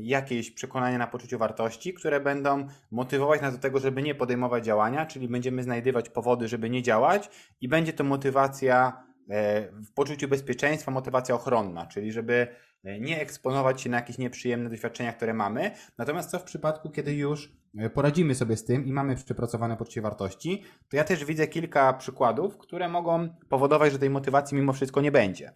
jakieś 0.00 0.50
przekonania 0.50 0.98
na 0.98 1.06
poczuciu 1.06 1.38
wartości, 1.38 1.94
które 1.94 2.20
będą 2.20 2.66
motywować 2.90 3.40
nas 3.40 3.54
do 3.54 3.60
tego, 3.60 3.78
żeby 3.78 4.02
nie 4.02 4.14
podejmować 4.14 4.64
działania, 4.64 5.06
czyli 5.06 5.28
będziemy 5.28 5.62
znajdywać 5.62 6.08
powody, 6.08 6.48
żeby 6.48 6.70
nie 6.70 6.82
działać 6.82 7.30
i 7.60 7.68
będzie 7.68 7.92
to 7.92 8.04
motywacja 8.04 9.02
e, 9.30 9.62
w 9.72 9.92
poczuciu 9.94 10.28
bezpieczeństwa, 10.28 10.90
motywacja 10.90 11.34
ochronna, 11.34 11.86
czyli 11.86 12.12
żeby 12.12 12.48
e, 12.84 13.00
nie 13.00 13.20
eksponować 13.20 13.82
się 13.82 13.90
na 13.90 13.96
jakieś 13.96 14.18
nieprzyjemne 14.18 14.70
doświadczenia, 14.70 15.12
które 15.12 15.34
mamy. 15.34 15.70
Natomiast 15.98 16.30
co 16.30 16.38
w 16.38 16.44
przypadku, 16.44 16.90
kiedy 16.90 17.14
już 17.14 17.52
E, 17.78 17.90
poradzimy 17.90 18.34
sobie 18.34 18.56
z 18.56 18.64
tym 18.64 18.86
i 18.86 18.92
mamy 18.92 19.16
przepracowane 19.16 19.76
poczucie 19.76 20.00
wartości, 20.00 20.62
to 20.88 20.96
ja 20.96 21.04
też 21.04 21.24
widzę 21.24 21.46
kilka 21.46 21.92
przykładów, 21.92 22.58
które 22.58 22.88
mogą 22.88 23.28
powodować, 23.48 23.92
że 23.92 23.98
tej 23.98 24.10
motywacji 24.10 24.56
mimo 24.56 24.72
wszystko 24.72 25.00
nie 25.00 25.12
będzie. 25.12 25.52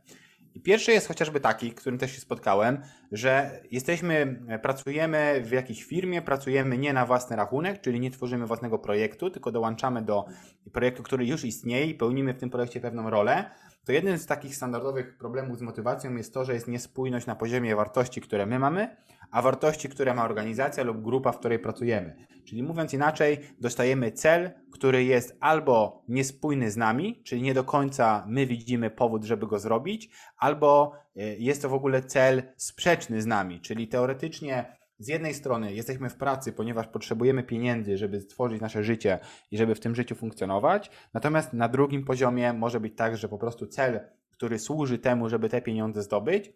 I 0.55 0.61
pierwszy 0.61 0.93
jest 0.93 1.09
chociażby 1.09 1.41
taki, 1.41 1.73
którym 1.73 1.99
też 1.99 2.13
się 2.13 2.21
spotkałem, 2.21 2.83
że 3.13 3.61
jesteśmy, 3.71 4.41
e, 4.49 4.59
pracujemy 4.59 5.43
w 5.45 5.51
jakiejś 5.51 5.85
firmie, 5.85 6.23
pracujemy 6.23 6.79
nie 6.79 6.93
na 6.93 7.07
własny 7.07 7.37
rachunek, 7.37 7.81
czyli 7.81 8.01
nie 8.01 8.11
tworzymy 8.11 8.47
własnego 8.47 8.79
projektu, 8.79 9.31
tylko 9.31 9.53
dołączamy 9.53 10.03
do 10.03 10.25
projektu, 10.73 11.03
który 11.03 11.27
już 11.27 11.45
istnieje 11.45 11.87
i 11.87 11.95
pełnimy 11.95 12.35
w 12.35 12.39
tym 12.39 12.51
projekcie 12.51 12.81
pewną 12.81 13.11
rolę. 13.11 13.51
To 13.85 13.93
jeden 13.93 14.19
z 14.19 14.27
takich 14.27 14.57
standardowych 14.57 15.19
problemów 15.19 15.59
z 15.59 15.63
motywacją 15.63 16.17
jest 16.17 16.35
to, 16.35 16.45
że 16.45 16.55
jest 16.55 16.69
niespójność 16.69 17.27
na 17.27 17.37
poziomie 17.37 17.77
wartości, 17.77 18.21
które 18.21 18.47
my 18.47 18.59
mamy, 18.59 18.97
a 19.31 19.43
wartości, 19.43 19.89
które 19.89 20.15
ma 20.15 20.25
organizacja 20.25 20.85
lub 20.85 21.03
grupa, 21.03 21.33
w 21.33 21.39
której 21.39 21.59
pracujemy. 21.59 22.17
Czyli 22.45 22.63
mówiąc 22.63 22.93
inaczej, 22.93 23.39
dostajemy 23.61 24.13
cel, 24.13 24.51
który 24.73 25.05
jest 25.05 25.37
albo 25.41 26.05
niespójny 26.09 26.71
z 26.71 26.77
nami, 26.77 27.23
czyli 27.25 27.43
nie 27.43 27.55
do 27.55 27.65
końca 27.65 28.25
my 28.29 28.47
widzimy 28.47 28.91
powód, 28.91 29.25
żeby 29.25 29.47
go 29.47 29.59
zrobić, 29.59 30.11
albo 30.37 30.93
e, 31.17 31.37
jest 31.37 31.63
to 31.63 31.69
w 31.69 31.75
ogóle 31.75 32.03
cel 32.03 32.43
sprzeczny 32.57 33.23
z 33.23 33.27
nami, 33.27 33.61
czyli 33.61 33.89
teoretycznie 33.89 34.77
z 34.99 35.09
jednej 35.09 35.35
strony 35.35 35.75
jesteśmy 35.75 36.11
w 36.11 36.17
pracy, 36.17 36.53
ponieważ 36.53 36.87
potrzebujemy 36.87 37.43
pieniędzy, 37.43 37.97
żeby 37.97 38.21
stworzyć 38.21 38.61
nasze 38.61 38.85
życie 38.85 39.19
i 39.51 39.59
żeby 39.59 39.75
w 39.75 39.81
tym 39.81 39.95
życiu 39.95 40.15
funkcjonować, 40.15 40.91
natomiast 41.15 41.53
na 41.53 41.69
drugim 41.69 42.05
poziomie 42.05 42.53
może 42.53 42.81
być 42.81 42.97
tak, 42.97 43.17
że 43.17 43.29
po 43.29 43.39
prostu 43.39 43.67
cel, 43.67 44.01
który 44.31 44.59
służy 44.59 44.99
temu, 44.99 45.29
żeby 45.29 45.49
te 45.49 45.63
pieniądze 45.63 46.03
zdobyć, 46.03 46.53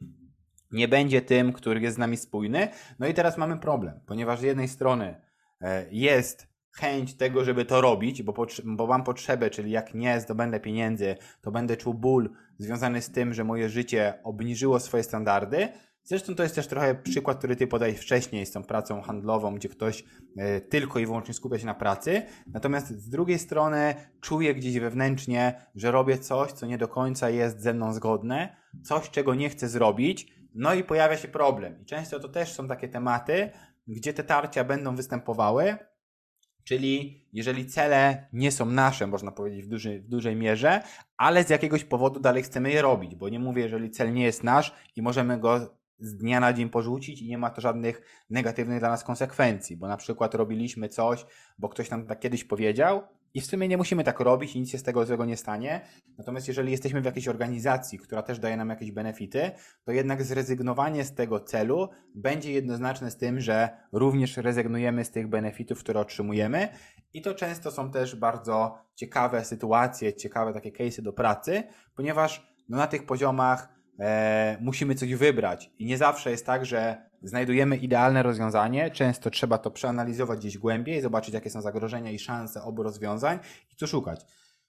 nie 0.73 0.89
będzie 0.89 1.23
tym, 1.23 1.53
który 1.53 1.81
jest 1.81 1.97
z 1.97 1.99
nami 1.99 2.17
spójny. 2.17 2.69
No 2.99 3.07
i 3.07 3.15
teraz 3.15 3.39
mamy 3.39 3.59
problem, 3.59 4.01
ponieważ 4.07 4.41
z 4.41 4.43
jednej 4.43 4.69
strony 4.69 5.21
jest 5.91 6.49
chęć 6.79 7.15
tego, 7.15 7.45
żeby 7.45 7.65
to 7.65 7.81
robić, 7.81 8.23
bo, 8.23 8.47
bo 8.65 8.87
mam 8.87 9.05
potrzebę, 9.05 9.51
czyli 9.51 9.71
jak 9.71 9.95
nie 9.95 10.21
zdobędę 10.21 10.61
pieniędzy, 10.61 11.17
to 11.41 11.51
będę 11.51 11.77
czuł 11.77 11.95
ból 11.95 12.31
związany 12.59 13.03
z 13.03 13.11
tym, 13.11 13.35
że 13.35 13.45
moje 13.45 13.69
życie 13.69 14.15
obniżyło 14.25 14.81
swoje 14.81 15.03
standardy. 15.03 15.69
Zresztą 16.03 16.35
to 16.35 16.43
jest 16.43 16.55
też 16.55 16.67
trochę 16.67 16.95
przykład, 16.95 17.39
który 17.39 17.57
ty 17.57 17.67
podałeś 17.67 17.99
wcześniej 17.99 18.47
z 18.47 18.53
tą 18.53 18.63
pracą 18.63 19.03
handlową, 19.03 19.55
gdzie 19.55 19.69
ktoś 19.69 20.05
e, 20.37 20.61
tylko 20.61 20.99
i 20.99 21.07
wyłącznie 21.07 21.35
skupia 21.35 21.59
się 21.59 21.67
na 21.67 21.75
pracy. 21.75 22.23
Natomiast 22.47 22.89
z 22.89 23.09
drugiej 23.09 23.39
strony 23.39 23.95
czuję 24.21 24.55
gdzieś 24.55 24.79
wewnętrznie, 24.79 25.61
że 25.75 25.91
robię 25.91 26.19
coś, 26.19 26.53
co 26.53 26.67
nie 26.67 26.79
do 26.79 26.89
końca 26.89 27.31
jest 27.31 27.61
ze 27.61 27.75
mną 27.75 27.93
zgodne, 27.93 28.57
coś, 28.85 29.11
czego 29.11 29.35
nie 29.35 29.49
chcę 29.49 29.69
zrobić, 29.69 30.33
no 30.55 30.75
i 30.75 30.85
pojawia 30.85 31.17
się 31.17 31.29
problem. 31.29 31.81
I 31.83 31.85
często 31.85 32.21
to 32.21 32.29
też 32.29 32.53
są 32.53 32.69
takie 32.69 32.89
tematy, 32.89 33.51
gdzie 33.89 34.13
te 34.13 34.25
tarcia 34.25 34.65
będą 34.65 34.97
występowały, 34.97 35.77
czyli 36.65 37.25
jeżeli 37.33 37.67
cele 37.67 38.29
nie 38.33 38.53
są 38.53 38.67
nasze, 38.67 39.07
można 39.07 39.33
powiedzieć 39.33 39.65
w, 39.65 39.69
duży, 39.69 40.01
w 40.01 40.09
dużej 40.09 40.37
mierze, 40.37 40.83
ale 41.17 41.45
z 41.45 41.51
jakiegoś 41.51 41.85
powodu 41.85 42.21
dalej 42.21 42.43
chcemy 42.43 42.71
je 42.71 42.83
robić, 42.83 43.15
bo 43.15 43.29
nie 43.29 43.39
mówię, 43.39 43.63
jeżeli 43.63 43.91
cel 43.91 44.13
nie 44.13 44.25
jest 44.25 44.45
nasz 44.45 44.75
i 44.97 45.03
możemy 45.03 45.39
go 45.39 45.79
z 46.01 46.17
dnia 46.17 46.41
na 46.41 46.53
dzień 46.53 46.71
porzucić 46.71 47.23
i 47.23 47.29
nie 47.29 47.39
ma 47.39 47.51
to 47.51 47.61
żadnych 47.61 48.03
negatywnych 48.31 48.79
dla 48.79 48.89
nas 48.89 49.05
konsekwencji, 49.05 49.77
bo 49.77 49.89
na 49.89 49.97
przykład 49.97 50.35
robiliśmy 50.35 50.89
coś, 50.89 51.27
bo 51.59 51.69
ktoś 51.69 51.91
nam 51.91 52.07
tak 52.07 52.21
kiedyś 52.21 52.45
powiedział 52.45 53.03
i 53.35 53.41
w 53.41 53.47
sumie 53.47 53.69
nie 53.69 53.77
musimy 53.77 54.05
tak 54.05 54.21
robić 54.21 54.55
nic 54.55 54.71
się 54.71 54.79
z 54.79 54.83
tego 54.83 55.07
złego 55.07 55.25
nie 55.25 55.37
stanie. 55.37 55.81
Natomiast 56.19 56.49
jeżeli 56.49 56.71
jesteśmy 56.71 57.01
w 57.01 57.05
jakiejś 57.05 57.29
organizacji, 57.29 57.99
która 57.99 58.23
też 58.23 58.39
daje 58.39 58.57
nam 58.57 58.69
jakieś 58.69 58.93
benefity, 58.93 59.51
to 59.85 59.93
jednak 59.93 60.23
zrezygnowanie 60.23 61.05
z 61.05 61.15
tego 61.15 61.41
celu 61.41 61.89
będzie 62.15 62.53
jednoznaczne 62.53 63.11
z 63.11 63.17
tym, 63.17 63.41
że 63.41 63.69
również 63.93 64.37
rezygnujemy 64.37 65.05
z 65.05 65.11
tych 65.11 65.29
benefitów, 65.29 65.79
które 65.79 66.01
otrzymujemy. 66.01 66.69
I 67.13 67.23
to 67.23 67.35
często 67.35 67.71
są 67.71 67.91
też 67.91 68.17
bardzo 68.17 68.79
ciekawe 68.95 69.45
sytuacje, 69.45 70.15
ciekawe 70.15 70.53
takie 70.53 70.73
case'y 70.73 71.03
do 71.03 71.13
pracy, 71.13 71.63
ponieważ 71.95 72.53
no, 72.69 72.77
na 72.77 72.87
tych 72.87 73.07
poziomach 73.07 73.69
e, 73.99 74.59
musimy 74.61 74.95
coś 74.95 75.15
wybrać. 75.15 75.71
I 75.79 75.87
nie 75.87 75.99
zawsze 75.99 76.31
jest 76.31 76.47
tak, 76.47 76.67
że 76.67 77.08
znajdujemy 77.23 77.77
idealne 77.77 78.23
rozwiązanie. 78.23 78.91
Często 78.91 79.31
trzeba 79.31 79.59
to 79.59 79.71
przeanalizować 79.71 80.39
gdzieś 80.39 80.59
głębiej, 80.59 81.01
zobaczyć, 81.01 81.35
jakie 81.35 81.51
są 81.51 81.63
zagrożenia 81.63 82.11
i 82.11 82.19
szanse 82.19 82.63
obu 82.63 82.83
rozwiązań 82.83 83.39
i 83.73 83.77
co 83.77 83.87
szukać. 83.87 84.27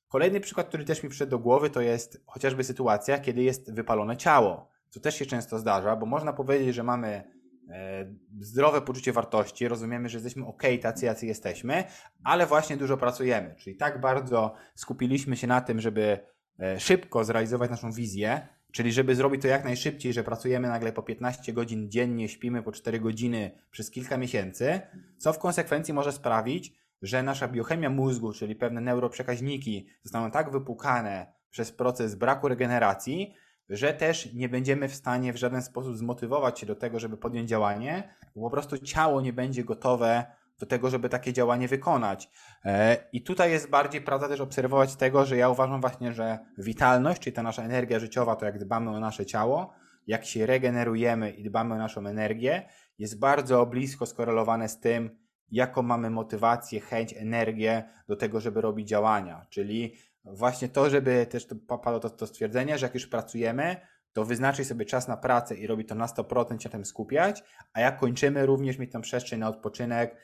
Kolejny 0.08 0.40
przykład, 0.40 0.68
który 0.68 0.86
też 0.86 1.04
mi 1.04 1.10
przyszedł 1.10 1.30
do 1.30 1.40
głowy, 1.40 1.70
to 1.70 1.82
jest 1.82 2.24
chociażby 2.26 2.64
sytuacja, 2.64 3.20
kiedy 3.20 3.44
jest 3.44 3.74
wypalone 3.74 4.18
ciało. 4.18 4.70
Co 4.90 5.00
też 5.00 5.16
się 5.16 5.26
często 5.26 5.60
zdarza, 5.60 5.96
bo 5.96 6.06
można 6.06 6.34
powiedzieć, 6.34 6.76
że 6.76 6.84
mamy 6.84 7.24
e, 7.70 8.06
zdrowe 8.40 8.82
poczucie 8.82 9.14
wartości, 9.14 9.68
rozumiemy, 9.68 10.10
że 10.10 10.18
jesteśmy 10.18 10.46
ok, 10.46 10.64
tacy 10.82 11.06
jacy 11.06 11.26
jesteśmy, 11.26 11.84
ale 12.24 12.46
właśnie 12.46 12.78
dużo 12.78 12.98
pracujemy. 12.98 13.56
Czyli 13.56 13.76
tak 13.76 14.02
bardzo 14.02 14.54
skupiliśmy 14.76 15.38
się 15.38 15.48
na 15.48 15.62
tym, 15.62 15.82
żeby 15.82 16.20
e, 16.60 16.80
szybko 16.80 17.24
zrealizować 17.24 17.70
naszą 17.70 17.92
wizję, 17.92 18.48
Czyli 18.72 18.92
żeby 18.92 19.16
zrobić 19.16 19.42
to 19.42 19.48
jak 19.48 19.64
najszybciej, 19.64 20.14
że 20.14 20.24
pracujemy 20.24 20.68
nagle 20.68 20.94
po 20.94 21.04
15 21.04 21.54
godzin 21.54 21.92
dziennie, 21.92 22.30
śpimy 22.30 22.64
po 22.64 22.72
4 22.72 23.00
godziny 23.00 23.52
przez 23.72 23.92
kilka 23.92 24.18
miesięcy, 24.18 24.82
co 25.18 25.34
w 25.34 25.40
konsekwencji 25.40 25.94
może 25.94 26.12
sprawić, 26.12 26.74
że 27.02 27.24
nasza 27.24 27.48
biochemia 27.48 27.90
mózgu, 27.90 28.34
czyli 28.34 28.56
pewne 28.56 28.82
neuroprzekaźniki 28.82 29.88
zostaną 30.04 30.32
tak 30.32 30.52
wypukane 30.52 31.34
przez 31.50 31.72
proces 31.72 32.16
braku 32.16 32.48
regeneracji, 32.48 33.34
że 33.70 33.94
też 33.94 34.34
nie 34.34 34.50
będziemy 34.50 34.90
w 34.90 34.96
stanie 34.96 35.34
w 35.34 35.38
żaden 35.38 35.62
sposób 35.62 35.98
zmotywować 35.98 36.60
się 36.60 36.66
do 36.66 36.76
tego, 36.76 37.00
żeby 37.00 37.18
podjąć 37.18 37.50
działanie, 37.50 38.16
bo 38.36 38.42
po 38.42 38.50
prostu 38.50 38.78
ciało 38.78 39.22
nie 39.22 39.34
będzie 39.34 39.64
gotowe 39.64 40.26
do 40.60 40.66
tego, 40.66 40.90
żeby 40.90 41.10
takie 41.10 41.34
działanie 41.34 41.68
wykonać. 41.68 42.30
E, 42.66 42.98
I 43.14 43.24
tutaj 43.24 43.52
jest 43.52 43.70
bardziej 43.70 44.02
prawda 44.02 44.28
też 44.28 44.42
obserwować 44.42 44.96
tego, 44.96 45.26
że 45.26 45.38
ja 45.38 45.50
uważam 45.50 45.82
właśnie, 45.82 46.14
że 46.14 46.40
witalność, 46.58 47.22
czyli 47.22 47.34
ta 47.34 47.44
nasza 47.44 47.64
energia 47.64 48.00
życiowa, 48.00 48.36
to 48.36 48.46
jak 48.46 48.60
dbamy 48.60 48.90
o 48.90 49.00
nasze 49.00 49.26
ciało, 49.26 49.74
jak 50.08 50.26
się 50.26 50.46
regenerujemy 50.46 51.32
i 51.32 51.44
dbamy 51.44 51.74
o 51.76 51.78
naszą 51.78 52.08
energię, 52.08 52.70
jest 52.98 53.20
bardzo 53.20 53.66
blisko 53.66 54.06
skorelowane 54.06 54.70
z 54.70 54.80
tym, 54.80 55.18
jaką 55.52 55.82
mamy 55.82 56.10
motywację, 56.10 56.80
chęć, 56.80 57.14
energię 57.14 57.84
do 58.08 58.16
tego, 58.16 58.40
żeby 58.40 58.62
robić 58.62 58.88
działania. 58.88 59.46
Czyli 59.50 59.96
właśnie 60.24 60.70
to, 60.70 60.90
żeby 60.90 61.26
też 61.26 61.48
padło 61.68 62.00
to, 62.00 62.10
to 62.10 62.28
stwierdzenie, 62.28 62.78
że 62.78 62.86
jak 62.86 62.94
już 62.94 63.08
pracujemy, 63.08 63.76
to 64.14 64.26
wyznaczyć 64.26 64.68
sobie 64.68 64.86
czas 64.86 65.08
na 65.08 65.18
pracę 65.18 65.56
i 65.56 65.68
robić 65.68 65.88
to 65.88 65.96
na 65.96 66.06
100%, 66.06 66.60
się 66.60 66.70
tym 66.70 66.86
skupiać, 66.86 67.44
a 67.74 67.82
jak 67.82 68.00
kończymy, 68.00 68.46
również 68.46 68.78
mieć 68.78 68.92
tam 68.92 69.02
przestrzeń 69.02 69.40
na 69.40 69.48
odpoczynek 69.48 70.16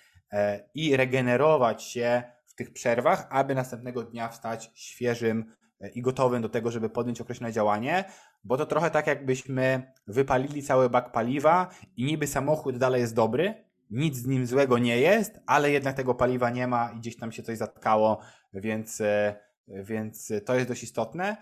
i 0.74 0.98
regenerować 0.98 1.84
się 1.84 2.24
w 2.56 2.58
tych 2.58 2.74
przerwach, 2.74 3.28
aby 3.30 3.56
następnego 3.56 4.04
dnia 4.04 4.30
wstać 4.30 4.72
świeżym 4.76 5.46
e, 5.82 5.90
i 5.90 6.02
gotowym 6.02 6.42
do 6.42 6.50
tego, 6.50 6.72
żeby 6.72 6.90
podjąć 6.90 7.22
określone 7.22 7.54
działanie, 7.54 8.04
bo 8.44 8.58
to 8.58 8.66
trochę 8.66 8.92
tak 8.92 9.08
jakbyśmy 9.08 9.92
wypalili 10.08 10.64
cały 10.64 10.90
bak 10.90 11.12
paliwa 11.12 11.70
i 11.98 12.06
niby 12.06 12.28
samochód 12.28 12.78
dalej 12.78 13.02
jest 13.02 13.16
dobry, 13.16 13.66
nic 13.90 14.16
z 14.16 14.26
nim 14.26 14.48
złego 14.48 14.78
nie 14.78 15.00
jest, 15.00 15.40
ale 15.46 15.72
jednak 15.72 15.96
tego 15.96 16.16
paliwa 16.16 16.50
nie 16.50 16.68
ma 16.68 16.92
i 16.92 17.00
gdzieś 17.00 17.18
tam 17.18 17.32
się 17.32 17.44
coś 17.44 17.58
zatkało, 17.58 18.20
więc, 18.54 19.02
e, 19.02 19.36
więc 19.68 20.34
to 20.46 20.56
jest 20.56 20.68
dość 20.68 20.84
istotne. 20.84 21.38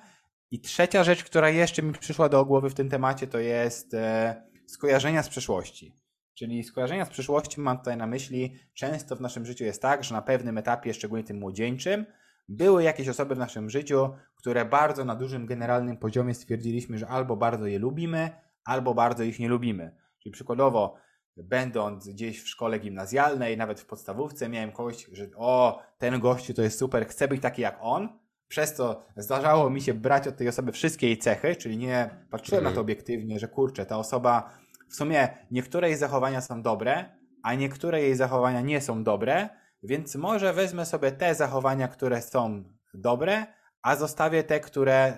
I 0.51 0.59
trzecia 0.59 1.03
rzecz, 1.03 1.23
która 1.23 1.49
jeszcze 1.49 1.83
mi 1.83 1.93
przyszła 1.93 2.29
do 2.29 2.45
głowy 2.45 2.69
w 2.69 2.73
tym 2.73 2.89
temacie, 2.89 3.27
to 3.27 3.39
jest 3.39 3.93
e, 3.93 4.43
skojarzenia 4.67 5.23
z 5.23 5.29
przeszłości. 5.29 6.02
Czyli 6.33 6.63
skojarzenia 6.63 7.05
z 7.05 7.09
przeszłości 7.09 7.61
mam 7.61 7.77
tutaj 7.77 7.97
na 7.97 8.07
myśli, 8.07 8.55
często 8.73 9.15
w 9.15 9.21
naszym 9.21 9.45
życiu 9.45 9.63
jest 9.63 9.81
tak, 9.81 10.03
że 10.03 10.15
na 10.15 10.21
pewnym 10.21 10.57
etapie, 10.57 10.93
szczególnie 10.93 11.23
tym 11.23 11.37
młodzieńczym, 11.37 12.05
były 12.49 12.83
jakieś 12.83 13.09
osoby 13.09 13.35
w 13.35 13.37
naszym 13.37 13.69
życiu, 13.69 14.09
które 14.35 14.65
bardzo 14.65 15.05
na 15.05 15.15
dużym 15.15 15.45
generalnym 15.45 15.97
poziomie 15.97 16.33
stwierdziliśmy, 16.33 16.97
że 16.97 17.07
albo 17.07 17.37
bardzo 17.37 17.65
je 17.65 17.79
lubimy, 17.79 18.29
albo 18.65 18.93
bardzo 18.93 19.23
ich 19.23 19.39
nie 19.39 19.49
lubimy. 19.49 19.95
Czyli 20.19 20.33
przykładowo, 20.33 20.95
będąc 21.37 22.09
gdzieś 22.09 22.43
w 22.43 22.47
szkole 22.47 22.79
gimnazjalnej, 22.79 23.57
nawet 23.57 23.79
w 23.79 23.85
podstawówce, 23.85 24.49
miałem 24.49 24.71
kogoś, 24.71 25.07
że 25.11 25.27
o, 25.35 25.81
ten 25.97 26.19
gościu 26.19 26.53
to 26.53 26.61
jest 26.61 26.79
super, 26.79 27.07
chcę 27.07 27.27
być 27.27 27.41
taki 27.41 27.61
jak 27.61 27.77
on. 27.81 28.19
Przez 28.47 28.75
to 28.75 29.05
zdarzało 29.17 29.69
mi 29.69 29.81
się 29.81 29.93
brać 29.93 30.27
od 30.27 30.37
tej 30.37 30.47
osoby 30.47 30.71
wszystkie 30.71 31.07
jej 31.07 31.17
cechy, 31.17 31.55
czyli 31.55 31.77
nie 31.77 32.25
patrzyłem 32.29 32.63
na 32.63 32.71
to 32.71 32.81
obiektywnie, 32.81 33.39
że 33.39 33.47
kurczę, 33.47 33.85
ta 33.85 33.97
osoba 33.97 34.49
w 34.93 34.95
sumie 34.95 35.29
niektóre 35.51 35.89
jej 35.89 35.97
zachowania 35.97 36.41
są 36.41 36.61
dobre, 36.61 37.05
a 37.43 37.53
niektóre 37.53 38.01
jej 38.01 38.15
zachowania 38.15 38.61
nie 38.61 38.81
są 38.81 39.03
dobre, 39.03 39.49
więc 39.83 40.15
może 40.15 40.53
wezmę 40.53 40.85
sobie 40.85 41.11
te 41.11 41.35
zachowania, 41.35 41.87
które 41.87 42.21
są 42.21 42.63
dobre, 42.93 43.45
a 43.81 43.95
zostawię 43.95 44.43
te, 44.43 44.59
które 44.59 45.13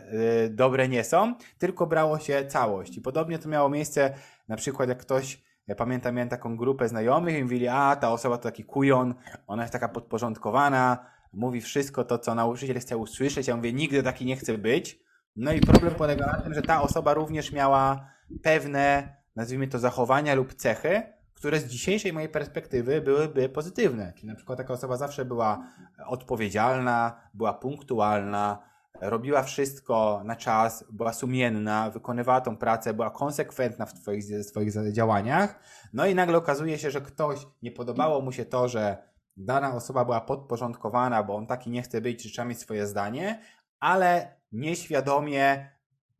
y, 0.45 0.49
dobre 0.49 0.89
nie 0.89 1.03
są, 1.03 1.35
tylko 1.57 1.87
brało 1.87 2.19
się 2.19 2.45
całość. 2.45 2.97
I 2.97 3.01
podobnie 3.01 3.39
to 3.39 3.49
miało 3.49 3.69
miejsce 3.69 4.13
na 4.47 4.55
przykład 4.55 4.89
jak 4.89 4.97
ktoś 4.97 5.45
ja 5.67 5.75
pamiętam, 5.75 6.15
miałem 6.15 6.29
taką 6.29 6.57
grupę 6.57 6.87
znajomych 6.87 7.37
i 7.37 7.43
mówili, 7.43 7.67
a 7.67 7.95
ta 7.95 8.11
osoba 8.11 8.37
to 8.37 8.43
taki 8.43 8.63
kujon, 8.63 9.15
ona 9.47 9.63
jest 9.63 9.73
taka 9.73 9.89
podporządkowana, 9.89 11.05
mówi 11.33 11.61
wszystko 11.61 12.03
to, 12.03 12.19
co 12.19 12.35
nauczyciel 12.35 12.79
chce 12.79 12.97
usłyszeć. 12.97 13.47
Ja 13.47 13.55
mówię, 13.55 13.73
nigdy 13.73 14.03
taki 14.03 14.25
nie 14.25 14.35
chcę 14.35 14.57
być. 14.57 14.99
No 15.35 15.53
i 15.53 15.61
problem 15.61 15.95
polega 15.95 16.25
na 16.25 16.41
tym, 16.41 16.53
że 16.53 16.61
ta 16.61 16.81
osoba 16.81 17.13
również 17.13 17.51
miała 17.51 18.11
pewne, 18.43 19.15
nazwijmy 19.35 19.67
to, 19.67 19.79
zachowania 19.79 20.35
lub 20.35 20.53
cechy, 20.53 21.03
które 21.33 21.59
z 21.59 21.65
dzisiejszej 21.65 22.13
mojej 22.13 22.29
perspektywy 22.29 23.01
byłyby 23.01 23.49
pozytywne. 23.49 24.13
Czyli 24.15 24.27
na 24.27 24.35
przykład 24.35 24.57
taka 24.57 24.73
osoba 24.73 24.97
zawsze 24.97 25.25
była 25.25 25.67
odpowiedzialna, 26.07 27.21
była 27.33 27.53
punktualna, 27.53 28.63
robiła 29.01 29.43
wszystko 29.43 30.21
na 30.25 30.35
czas, 30.35 30.85
była 30.91 31.13
sumienna, 31.13 31.89
wykonywała 31.89 32.41
tą 32.41 32.57
pracę, 32.57 32.93
była 32.93 33.11
konsekwentna 33.11 33.85
w 33.85 33.93
twoich, 33.93 34.23
swoich 34.43 34.91
działaniach. 34.91 35.59
No 35.93 36.05
i 36.05 36.15
nagle 36.15 36.37
okazuje 36.37 36.77
się, 36.77 36.91
że 36.91 37.01
ktoś 37.01 37.47
nie 37.61 37.71
podobało 37.71 38.21
mu 38.21 38.31
się 38.31 38.45
to, 38.45 38.67
że 38.67 38.97
dana 39.37 39.75
osoba 39.75 40.05
była 40.05 40.21
podporządkowana, 40.21 41.23
bo 41.23 41.35
on 41.35 41.47
taki 41.47 41.69
nie 41.69 41.81
chce 41.81 42.01
być, 42.01 42.23
czy 42.23 42.29
trzeba 42.29 42.47
mieć 42.47 42.59
swoje 42.59 42.87
zdanie, 42.87 43.41
ale 43.79 44.35
nieświadomie 44.51 45.74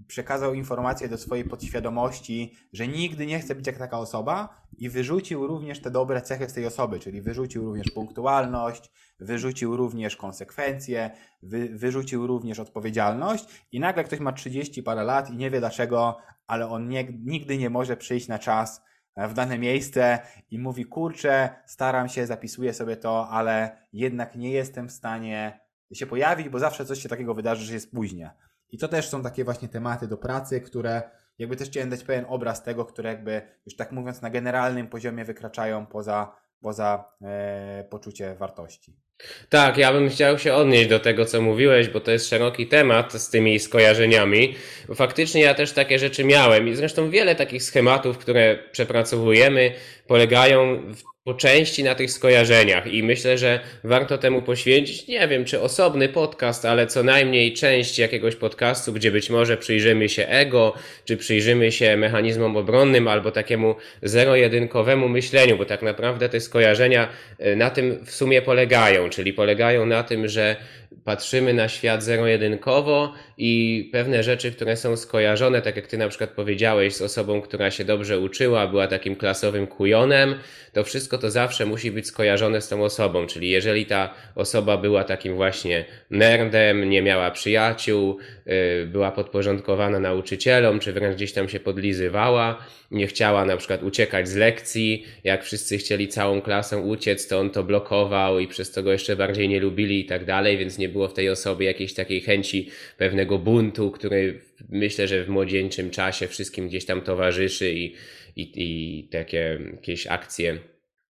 przekazał 0.07 0.53
informację 0.53 1.09
do 1.09 1.17
swojej 1.17 1.45
podświadomości, 1.45 2.55
że 2.73 2.87
nigdy 2.87 3.25
nie 3.25 3.39
chce 3.39 3.55
być 3.55 3.67
jak 3.67 3.77
taka 3.77 3.99
osoba 3.99 4.61
i 4.77 4.89
wyrzucił 4.89 5.47
również 5.47 5.81
te 5.81 5.91
dobre 5.91 6.21
cechy 6.21 6.49
z 6.49 6.53
tej 6.53 6.65
osoby, 6.65 6.99
czyli 6.99 7.21
wyrzucił 7.21 7.65
również 7.65 7.91
punktualność, 7.91 8.91
wyrzucił 9.19 9.77
również 9.77 10.15
konsekwencje, 10.15 11.11
wy, 11.43 11.69
wyrzucił 11.69 12.27
również 12.27 12.59
odpowiedzialność 12.59 13.45
i 13.71 13.79
nagle 13.79 14.03
ktoś 14.03 14.19
ma 14.19 14.33
30 14.33 14.83
parę 14.83 15.03
lat 15.03 15.29
i 15.29 15.37
nie 15.37 15.51
wie 15.51 15.59
dlaczego, 15.59 16.17
ale 16.47 16.69
on 16.69 16.87
nie, 16.87 17.03
nigdy 17.03 17.57
nie 17.57 17.69
może 17.69 17.97
przyjść 17.97 18.27
na 18.27 18.39
czas 18.39 18.81
w 19.17 19.33
dane 19.33 19.59
miejsce 19.59 20.19
i 20.51 20.59
mówi, 20.59 20.85
kurczę, 20.85 21.49
staram 21.65 22.09
się, 22.09 22.27
zapisuję 22.27 22.73
sobie 22.73 22.97
to, 22.97 23.29
ale 23.29 23.77
jednak 23.93 24.35
nie 24.35 24.51
jestem 24.51 24.87
w 24.87 24.91
stanie 24.91 25.59
się 25.93 26.05
pojawić, 26.05 26.49
bo 26.49 26.59
zawsze 26.59 26.85
coś 26.85 26.99
się 26.99 27.09
takiego 27.09 27.33
wydarzy, 27.33 27.65
że 27.65 27.73
jest 27.73 27.91
później. 27.91 28.29
I 28.75 28.77
to 28.77 28.87
też 28.87 29.09
są 29.09 29.23
takie 29.23 29.43
właśnie 29.43 29.69
tematy 29.69 30.07
do 30.07 30.17
pracy, 30.17 30.61
które 30.61 31.01
jakby 31.39 31.55
też 31.55 31.67
chciałem 31.67 31.89
dać 31.89 32.03
pewien 32.03 32.25
obraz 32.27 32.63
tego, 32.63 32.85
które 32.85 33.09
jakby 33.09 33.41
już 33.65 33.75
tak 33.75 33.91
mówiąc 33.91 34.21
na 34.21 34.29
generalnym 34.29 34.87
poziomie 34.87 35.25
wykraczają 35.25 35.85
poza, 35.85 36.35
poza 36.61 37.11
e, 37.21 37.83
poczucie 37.89 38.35
wartości. 38.35 39.04
Tak, 39.49 39.77
ja 39.77 39.93
bym 39.93 40.09
chciał 40.09 40.39
się 40.39 40.53
odnieść 40.53 40.89
do 40.89 40.99
tego, 40.99 41.25
co 41.25 41.41
mówiłeś, 41.41 41.87
bo 41.87 41.99
to 41.99 42.11
jest 42.11 42.29
szeroki 42.29 42.67
temat 42.67 43.13
z 43.13 43.29
tymi 43.29 43.59
skojarzeniami. 43.59 44.55
Faktycznie 44.95 45.41
ja 45.41 45.53
też 45.53 45.71
takie 45.71 45.99
rzeczy 45.99 46.23
miałem 46.23 46.67
i 46.67 46.75
zresztą 46.75 47.09
wiele 47.09 47.35
takich 47.35 47.63
schematów, 47.63 48.17
które 48.17 48.59
przepracowujemy, 48.71 49.71
polegają 50.07 50.79
po 51.25 51.33
części 51.33 51.83
na 51.83 51.95
tych 51.95 52.11
skojarzeniach 52.11 52.87
i 52.87 53.03
myślę, 53.03 53.37
że 53.37 53.59
warto 53.83 54.17
temu 54.17 54.41
poświęcić, 54.41 55.07
nie 55.07 55.27
wiem 55.27 55.45
czy 55.45 55.61
osobny 55.61 56.09
podcast, 56.09 56.65
ale 56.65 56.87
co 56.87 57.03
najmniej 57.03 57.53
część 57.53 57.99
jakiegoś 57.99 58.35
podcastu, 58.35 58.93
gdzie 58.93 59.11
być 59.11 59.29
może 59.29 59.57
przyjrzymy 59.57 60.09
się 60.09 60.27
ego, 60.27 60.73
czy 61.05 61.17
przyjrzymy 61.17 61.71
się 61.71 61.97
mechanizmom 61.97 62.57
obronnym 62.57 63.07
albo 63.07 63.31
takiemu 63.31 63.75
zero-jedynkowemu 64.03 65.09
myśleniu, 65.09 65.57
bo 65.57 65.65
tak 65.65 65.81
naprawdę 65.81 66.29
te 66.29 66.39
skojarzenia 66.39 67.09
e, 67.39 67.55
na 67.55 67.69
tym 67.69 68.05
w 68.05 68.11
sumie 68.11 68.41
polegają, 68.41 69.04
czyli 69.09 69.33
polegają 69.33 69.85
na 69.85 70.03
tym, 70.03 70.27
że 70.27 70.55
patrzymy 71.03 71.53
na 71.53 71.67
świat 71.67 72.03
zero-jedynkowo 72.03 73.13
i 73.37 73.89
pewne 73.91 74.23
rzeczy, 74.23 74.51
które 74.51 74.77
są 74.77 74.97
skojarzone, 74.97 75.61
tak 75.61 75.75
jak 75.75 75.87
ty 75.87 75.97
na 75.97 76.09
przykład 76.09 76.29
powiedziałeś, 76.29 76.93
z 76.93 77.01
osobą, 77.01 77.41
która 77.41 77.71
się 77.71 77.85
dobrze 77.85 78.19
uczyła, 78.19 78.67
była 78.67 78.87
takim 78.87 79.15
klasowym 79.15 79.67
kujonem, 79.67 80.35
to 80.73 80.83
wszystko 80.83 81.17
to 81.17 81.31
zawsze 81.31 81.65
musi 81.65 81.91
być 81.91 82.07
skojarzone 82.07 82.61
z 82.61 82.69
tą 82.69 82.83
osobą. 82.83 83.27
Czyli 83.27 83.49
jeżeli 83.49 83.85
ta 83.85 84.13
osoba 84.35 84.77
była 84.77 85.03
takim 85.03 85.35
właśnie 85.35 85.85
nerdem, 86.09 86.89
nie 86.89 87.01
miała 87.01 87.31
przyjaciół, 87.31 88.17
yy, 88.45 88.87
była 88.87 89.11
podporządkowana 89.11 89.99
nauczycielom, 89.99 90.79
czy 90.79 90.93
wręcz 90.93 91.15
gdzieś 91.15 91.33
tam 91.33 91.49
się 91.49 91.59
podlizywała, 91.59 92.65
nie 92.91 93.07
chciała 93.07 93.45
na 93.45 93.57
przykład 93.57 93.83
uciekać 93.83 94.27
z 94.27 94.35
lekcji, 94.35 95.05
jak 95.23 95.43
wszyscy 95.43 95.77
chcieli 95.77 96.07
całą 96.07 96.41
klasą 96.41 96.81
uciec, 96.81 97.27
to 97.27 97.39
on 97.39 97.49
to 97.49 97.63
blokował 97.63 98.39
i 98.39 98.47
przez 98.47 98.71
to 98.71 98.83
go 98.83 98.91
jeszcze 98.91 99.15
bardziej 99.15 99.49
nie 99.49 99.59
lubili 99.59 99.99
i 99.99 100.05
tak 100.05 100.25
dalej, 100.25 100.57
więc 100.57 100.77
nie 100.77 100.84
było 100.89 101.07
w 101.07 101.13
tej 101.13 101.29
osobie 101.29 101.65
jakiejś 101.65 101.93
takiej 101.93 102.21
chęci 102.21 102.69
pewnego 102.97 103.37
buntu, 103.37 103.91
który 103.91 104.41
myślę, 104.69 105.07
że 105.07 105.23
w 105.23 105.29
młodzieńczym 105.29 105.89
czasie 105.89 106.27
wszystkim 106.27 106.67
gdzieś 106.67 106.85
tam 106.85 107.01
towarzyszy 107.01 107.71
i, 107.73 107.95
i, 108.35 108.51
i 108.55 109.03
takie 109.03 109.59
jakieś 109.71 110.07
akcje 110.07 110.57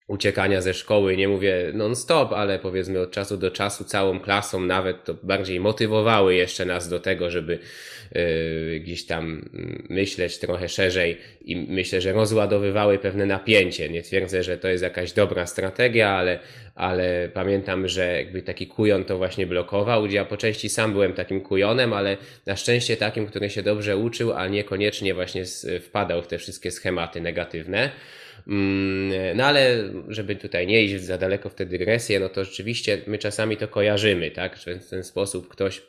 uciekania 0.10 0.62
ze 0.62 0.74
szkoły, 0.74 1.18
nie 1.18 1.28
mówię 1.28 1.72
non-stop, 1.74 2.34
ale 2.34 2.60
powiedzmy 2.60 3.00
od 3.00 3.12
czasu 3.12 3.38
do 3.38 3.52
czasu 3.52 3.84
całą 3.84 4.20
klasą 4.20 4.60
nawet 4.60 5.04
to 5.04 5.14
bardziej 5.24 5.60
motywowały 5.60 6.36
jeszcze 6.36 6.66
nas 6.66 6.90
do 6.90 7.00
tego, 7.00 7.30
żeby 7.30 7.60
yy, 8.16 8.80
gdzieś 8.80 9.06
tam 9.06 9.50
myśleć 9.90 10.38
trochę 10.38 10.70
szerzej 10.70 11.18
i 11.42 11.56
myślę, 11.56 12.02
że 12.02 12.14
rozładowywały 12.14 12.98
pewne 12.98 13.26
napięcie. 13.26 13.90
Nie 13.90 14.02
twierdzę, 14.02 14.44
że 14.44 14.58
to 14.58 14.68
jest 14.68 14.84
jakaś 14.84 15.12
dobra 15.14 15.46
strategia, 15.46 16.10
ale, 16.10 16.40
ale 16.76 17.30
pamiętam, 17.34 17.88
że 17.88 18.14
jakby 18.18 18.42
taki 18.42 18.68
kujon 18.68 19.04
to 19.04 19.18
właśnie 19.18 19.48
blokował. 19.48 20.06
Ja 20.06 20.26
po 20.26 20.38
części 20.38 20.70
sam 20.70 20.92
byłem 20.94 21.14
takim 21.14 21.42
kujonem, 21.42 21.94
ale 21.94 22.18
na 22.46 22.56
szczęście 22.56 22.98
takim, 22.98 23.26
który 23.26 23.50
się 23.50 23.64
dobrze 23.64 23.98
uczył, 23.98 24.34
a 24.34 24.48
niekoniecznie 24.48 25.14
właśnie 25.14 25.44
wpadał 25.82 26.22
w 26.22 26.28
te 26.28 26.38
wszystkie 26.38 26.72
schematy 26.72 27.22
negatywne. 27.22 27.92
Mm, 28.48 29.38
no 29.38 29.46
ale 29.46 29.90
żeby 30.08 30.36
tutaj 30.36 30.68
nie 30.68 30.84
iść 30.84 31.04
za 31.04 31.18
daleko 31.18 31.50
w 31.50 31.56
tę 31.56 31.66
dygresję, 31.66 32.20
no 32.20 32.30
to 32.30 32.46
rzeczywiście 32.46 33.02
my 33.08 33.18
czasami 33.18 33.58
to 33.58 33.68
kojarzymy, 33.68 34.32
tak? 34.32 34.58
Że 34.58 34.80
w 34.80 34.90
ten 34.90 35.04
sposób 35.04 35.48
ktoś 35.48 35.82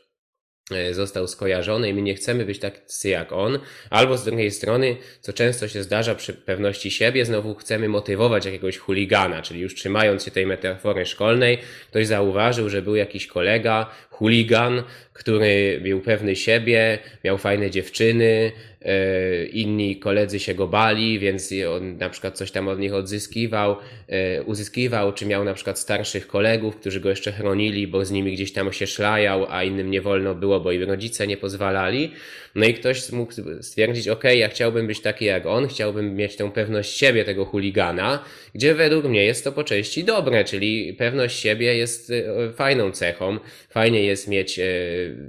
e, 0.70 0.94
został 0.94 1.28
skojarzony 1.28 1.88
i 1.88 1.94
my 1.94 2.02
nie 2.02 2.14
chcemy 2.14 2.44
być 2.44 2.58
tacy 2.58 3.08
jak 3.08 3.32
on, 3.32 3.58
albo 3.90 4.16
z 4.16 4.24
drugiej 4.24 4.50
strony, 4.50 4.96
co 5.20 5.32
często 5.32 5.68
się 5.68 5.82
zdarza 5.82 6.14
przy 6.14 6.32
pewności 6.32 6.90
siebie, 6.90 7.24
znowu 7.24 7.54
chcemy 7.54 7.88
motywować 7.88 8.44
jakiegoś 8.44 8.78
chuligana, 8.78 9.42
czyli 9.42 9.60
już 9.60 9.74
trzymając 9.74 10.24
się 10.24 10.30
tej 10.30 10.46
metafory 10.46 11.06
szkolnej, 11.06 11.58
ktoś 11.90 12.06
zauważył, 12.06 12.68
że 12.68 12.82
był 12.82 12.96
jakiś 12.96 13.26
kolega, 13.26 13.90
chuligan, 14.20 14.82
który 15.12 15.80
był 15.82 16.00
pewny 16.00 16.36
siebie, 16.36 16.98
miał 17.24 17.38
fajne 17.38 17.70
dziewczyny, 17.70 18.52
e, 18.82 19.44
inni 19.44 19.96
koledzy 19.96 20.38
się 20.38 20.54
go 20.54 20.66
bali, 20.66 21.18
więc 21.18 21.50
on 21.76 21.96
na 21.96 22.10
przykład 22.10 22.38
coś 22.38 22.50
tam 22.50 22.68
od 22.68 22.78
nich 22.78 22.94
odzyskiwał, 22.94 23.76
e, 24.08 24.42
uzyskiwał, 24.42 25.12
czy 25.12 25.26
miał 25.26 25.44
na 25.44 25.54
przykład 25.54 25.78
starszych 25.78 26.26
kolegów, 26.26 26.76
którzy 26.76 27.00
go 27.00 27.08
jeszcze 27.08 27.32
chronili, 27.32 27.86
bo 27.86 28.04
z 28.04 28.10
nimi 28.10 28.32
gdzieś 28.32 28.52
tam 28.52 28.72
się 28.72 28.86
szlajał, 28.86 29.46
a 29.48 29.64
innym 29.64 29.90
nie 29.90 30.00
wolno 30.00 30.34
było, 30.34 30.60
bo 30.60 30.72
im 30.72 30.82
rodzice 30.82 31.26
nie 31.26 31.36
pozwalali. 31.36 32.12
No 32.54 32.66
i 32.66 32.74
ktoś 32.74 33.12
mógł 33.12 33.32
stwierdzić, 33.60 34.08
ok, 34.08 34.24
ja 34.24 34.48
chciałbym 34.48 34.86
być 34.86 35.00
taki 35.00 35.24
jak 35.24 35.46
on, 35.46 35.68
chciałbym 35.68 36.16
mieć 36.16 36.36
tą 36.36 36.50
pewność 36.50 36.96
siebie 36.96 37.24
tego 37.24 37.44
chuligana, 37.44 38.24
gdzie 38.54 38.74
według 38.74 39.04
mnie 39.04 39.24
jest 39.24 39.44
to 39.44 39.52
po 39.52 39.64
części 39.64 40.04
dobre, 40.04 40.44
czyli 40.44 40.94
pewność 40.94 41.40
siebie 41.40 41.76
jest 41.76 42.10
e, 42.10 42.52
fajną 42.52 42.90
cechą. 42.92 43.38
Fajnie 43.68 44.02
jest 44.02 44.09
mieć 44.28 44.58
e, 44.58 44.64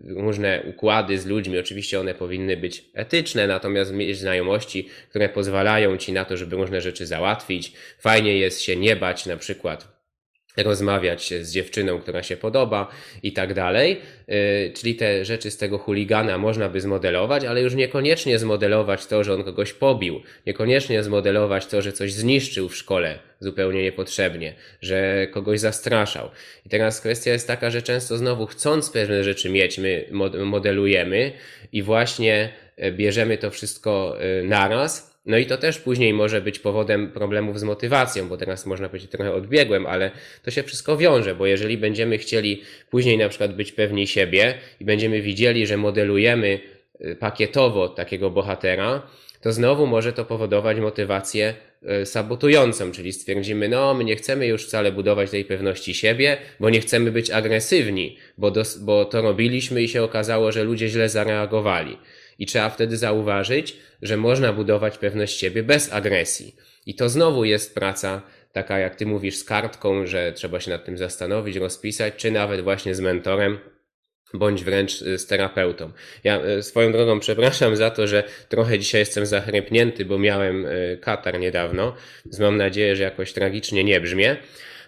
różne 0.04 0.64
układy 0.70 1.18
z 1.18 1.26
ludźmi, 1.26 1.60
oczywiście 1.60 2.00
one 2.00 2.14
powinny 2.14 2.58
być 2.58 2.86
etyczne, 2.94 3.48
natomiast 3.48 3.94
mieć 3.94 4.18
znajomości, 4.18 4.90
które 5.10 5.30
pozwalają 5.30 5.98
ci 5.98 6.14
na 6.14 6.26
to, 6.26 6.38
żeby 6.38 6.56
różne 6.56 6.82
rzeczy 6.82 7.06
załatwić. 7.06 7.74
Fajnie 8.00 8.38
jest 8.38 8.62
się 8.62 8.76
nie 8.76 8.96
bać 8.96 9.26
na 9.26 9.38
przykład 9.38 10.01
rozmawiać 10.58 11.34
z 11.42 11.52
dziewczyną, 11.52 12.00
która 12.00 12.24
się 12.24 12.38
podoba 12.38 12.88
i 13.24 13.34
tak 13.34 13.54
dalej. 13.54 14.02
Y, 14.30 14.74
czyli 14.76 14.96
te 14.96 15.26
rzeczy 15.26 15.52
z 15.52 15.58
tego 15.58 15.78
chuligana 15.78 16.38
można 16.38 16.70
by 16.70 16.82
zmodelować, 16.82 17.46
ale 17.46 17.62
już 17.62 17.76
niekoniecznie 17.76 18.40
zmodelować 18.40 19.06
to, 19.06 19.24
że 19.24 19.34
on 19.34 19.44
kogoś 19.44 19.74
pobił, 19.74 20.22
niekoniecznie 20.48 21.04
zmodelować 21.04 21.66
to, 21.66 21.82
że 21.82 21.92
coś 21.92 22.14
zniszczył 22.14 22.70
w 22.70 22.76
szkole 22.76 23.20
zupełnie 23.40 23.84
niepotrzebnie, 23.84 24.54
że 24.82 25.28
kogoś 25.32 25.60
zastraszał. 25.60 26.30
I 26.66 26.70
teraz 26.70 27.00
kwestia 27.00 27.32
jest 27.32 27.48
taka, 27.48 27.72
że 27.72 27.82
często 27.82 28.18
znowu 28.18 28.46
chcąc 28.46 28.90
pewne 28.90 29.24
rzeczy 29.24 29.50
mieć, 29.50 29.78
my 29.78 30.06
modelujemy 30.46 31.32
i 31.72 31.84
właśnie 31.84 32.50
e, 32.78 32.92
bierzemy 32.92 33.38
to 33.38 33.52
wszystko 33.52 34.18
e, 34.20 34.44
naraz, 34.44 35.11
no 35.26 35.38
i 35.38 35.46
to 35.46 35.58
też 35.58 35.80
później 35.80 36.14
może 36.14 36.42
być 36.42 36.60
powodem 36.60 37.12
problemów 37.12 37.60
z 37.60 37.64
motywacją, 37.64 38.28
bo 38.28 38.38
teraz 38.38 38.66
można 38.66 38.90
powiedzieć 38.90 39.12
trochę 39.12 39.34
odbiegłem, 39.34 39.86
ale 39.86 40.12
to 40.44 40.52
się 40.52 40.64
wszystko 40.64 40.98
wiąże, 40.98 41.36
bo 41.36 41.46
jeżeli 41.46 41.78
będziemy 41.78 42.18
chcieli 42.18 42.62
później 42.90 43.18
na 43.18 43.30
przykład 43.30 43.56
być 43.56 43.72
pewni 43.72 44.08
siebie 44.08 44.54
i 44.80 44.86
będziemy 44.86 45.22
widzieli, 45.22 45.68
że 45.68 45.78
modelujemy 45.78 46.60
y, 47.02 47.16
pakietowo 47.16 47.90
takiego 47.90 48.30
bohatera, 48.30 49.02
to 49.42 49.52
znowu 49.52 49.88
może 49.88 50.14
to 50.14 50.26
powodować 50.26 50.80
motywację 50.80 51.54
y, 52.02 52.06
sabotującą, 52.06 52.92
czyli 52.92 53.14
stwierdzimy, 53.14 53.70
no 53.70 53.94
my 53.94 54.04
nie 54.04 54.16
chcemy 54.16 54.48
już 54.48 54.66
wcale 54.66 54.92
budować 54.92 55.32
tej 55.32 55.46
pewności 55.46 55.94
siebie, 55.94 56.38
bo 56.60 56.70
nie 56.70 56.80
chcemy 56.80 57.12
być 57.12 57.32
agresywni, 57.32 58.18
bo, 58.38 58.52
dos, 58.52 58.78
bo 58.78 59.06
to 59.06 59.22
robiliśmy 59.22 59.84
i 59.84 59.88
się 59.88 60.04
okazało, 60.04 60.52
że 60.52 60.64
ludzie 60.64 60.88
źle 60.88 61.10
zareagowali. 61.10 61.98
I 62.42 62.46
trzeba 62.46 62.70
wtedy 62.70 62.98
zauważyć, 62.98 63.78
że 64.02 64.18
można 64.18 64.54
budować 64.54 64.98
pewność 64.98 65.40
siebie 65.40 65.64
bez 65.64 65.94
agresji. 65.94 66.56
I 66.86 66.96
to 66.96 67.10
znowu 67.10 67.46
jest 67.46 67.76
praca 67.76 68.22
taka, 68.52 68.80
jak 68.80 68.96
ty 68.96 69.06
mówisz, 69.06 69.36
z 69.36 69.44
kartką, 69.44 70.06
że 70.06 70.34
trzeba 70.34 70.60
się 70.60 70.72
nad 70.72 70.86
tym 70.86 70.98
zastanowić, 70.98 71.56
rozpisać, 71.56 72.14
czy 72.18 72.32
nawet 72.32 72.62
właśnie 72.62 72.96
z 72.96 73.00
mentorem, 73.00 73.60
bądź 74.34 74.64
wręcz 74.64 75.02
y, 75.02 75.18
z 75.18 75.28
terapeutą. 75.28 75.92
Ja 76.24 76.46
y, 76.46 76.64
swoją 76.64 76.92
drogą 76.92 77.20
przepraszam 77.20 77.76
za 77.76 77.92
to, 77.92 78.08
że 78.08 78.24
trochę 78.50 78.80
dzisiaj 78.80 79.02
jestem 79.02 79.26
zachrypnięty, 79.26 80.06
bo 80.06 80.20
miałem 80.20 80.66
y, 80.66 80.98
katar 81.02 81.40
niedawno, 81.40 81.96
więc 82.26 82.40
mam 82.40 82.58
nadzieję, 82.58 82.96
że 82.96 83.04
jakoś 83.04 83.34
tragicznie 83.34 83.84
nie 83.84 84.02
brzmię. 84.02 84.38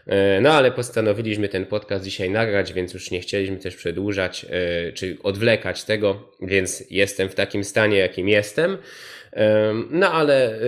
E, 0.07 0.41
no 0.41 0.51
ale 0.51 0.71
postanowiliśmy 0.71 1.49
ten 1.49 1.65
podcast 1.65 2.03
dzisiaj 2.03 2.29
nagrać, 2.29 2.73
więc 2.73 2.93
już 2.93 3.11
nie 3.11 3.19
chcieliśmy 3.19 3.57
też 3.57 3.75
przedłużać 3.75 4.45
e, 4.49 4.91
czy 4.91 5.17
odwlekać 5.23 5.83
tego, 5.83 6.31
więc 6.41 6.83
jestem 6.89 7.29
w 7.29 7.35
takim 7.35 7.63
stanie, 7.63 7.97
jakim 7.97 8.29
jestem. 8.29 8.77
E, 9.33 9.73
no 9.89 10.11
ale 10.11 10.59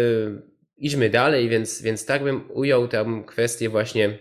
idźmy 0.78 1.10
dalej, 1.10 1.50
więc, 1.50 1.82
więc 1.82 2.06
tak 2.06 2.24
bym 2.24 2.52
ujął 2.52 2.88
tę 2.88 3.24
kwestię 3.28 3.70
właśnie, 3.70 4.18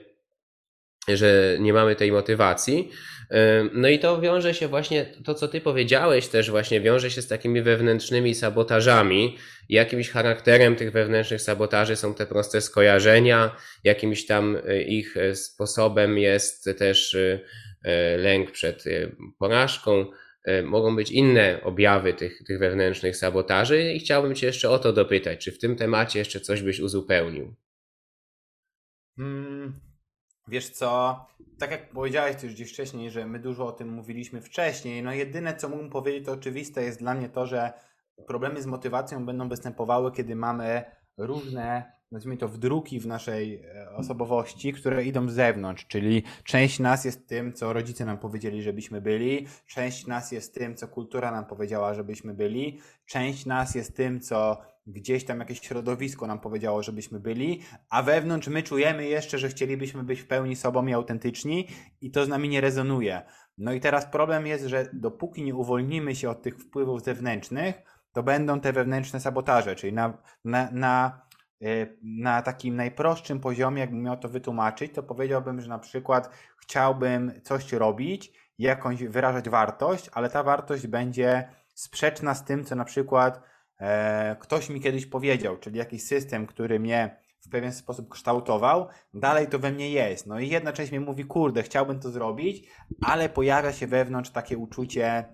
że 1.08 1.56
nie 1.60 1.72
mamy 1.72 1.96
tej 1.96 2.12
motywacji. 2.12 2.90
No 3.72 3.88
i 3.88 3.98
to 3.98 4.20
wiąże 4.20 4.54
się 4.54 4.68
właśnie, 4.68 5.06
to 5.24 5.34
co 5.34 5.48
ty 5.48 5.60
powiedziałeś 5.60 6.28
też 6.28 6.50
właśnie 6.50 6.80
wiąże 6.80 7.10
się 7.10 7.22
z 7.22 7.28
takimi 7.28 7.62
wewnętrznymi 7.62 8.34
sabotażami. 8.34 9.38
Jakimś 9.68 10.10
charakterem 10.10 10.76
tych 10.76 10.92
wewnętrznych 10.92 11.42
sabotaży 11.42 11.96
są 11.96 12.14
te 12.14 12.26
proste 12.26 12.60
skojarzenia, 12.60 13.56
jakimś 13.84 14.26
tam 14.26 14.56
e, 14.66 14.82
ich 14.82 15.16
e, 15.16 15.34
sposobem 15.34 16.18
jest 16.18 16.70
też 16.78 17.14
e, 17.14 18.16
lęk 18.16 18.50
przed 18.50 18.84
porażką. 19.38 20.06
Mogą 20.64 20.96
być 20.96 21.10
inne 21.10 21.60
objawy 21.62 22.14
tych, 22.14 22.44
tych 22.46 22.58
wewnętrznych 22.58 23.16
sabotaży 23.16 23.92
i 23.92 24.00
chciałbym 24.00 24.34
Cię 24.34 24.46
jeszcze 24.46 24.70
o 24.70 24.78
to 24.78 24.92
dopytać, 24.92 25.44
czy 25.44 25.52
w 25.52 25.58
tym 25.58 25.76
temacie 25.76 26.18
jeszcze 26.18 26.40
coś 26.40 26.62
byś 26.62 26.80
uzupełnił? 26.80 27.54
Hmm, 29.16 29.80
Wiesz 30.48 30.68
co, 30.70 31.26
tak 31.58 31.70
jak 31.70 31.90
powiedziałeś 31.90 32.42
już 32.42 32.54
gdzieś 32.54 32.72
wcześniej, 32.72 33.10
że 33.10 33.26
my 33.26 33.38
dużo 33.38 33.66
o 33.66 33.72
tym 33.72 33.88
mówiliśmy 33.88 34.40
wcześniej, 34.40 35.02
no 35.02 35.12
jedyne 35.12 35.56
co 35.56 35.68
mógłbym 35.68 35.90
powiedzieć 35.90 36.26
to 36.26 36.32
oczywiste 36.32 36.82
jest 36.82 36.98
dla 36.98 37.14
mnie 37.14 37.28
to, 37.28 37.46
że 37.46 37.72
problemy 38.26 38.62
z 38.62 38.66
motywacją 38.66 39.26
będą 39.26 39.48
występowały, 39.48 40.12
kiedy 40.12 40.36
mamy 40.36 40.84
różne 41.16 41.92
nazwijmy 42.14 42.36
to, 42.36 42.48
wdruki 42.48 43.00
w 43.00 43.06
naszej 43.06 43.62
e, 43.64 43.90
osobowości, 43.90 44.72
które 44.72 45.04
idą 45.04 45.28
z 45.28 45.32
zewnątrz, 45.32 45.86
czyli 45.86 46.22
część 46.44 46.78
nas 46.80 47.04
jest 47.04 47.28
tym, 47.28 47.52
co 47.52 47.72
rodzice 47.72 48.04
nam 48.04 48.18
powiedzieli, 48.18 48.62
żebyśmy 48.62 49.00
byli, 49.00 49.46
część 49.66 50.06
nas 50.06 50.32
jest 50.32 50.54
tym, 50.54 50.76
co 50.76 50.88
kultura 50.88 51.30
nam 51.30 51.46
powiedziała, 51.46 51.94
żebyśmy 51.94 52.34
byli, 52.34 52.80
część 53.06 53.46
nas 53.46 53.74
jest 53.74 53.96
tym, 53.96 54.20
co 54.20 54.60
gdzieś 54.86 55.24
tam 55.24 55.38
jakieś 55.40 55.60
środowisko 55.60 56.26
nam 56.26 56.40
powiedziało, 56.40 56.82
żebyśmy 56.82 57.20
byli, 57.20 57.60
a 57.90 58.02
wewnątrz 58.02 58.48
my 58.48 58.62
czujemy 58.62 59.08
jeszcze, 59.08 59.38
że 59.38 59.48
chcielibyśmy 59.48 60.02
być 60.02 60.20
w 60.20 60.26
pełni 60.26 60.56
sobą 60.56 60.86
i 60.86 60.92
autentyczni 60.92 61.68
i 62.00 62.10
to 62.10 62.24
z 62.24 62.28
nami 62.28 62.48
nie 62.48 62.60
rezonuje. 62.60 63.22
No 63.58 63.72
i 63.72 63.80
teraz 63.80 64.06
problem 64.06 64.46
jest, 64.46 64.64
że 64.64 64.88
dopóki 64.92 65.42
nie 65.42 65.54
uwolnimy 65.54 66.14
się 66.14 66.30
od 66.30 66.42
tych 66.42 66.58
wpływów 66.58 67.02
zewnętrznych, 67.02 67.82
to 68.14 68.22
będą 68.22 68.60
te 68.60 68.72
wewnętrzne 68.72 69.20
sabotaże, 69.20 69.76
czyli 69.76 69.92
na, 69.92 70.18
na, 70.44 70.70
na 70.70 71.23
na 72.02 72.42
takim 72.42 72.76
najprostszym 72.76 73.40
poziomie, 73.40 73.80
jakbym 73.80 74.02
miał 74.02 74.16
to 74.16 74.28
wytłumaczyć, 74.28 74.92
to 74.94 75.02
powiedziałbym, 75.02 75.60
że 75.60 75.68
na 75.68 75.78
przykład 75.78 76.30
chciałbym 76.56 77.32
coś 77.42 77.72
robić, 77.72 78.32
jakąś 78.58 79.04
wyrażać 79.04 79.48
wartość, 79.48 80.10
ale 80.12 80.30
ta 80.30 80.42
wartość 80.42 80.86
będzie 80.86 81.48
sprzeczna 81.74 82.34
z 82.34 82.44
tym, 82.44 82.64
co 82.64 82.76
na 82.76 82.84
przykład 82.84 83.40
e, 83.80 84.36
ktoś 84.40 84.70
mi 84.70 84.80
kiedyś 84.80 85.06
powiedział, 85.06 85.56
czyli 85.56 85.78
jakiś 85.78 86.02
system, 86.02 86.46
który 86.46 86.80
mnie 86.80 87.16
w 87.40 87.48
pewien 87.48 87.72
sposób 87.72 88.08
kształtował, 88.08 88.88
dalej 89.14 89.46
to 89.46 89.58
we 89.58 89.72
mnie 89.72 89.90
jest. 89.90 90.26
No 90.26 90.40
i 90.40 90.48
jedna 90.48 90.72
część 90.72 90.92
mi 90.92 91.00
mówi, 91.00 91.24
kurde, 91.24 91.62
chciałbym 91.62 92.00
to 92.00 92.10
zrobić, 92.10 92.68
ale 93.02 93.28
pojawia 93.28 93.72
się 93.72 93.86
wewnątrz 93.86 94.30
takie 94.30 94.58
uczucie, 94.58 95.24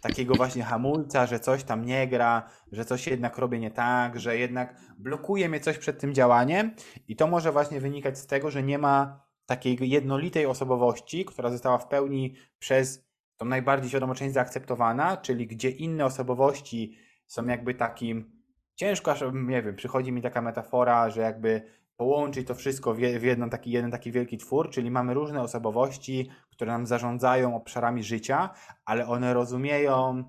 takiego 0.00 0.34
właśnie 0.34 0.62
hamulca, 0.62 1.26
że 1.26 1.40
coś 1.40 1.64
tam 1.64 1.84
nie 1.84 2.08
gra, 2.08 2.50
że 2.72 2.84
coś 2.84 3.06
jednak 3.06 3.38
robię 3.38 3.58
nie 3.58 3.70
tak, 3.70 4.20
że 4.20 4.36
jednak 4.36 4.80
blokuje 4.98 5.48
mnie 5.48 5.60
coś 5.60 5.78
przed 5.78 6.00
tym 6.00 6.14
działaniem. 6.14 6.74
I 7.08 7.16
to 7.16 7.26
może 7.26 7.52
właśnie 7.52 7.80
wynikać 7.80 8.18
z 8.18 8.26
tego, 8.26 8.50
że 8.50 8.62
nie 8.62 8.78
ma 8.78 9.28
takiej 9.46 9.78
jednolitej 9.80 10.46
osobowości, 10.46 11.24
która 11.24 11.50
została 11.50 11.78
w 11.78 11.88
pełni 11.88 12.34
przez 12.58 13.08
tą 13.36 13.46
najbardziej 13.46 13.90
świadomą 13.90 14.14
część 14.14 14.34
zaakceptowana, 14.34 15.16
czyli 15.16 15.46
gdzie 15.46 15.70
inne 15.70 16.04
osobowości 16.04 16.98
są 17.26 17.46
jakby 17.46 17.74
takim 17.74 18.38
ciężko, 18.74 19.10
aż 19.10 19.24
nie 19.34 19.62
wiem, 19.62 19.76
przychodzi 19.76 20.12
mi 20.12 20.22
taka 20.22 20.42
metafora, 20.42 21.10
że 21.10 21.20
jakby 21.20 21.62
połączyć 21.98 22.48
to 22.48 22.54
wszystko 22.54 22.94
w 22.94 23.00
jeden 23.00 23.50
taki, 23.50 23.70
jeden 23.70 23.90
taki 23.90 24.12
wielki 24.12 24.38
twór, 24.38 24.70
czyli 24.70 24.90
mamy 24.90 25.14
różne 25.14 25.42
osobowości, 25.42 26.30
które 26.50 26.72
nam 26.72 26.86
zarządzają 26.86 27.56
obszarami 27.56 28.02
życia, 28.02 28.50
ale 28.84 29.06
one 29.06 29.34
rozumieją 29.34 30.24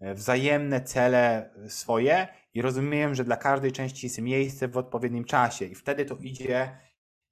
e, 0.00 0.14
wzajemne 0.14 0.80
cele 0.80 1.50
swoje 1.68 2.28
i 2.54 2.62
rozumieją, 2.62 3.14
że 3.14 3.24
dla 3.24 3.36
każdej 3.36 3.72
części 3.72 4.06
jest 4.06 4.18
miejsce 4.18 4.68
w 4.68 4.76
odpowiednim 4.76 5.24
czasie. 5.24 5.64
I 5.64 5.74
wtedy 5.74 6.04
to 6.04 6.16
idzie 6.16 6.78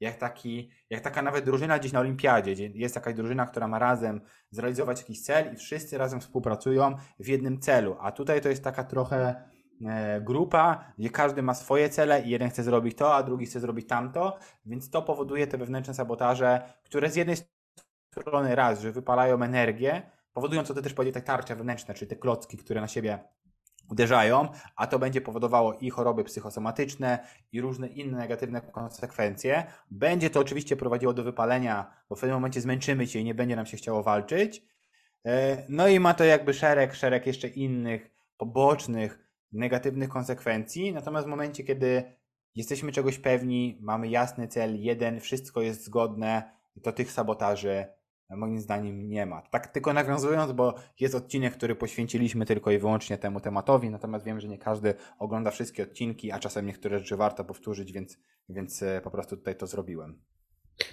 jak, 0.01 0.17
taki, 0.17 0.71
jak 0.91 1.01
taka 1.01 1.23
nawet 1.23 1.45
drużyna 1.45 1.79
gdzieś 1.79 1.93
na 1.93 2.01
olimpiadzie, 2.01 2.53
gdzie 2.53 2.67
jest 2.75 2.95
jakaś 2.95 3.15
drużyna, 3.15 3.47
która 3.47 3.69
ma 3.69 3.79
razem 3.79 4.21
zrealizować 4.51 5.01
jakiś 5.01 5.23
cel 5.23 5.55
i 5.55 5.57
wszyscy 5.57 5.99
razem 5.99 6.21
współpracują 6.21 6.97
w 7.19 7.29
jednym 7.29 7.61
celu, 7.61 7.97
a 8.01 8.13
tutaj 8.13 8.41
to 8.41 8.49
jest 8.49 8.65
taka 8.65 8.85
trochę 8.85 9.35
E, 9.37 9.58
grupa, 10.21 10.85
gdzie 10.99 11.11
każdy 11.11 11.43
ma 11.43 11.55
swoje 11.55 11.89
cele 11.89 12.23
i 12.23 12.31
jeden 12.31 12.51
chce 12.51 12.63
zrobić 12.63 12.97
to, 12.97 13.15
a 13.15 13.23
drugi 13.23 13.47
chce 13.47 13.61
zrobić 13.61 13.89
tamto, 13.89 14.39
więc 14.67 14.91
to 14.91 15.03
powoduje 15.03 15.47
te 15.47 15.59
wewnętrzne 15.59 15.95
sabotaże, 15.95 16.63
które 16.85 17.11
z 17.11 17.17
jednej 17.17 17.37
strony 18.13 18.55
raz, 18.55 18.81
że 18.81 18.93
wypalają 18.93 19.43
energię, 19.43 20.03
powodują, 20.33 20.65
co 20.65 20.75
ty 20.75 20.83
też 20.83 20.95
powiedział, 20.95 21.23
te 21.23 21.27
tarcze 21.27 21.57
wewnętrzne, 21.57 21.95
czyli 21.95 22.09
te 22.09 22.17
klocki, 22.17 22.57
które 22.57 22.81
na 22.81 22.89
siebie 22.89 23.19
uderzają, 23.91 24.49
a 24.77 24.87
to 24.87 24.99
będzie 24.99 25.21
powodowało 25.21 25.75
i 25.75 25.91
choroby 25.91 26.25
psychosomatyczne, 26.25 27.19
i 27.53 27.61
różne 27.61 27.89
inne 27.89 28.19
negatywne 28.19 28.61
konsekwencje. 28.61 29.65
Będzie 29.91 30.31
to 30.31 30.41
oczywiście 30.41 30.77
prowadziło 30.77 31.13
do 31.13 31.23
wypalenia, 31.23 31.91
bo 32.09 32.17
w 32.17 32.21
pewnym 32.21 32.37
momencie 32.37 32.61
zmęczymy 32.61 33.07
się 33.07 33.19
i 33.19 33.25
nie 33.25 33.35
będzie 33.35 33.57
nam 33.57 33.67
się 33.67 33.77
chciało 33.77 34.03
walczyć, 34.03 34.63
E, 35.27 35.65
no 35.69 35.89
i 35.89 36.01
ma 36.01 36.15
to 36.15 36.25
jakby 36.25 36.55
szereg, 36.55 36.95
szereg 36.95 37.27
jeszcze 37.27 37.49
innych 37.49 38.11
pobocznych, 38.37 39.28
negatywnych 39.53 40.09
konsekwencji. 40.09 40.93
Natomiast 40.93 41.27
w 41.27 41.31
momencie, 41.31 41.65
kiedy 41.65 42.03
jesteśmy 42.55 42.93
czegoś 42.93 43.19
pewni, 43.19 43.79
mamy 43.81 44.09
jasny 44.09 44.49
cel, 44.49 44.81
jeden, 44.81 45.21
wszystko 45.21 45.63
jest 45.63 45.85
zgodne, 45.85 46.51
to 46.83 46.93
tych 46.93 47.13
sabotaży 47.13 47.87
moim 48.37 48.61
zdaniem 48.61 49.09
nie 49.09 49.27
ma. 49.27 49.43
Tak 49.43 49.67
tylko 49.67 49.93
nawiązując, 49.93 50.53
bo 50.53 50.75
jest 51.01 51.15
odcinek, 51.15 51.55
który 51.55 51.75
poświęciliśmy 51.75 52.47
tylko 52.47 52.71
i 52.71 52.79
wyłącznie 52.79 53.19
temu 53.19 53.41
tematowi, 53.41 53.91
natomiast 53.91 54.25
wiem, 54.25 54.41
że 54.41 54.49
nie 54.49 54.59
każdy 54.59 54.95
ogląda 55.19 55.51
wszystkie 55.51 55.83
odcinki, 55.83 56.33
a 56.33 56.39
czasem 56.39 56.67
niektóre 56.67 56.99
rzeczy 56.99 57.17
warto 57.17 57.45
powtórzyć, 57.45 57.93
więc, 57.93 58.19
więc 58.49 58.83
e, 58.83 59.01
po 59.05 59.11
prostu 59.11 59.37
tutaj 59.37 59.57
to 59.57 59.67
zrobiłem. 59.67 60.23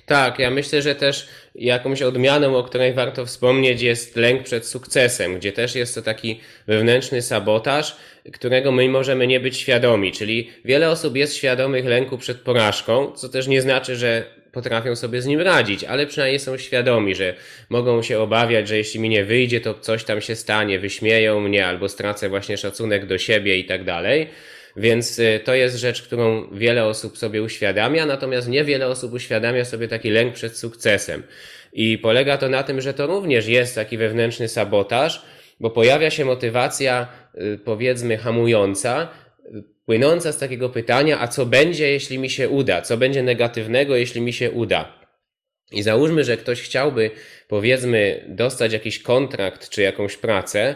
Tak, 0.06 0.40
ja 0.40 0.52
myślę, 0.52 0.82
że 0.82 0.96
też 0.96 1.28
jakąś 1.56 2.02
odmianą, 2.02 2.58
o 2.58 2.64
której 2.64 2.94
warto 2.94 3.26
wspomnieć, 3.26 3.82
jest 3.82 4.16
lęk 4.16 4.44
przed 4.44 4.68
sukcesem, 4.68 5.36
gdzie 5.36 5.52
też 5.52 5.76
jest 5.76 5.96
to 5.96 6.02
taki 6.02 6.40
wewnętrzny 6.68 7.22
sabotaż, 7.22 7.96
którego 8.34 8.72
my 8.72 8.90
możemy 8.90 9.28
nie 9.28 9.40
być 9.40 9.58
świadomi. 9.58 10.12
Czyli 10.12 10.50
wiele 10.66 10.90
osób 10.90 11.16
jest 11.16 11.36
świadomych 11.36 11.86
lęku 11.86 12.18
przed 12.18 12.38
porażką, 12.38 13.12
co 13.12 13.30
też 13.30 13.48
nie 13.48 13.62
znaczy, 13.62 13.96
że 13.96 14.24
potrafią 14.52 14.96
sobie 14.96 15.22
z 15.22 15.26
nim 15.26 15.42
radzić, 15.42 15.84
ale 15.84 16.08
przynajmniej 16.08 16.40
są 16.40 16.58
świadomi, 16.58 17.16
że 17.16 17.34
mogą 17.70 18.02
się 18.02 18.20
obawiać, 18.20 18.68
że 18.68 18.78
jeśli 18.78 19.00
mi 19.00 19.10
nie 19.10 19.26
wyjdzie, 19.26 19.62
to 19.62 19.74
coś 19.74 20.04
tam 20.04 20.22
się 20.22 20.36
stanie, 20.36 20.80
wyśmieją 20.80 21.40
mnie 21.40 21.68
albo 21.68 21.90
stracę 21.90 22.30
właśnie 22.30 22.58
szacunek 22.58 23.06
do 23.06 23.18
siebie 23.18 23.58
i 23.58 23.66
tak 23.66 23.84
dalej. 23.84 24.28
Więc 24.78 25.20
y, 25.20 25.40
to 25.44 25.54
jest 25.54 25.76
rzecz, 25.78 26.02
którą 26.02 26.48
wiele 26.52 26.86
osób 26.86 27.18
sobie 27.18 27.42
uświadamia, 27.42 28.06
natomiast 28.06 28.48
niewiele 28.48 28.88
osób 28.88 29.14
uświadamia 29.14 29.66
sobie 29.66 29.88
taki 29.88 30.10
lęk 30.10 30.34
przed 30.34 30.58
sukcesem. 30.58 31.24
I 31.74 31.98
polega 31.98 32.38
to 32.38 32.50
na 32.50 32.64
tym, 32.64 32.82
że 32.82 32.94
to 32.94 33.08
również 33.08 33.48
jest 33.48 33.76
taki 33.76 33.98
wewnętrzny 33.98 34.48
sabotaż, 34.48 35.26
bo 35.60 35.70
pojawia 35.70 36.10
się 36.10 36.26
motywacja, 36.26 37.08
y, 37.36 37.60
powiedzmy, 37.66 38.18
hamująca, 38.18 39.10
płynąca 39.86 40.32
z 40.32 40.38
takiego 40.38 40.70
pytania, 40.70 41.20
a 41.20 41.28
co 41.28 41.46
będzie, 41.46 41.92
jeśli 41.92 42.20
mi 42.20 42.30
się 42.30 42.50
uda? 42.50 42.82
Co 42.82 42.98
będzie 42.98 43.24
negatywnego, 43.24 43.96
jeśli 43.96 44.22
mi 44.22 44.34
się 44.34 44.52
uda? 44.52 45.06
I 45.72 45.84
załóżmy, 45.84 46.24
że 46.24 46.38
ktoś 46.38 46.62
chciałby, 46.62 47.12
powiedzmy, 47.48 48.26
dostać 48.28 48.74
jakiś 48.74 49.00
kontrakt 49.00 49.70
czy 49.70 49.82
jakąś 49.82 50.18
pracę, 50.18 50.76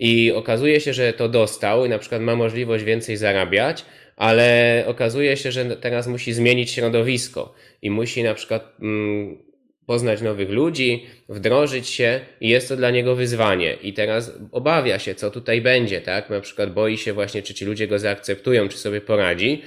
i 0.00 0.32
okazuje 0.32 0.80
się, 0.80 0.92
że 0.92 1.12
to 1.12 1.28
dostał 1.28 1.86
i 1.86 1.88
na 1.88 1.98
przykład 1.98 2.22
ma 2.22 2.36
możliwość 2.36 2.84
więcej 2.84 3.16
zarabiać, 3.16 3.84
ale 4.16 4.84
okazuje 4.86 5.36
się, 5.36 5.52
że 5.52 5.76
teraz 5.76 6.06
musi 6.06 6.32
zmienić 6.32 6.70
środowisko 6.70 7.54
i 7.82 7.90
musi 7.90 8.22
na 8.22 8.34
przykład 8.34 8.76
mm, 8.82 9.38
poznać 9.86 10.22
nowych 10.22 10.50
ludzi, 10.50 11.06
wdrożyć 11.28 11.88
się 11.88 12.20
i 12.40 12.48
jest 12.48 12.68
to 12.68 12.76
dla 12.76 12.90
niego 12.90 13.16
wyzwanie. 13.16 13.76
I 13.82 13.92
teraz 13.92 14.32
obawia 14.52 14.98
się, 14.98 15.14
co 15.14 15.30
tutaj 15.30 15.60
będzie, 15.60 16.00
tak? 16.00 16.30
Na 16.30 16.40
przykład 16.40 16.72
boi 16.72 16.98
się 16.98 17.12
właśnie, 17.12 17.42
czy 17.42 17.54
ci 17.54 17.64
ludzie 17.64 17.88
go 17.88 17.98
zaakceptują, 17.98 18.68
czy 18.68 18.78
sobie 18.78 19.00
poradzi. 19.00 19.62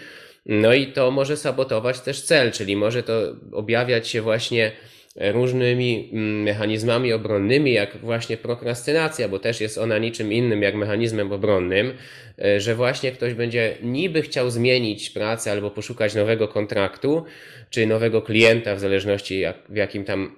No 0.46 0.74
i 0.74 0.88
to 0.88 1.12
może 1.12 1.38
sabotować 1.38 2.00
też 2.00 2.22
cel, 2.22 2.52
czyli 2.52 2.76
może 2.76 3.04
to 3.04 3.36
objawiać 3.52 4.08
się 4.08 4.22
właśnie 4.22 4.72
różnymi 5.16 6.10
mm, 6.14 6.42
mechanizmami 6.42 7.14
obronnymi, 7.14 7.74
jak 7.74 7.98
właśnie 7.98 8.38
prokrastynacja, 8.38 9.30
bo 9.30 9.40
też 9.40 9.62
jest 9.62 9.78
ona 9.78 9.98
niczym 9.98 10.34
innym 10.34 10.62
jak 10.62 10.76
mechanizmem 10.76 11.32
obronnym, 11.32 11.94
e, 12.40 12.60
że 12.60 12.76
właśnie 12.76 13.12
ktoś 13.12 13.34
będzie 13.34 13.78
niby 13.84 14.22
chciał 14.22 14.50
zmienić 14.50 15.10
pracę 15.10 15.52
albo 15.52 15.72
poszukać 15.72 16.16
nowego 16.16 16.48
kontraktu, 16.48 17.26
czy 17.70 17.88
nowego 17.88 18.22
klienta, 18.22 18.76
w 18.76 18.80
zależności 18.80 19.40
jak, 19.40 19.58
w 19.70 19.76
jakim 19.76 20.06
tam 20.06 20.36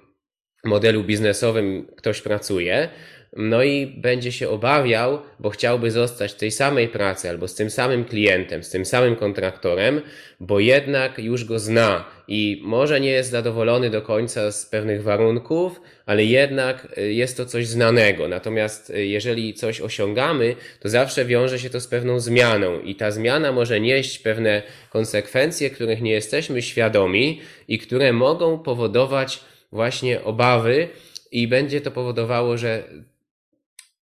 modelu 0.64 1.04
biznesowym 1.04 1.86
ktoś 1.96 2.20
pracuje, 2.20 2.88
no 3.36 3.62
i 3.62 3.86
będzie 3.86 4.32
się 4.32 4.48
obawiał, 4.48 5.18
bo 5.40 5.50
chciałby 5.50 5.90
zostać 5.90 6.32
w 6.32 6.36
tej 6.36 6.50
samej 6.50 6.88
pracy 6.88 7.30
albo 7.30 7.48
z 7.48 7.54
tym 7.54 7.70
samym 7.70 8.04
klientem, 8.04 8.62
z 8.62 8.70
tym 8.70 8.84
samym 8.84 9.16
kontraktorem, 9.16 10.00
bo 10.40 10.60
jednak 10.60 11.18
już 11.18 11.44
go 11.44 11.58
zna 11.58 12.04
i 12.28 12.60
może 12.64 13.00
nie 13.00 13.10
jest 13.10 13.30
zadowolony 13.30 13.90
do 13.90 14.02
końca 14.02 14.52
z 14.52 14.66
pewnych 14.66 15.02
warunków, 15.02 15.80
ale 16.06 16.24
jednak 16.24 16.98
y, 16.98 17.12
jest 17.12 17.36
to 17.36 17.46
coś 17.46 17.66
znanego. 17.66 18.28
Natomiast 18.28 18.90
y, 18.90 19.06
jeżeli 19.06 19.54
coś 19.54 19.80
osiągamy, 19.80 20.56
to 20.80 20.88
zawsze 20.88 21.24
wiąże 21.24 21.58
się 21.58 21.70
to 21.70 21.80
z 21.80 21.86
pewną 21.86 22.20
zmianą 22.20 22.80
i 22.80 22.94
ta 22.94 23.10
zmiana 23.10 23.52
może 23.52 23.80
nieść 23.80 24.18
pewne 24.18 24.62
konsekwencje, 24.90 25.70
których 25.70 26.02
nie 26.02 26.12
jesteśmy 26.12 26.62
świadomi 26.62 27.40
i 27.68 27.78
które 27.78 28.12
mogą 28.12 28.58
powodować 28.58 29.40
właśnie 29.72 30.24
obawy 30.24 30.88
i 31.32 31.48
będzie 31.48 31.80
to 31.80 31.90
powodowało, 31.90 32.56
że 32.56 32.82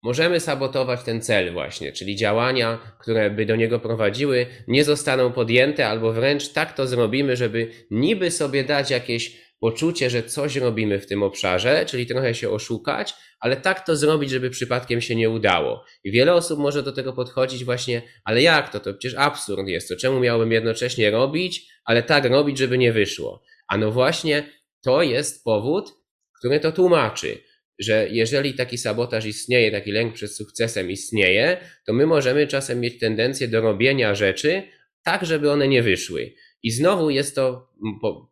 Możemy 0.03 0.41
sabotować 0.41 1.03
ten 1.03 1.23
cel 1.23 1.53
właśnie, 1.53 1.93
czyli 1.93 2.17
działania, 2.17 2.79
które 3.01 3.31
by 3.31 3.47
do 3.47 3.57
niego 3.57 3.81
prowadziły, 3.81 4.47
nie 4.69 4.85
zostaną 4.85 5.33
podjęte, 5.33 5.89
albo 5.89 6.13
wręcz 6.13 6.49
tak 6.49 6.73
to 6.73 6.87
zrobimy, 6.87 7.37
żeby 7.37 7.71
niby 7.91 8.31
sobie 8.31 8.65
dać 8.65 8.91
jakieś 8.91 9.51
poczucie, 9.61 10.11
że 10.11 10.23
coś 10.23 10.57
robimy 10.57 10.99
w 10.99 11.07
tym 11.07 11.23
obszarze, 11.23 11.87
czyli 11.87 12.07
trochę 12.07 12.35
się 12.35 12.51
oszukać, 12.51 13.15
ale 13.41 13.57
tak 13.57 13.87
to 13.87 13.97
zrobić, 13.97 14.31
żeby 14.31 14.51
przypadkiem 14.51 15.01
się 15.01 15.17
nie 15.17 15.31
udało. 15.31 15.85
I 16.05 16.11
wiele 16.11 16.35
osób 16.35 16.59
może 16.59 16.83
do 16.83 16.93
tego 16.93 17.13
podchodzić 17.13 17.65
właśnie, 17.65 18.03
ale 18.25 18.43
jak 18.43 18.73
to? 18.73 18.81
To 18.81 18.95
przecież 18.95 19.19
absurd 19.19 19.69
jest 19.69 19.89
to. 19.89 19.97
Czemu 19.97 20.21
miałbym 20.21 20.53
jednocześnie 20.53 21.11
robić, 21.11 21.73
ale 21.85 22.03
tak 22.03 22.25
robić, 22.25 22.59
żeby 22.59 22.79
nie 22.79 22.93
wyszło? 22.93 23.43
A 23.69 23.77
no 23.77 23.91
właśnie 23.91 24.51
to 24.83 25.03
jest 25.03 25.45
powód, 25.45 25.93
który 26.39 26.61
to 26.61 26.73
tłumaczy 26.73 27.39
że 27.81 28.09
jeżeli 28.11 28.55
taki 28.55 28.78
sabotaż 28.78 29.24
istnieje, 29.24 29.70
taki 29.70 29.93
lęk 29.93 30.14
przed 30.14 30.33
sukcesem 30.33 30.91
istnieje, 30.91 31.57
to 31.87 31.93
my 31.93 32.07
możemy 32.07 32.47
czasem 32.47 32.81
mieć 32.81 32.99
tendencję 32.99 33.49
do 33.49 33.61
robienia 33.61 34.14
rzeczy 34.14 34.62
tak, 35.03 35.26
żeby 35.26 35.51
one 35.51 35.68
nie 35.68 35.83
wyszły. 35.83 36.33
I 36.62 36.70
znowu 36.70 37.11
jest 37.11 37.35
to 37.35 37.70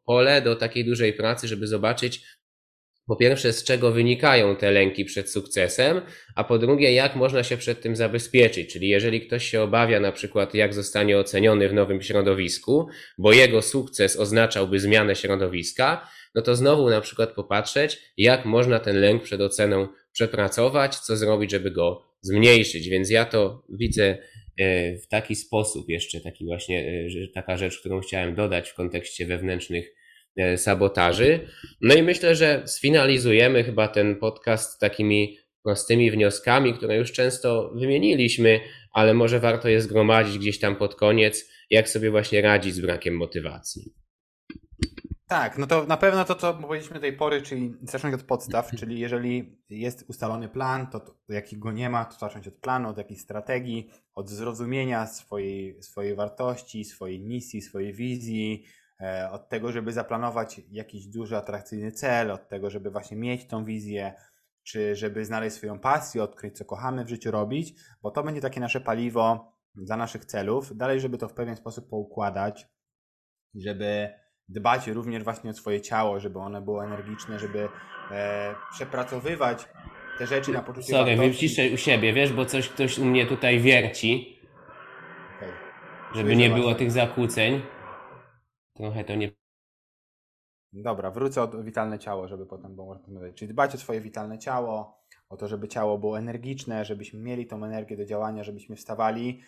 pole 0.07 0.43
do 0.43 0.57
takiej 0.57 0.85
dużej 0.85 1.13
pracy, 1.13 1.49
żeby 1.49 1.67
zobaczyć, 1.67 2.23
po 3.07 3.17
pierwsze, 3.17 3.53
z 3.53 3.65
czego 3.65 3.93
wynikają 3.93 4.57
te 4.57 4.71
lęki 4.71 5.05
przed 5.05 5.31
sukcesem, 5.31 6.01
a 6.35 6.45
po 6.45 6.59
drugie, 6.59 6.93
jak 6.93 7.17
można 7.17 7.43
się 7.45 7.57
przed 7.57 7.81
tym 7.81 7.97
zabezpieczyć. 7.97 8.73
Czyli 8.73 8.89
jeżeli 8.89 9.21
ktoś 9.21 9.51
się 9.51 9.63
obawia, 9.63 10.01
na 10.01 10.13
przykład, 10.13 10.55
jak 10.55 10.75
zostanie 10.75 11.19
oceniony 11.19 11.69
w 11.69 11.73
nowym 11.73 12.03
środowisku, 12.03 12.89
bo 13.19 13.33
jego 13.33 13.63
sukces 13.63 14.17
oznaczałby 14.17 14.81
zmianę 14.81 15.17
środowiska, 15.17 16.09
no 16.39 16.43
to 16.43 16.57
znowu 16.57 16.91
na 16.91 17.01
przykład 17.01 17.33
popatrzeć, 17.33 17.99
jak 18.17 18.45
można 18.45 18.81
ten 18.81 19.01
lęk 19.01 19.23
przed 19.23 19.41
oceną 19.41 19.89
przepracować, 20.13 20.97
co 20.99 21.17
zrobić, 21.17 21.51
żeby 21.51 21.71
go 21.71 22.03
zmniejszyć. 22.21 22.89
Więc 22.89 23.11
ja 23.11 23.25
to 23.25 23.65
widzę 23.69 24.19
e, 24.59 24.97
w 24.97 25.09
taki 25.09 25.37
sposób, 25.37 25.89
jeszcze 25.89 26.21
taki 26.21 26.45
właśnie, 26.45 27.07
e, 27.25 27.29
taka 27.35 27.57
rzecz, 27.57 27.79
którą 27.81 28.01
chciałem 28.01 28.35
dodać 28.35 28.71
w 28.71 28.75
kontekście 28.75 29.27
wewnętrznych 29.27 29.95
e, 30.37 30.59
sabotaży. 30.59 31.41
No 31.81 31.95
i 31.95 32.03
myślę, 32.03 32.35
że 32.35 32.63
sfinalizujemy 32.67 33.65
chyba 33.65 33.89
ten 33.89 34.17
podcast 34.17 34.81
takimi 34.81 35.39
prostymi 35.63 36.11
wnioskami, 36.11 36.75
które 36.75 36.97
już 36.97 37.13
często 37.13 37.73
wymieniliśmy, 37.75 38.61
ale 38.93 39.15
może 39.15 39.41
warto 39.41 39.69
je 39.69 39.81
zgromadzić 39.81 40.39
gdzieś 40.39 40.59
tam 40.59 40.77
pod 40.77 40.95
koniec, 40.95 41.51
jak 41.71 41.89
sobie 41.89 42.11
właśnie 42.11 42.43
radzić 42.43 42.75
z 42.75 42.81
brakiem 42.81 43.17
motywacji. 43.17 44.08
Tak, 45.29 45.59
no 45.59 45.67
to 45.67 45.87
na 45.87 45.97
pewno 45.97 46.25
to, 46.25 46.35
co 46.35 46.55
powiedzieliśmy 46.55 46.95
do 46.95 47.01
tej 47.01 47.13
pory, 47.13 47.43
czyli 47.43 47.75
zacząć 47.83 48.15
od 48.15 48.23
podstaw, 48.23 48.71
czyli 48.71 49.01
jeżeli 49.01 49.63
jest 49.69 50.05
ustalony 50.09 50.49
plan, 50.49 50.87
to, 50.87 51.01
to 51.01 51.33
jakiego 51.33 51.73
nie 51.73 51.91
ma, 51.91 52.05
to 52.05 52.19
zacząć 52.19 52.49
od 52.49 52.55
planu, 52.55 52.89
od 52.89 52.99
jakiejś 52.99 53.21
strategii, 53.21 53.91
od 54.15 54.31
zrozumienia 54.31 55.07
swojej, 55.07 55.83
swojej 55.83 56.15
wartości, 56.15 56.85
swojej 56.85 57.21
misji, 57.21 57.63
swojej 57.63 57.93
wizji, 57.93 58.65
e, 59.01 59.31
od 59.31 59.49
tego, 59.49 59.73
żeby 59.73 59.93
zaplanować 59.93 60.61
jakiś 60.71 61.07
duży, 61.07 61.37
atrakcyjny 61.37 61.93
cel, 61.93 62.31
od 62.31 62.49
tego, 62.49 62.71
żeby 62.71 62.91
właśnie 62.91 63.17
mieć 63.17 63.47
tą 63.47 63.65
wizję, 63.65 64.15
czy 64.63 64.97
żeby 64.97 65.25
znaleźć 65.25 65.57
swoją 65.57 65.79
pasję, 65.79 66.23
odkryć, 66.23 66.59
co 66.59 66.65
kochamy 66.65 67.05
w 67.05 67.09
życiu 67.09 67.31
robić, 67.31 67.75
bo 68.03 68.11
to 68.11 68.23
będzie 68.23 68.41
takie 68.41 68.61
nasze 68.61 68.81
paliwo 68.81 69.53
dla 69.75 69.97
naszych 69.97 70.25
celów. 70.25 70.77
Dalej, 70.77 71.01
żeby 71.01 71.19
to 71.19 71.29
w 71.29 71.35
pewien 71.35 71.57
sposób 71.57 71.89
poukładać, 71.89 72.69
żeby 73.55 74.11
dbać 74.49 74.87
również 74.87 75.25
właśnie 75.25 75.51
o 75.51 75.55
swoje 75.55 75.81
ciało, 75.81 76.21
żeby 76.21 76.39
one 76.39 76.61
było 76.61 76.85
energiczne, 76.85 77.39
żeby 77.39 77.69
e, 78.11 78.55
przepracowywać 78.73 79.69
te 80.19 80.27
rzeczy 80.27 80.53
na 80.53 80.63
poczucie 80.63 80.93
Sorry, 80.93 81.17
wyciszaj 81.17 81.75
u 81.75 81.77
siebie, 81.77 82.13
wiesz, 82.13 82.33
bo 82.33 82.45
coś 82.45 82.69
ktoś 82.69 82.99
u 82.99 83.05
mnie 83.05 83.27
tutaj 83.27 83.61
wierci. 83.61 84.39
Okay. 85.37 85.53
Żeby 86.15 86.37
nie 86.37 86.51
było 86.51 86.75
tych 86.75 86.91
zakłóceń. 86.91 87.63
Trochę 88.77 89.05
to 89.05 89.15
nie... 89.15 89.31
Dobra, 90.73 91.11
wrócę 91.11 91.43
o 91.43 91.63
witalne 91.63 91.99
ciało, 91.99 92.29
żeby 92.29 92.47
potem 92.47 92.75
było 92.75 92.87
można 92.87 93.19
powiedzieć. 93.19 93.39
Czyli 93.39 93.53
dbać 93.53 93.75
o 93.75 93.79
swoje 93.79 94.01
witalne 94.01 94.39
ciało, 94.39 95.03
o 95.29 95.37
to, 95.37 95.49
żeby 95.49 95.69
ciało 95.69 95.99
było 95.99 96.19
energiczne, 96.19 96.85
żebyśmy 96.85 97.21
mieli 97.21 97.47
tą 97.47 97.65
energię 97.65 97.97
do 97.97 98.05
działania, 98.05 98.45
żebyśmy 98.45 98.77
wstawali 98.77 99.41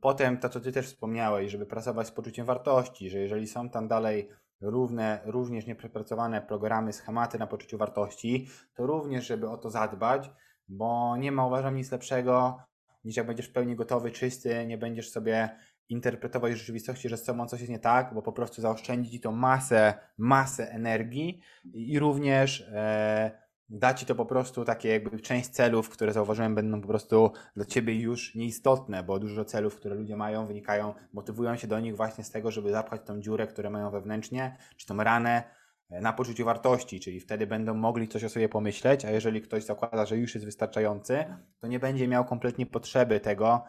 potem 0.00 0.38
to, 0.38 0.48
co 0.48 0.60
Ty 0.60 0.72
też 0.72 0.86
wspomniałeś, 0.86 1.50
żeby 1.50 1.66
pracować 1.66 2.06
z 2.06 2.10
poczuciem 2.10 2.46
wartości, 2.46 3.10
że 3.10 3.18
jeżeli 3.18 3.46
są 3.46 3.70
tam 3.70 3.88
dalej 3.88 4.28
równe, 4.60 5.20
również 5.24 5.66
nieprzepracowane 5.66 6.42
programy, 6.42 6.92
schematy 6.92 7.38
na 7.38 7.46
poczuciu 7.46 7.78
wartości, 7.78 8.48
to 8.74 8.86
również, 8.86 9.26
żeby 9.26 9.50
o 9.50 9.56
to 9.56 9.70
zadbać, 9.70 10.30
bo 10.68 11.16
nie 11.16 11.32
ma 11.32 11.46
uważam 11.46 11.76
nic 11.76 11.92
lepszego 11.92 12.58
niż 13.04 13.16
jak 13.16 13.26
będziesz 13.26 13.48
w 13.48 13.52
pełni 13.52 13.76
gotowy, 13.76 14.10
czysty, 14.10 14.66
nie 14.66 14.78
będziesz 14.78 15.10
sobie 15.10 15.50
interpretować 15.88 16.52
rzeczywistości, 16.52 17.08
że 17.08 17.16
z 17.16 17.24
sobą 17.24 17.46
coś 17.46 17.60
jest 17.60 17.72
nie 17.72 17.78
tak, 17.78 18.14
bo 18.14 18.22
po 18.22 18.32
prostu 18.32 18.62
zaoszczędzi 18.62 19.10
ci 19.10 19.20
to 19.20 19.32
masę, 19.32 19.94
masę 20.18 20.70
energii 20.70 21.40
i 21.74 21.98
również 21.98 22.60
e, 22.72 23.43
da 23.74 23.94
ci 23.94 24.06
to 24.06 24.14
po 24.14 24.26
prostu 24.26 24.64
takie 24.64 24.88
jakby 24.88 25.20
część 25.20 25.48
celów, 25.48 25.88
które 25.88 26.12
zauważyłem 26.12 26.54
będą 26.54 26.80
po 26.80 26.88
prostu 26.88 27.32
dla 27.56 27.64
ciebie 27.64 28.00
już 28.00 28.34
nieistotne, 28.34 29.02
bo 29.02 29.18
dużo 29.18 29.44
celów, 29.44 29.76
które 29.76 29.94
ludzie 29.94 30.16
mają, 30.16 30.46
wynikają, 30.46 30.94
motywują 31.12 31.56
się 31.56 31.66
do 31.66 31.80
nich 31.80 31.96
właśnie 31.96 32.24
z 32.24 32.30
tego, 32.30 32.50
żeby 32.50 32.70
zapchać 32.70 33.00
tą 33.04 33.20
dziurę, 33.20 33.46
które 33.46 33.70
mają 33.70 33.90
wewnętrznie, 33.90 34.56
czy 34.76 34.86
tą 34.86 34.96
ranę, 34.96 35.42
e, 35.90 36.00
na 36.00 36.12
poczuciu 36.12 36.44
wartości, 36.44 37.00
czyli 37.00 37.20
wtedy 37.20 37.46
będą 37.46 37.74
mogli 37.74 38.08
coś 38.08 38.24
o 38.24 38.28
sobie 38.28 38.48
pomyśleć, 38.48 39.04
a 39.04 39.10
jeżeli 39.10 39.42
ktoś 39.42 39.64
zakłada, 39.64 40.06
że 40.06 40.16
już 40.16 40.34
jest 40.34 40.44
wystarczający, 40.44 41.24
to 41.60 41.66
nie 41.66 41.78
będzie 41.78 42.08
miał 42.08 42.24
kompletnie 42.24 42.66
potrzeby 42.66 43.20
tego, 43.20 43.64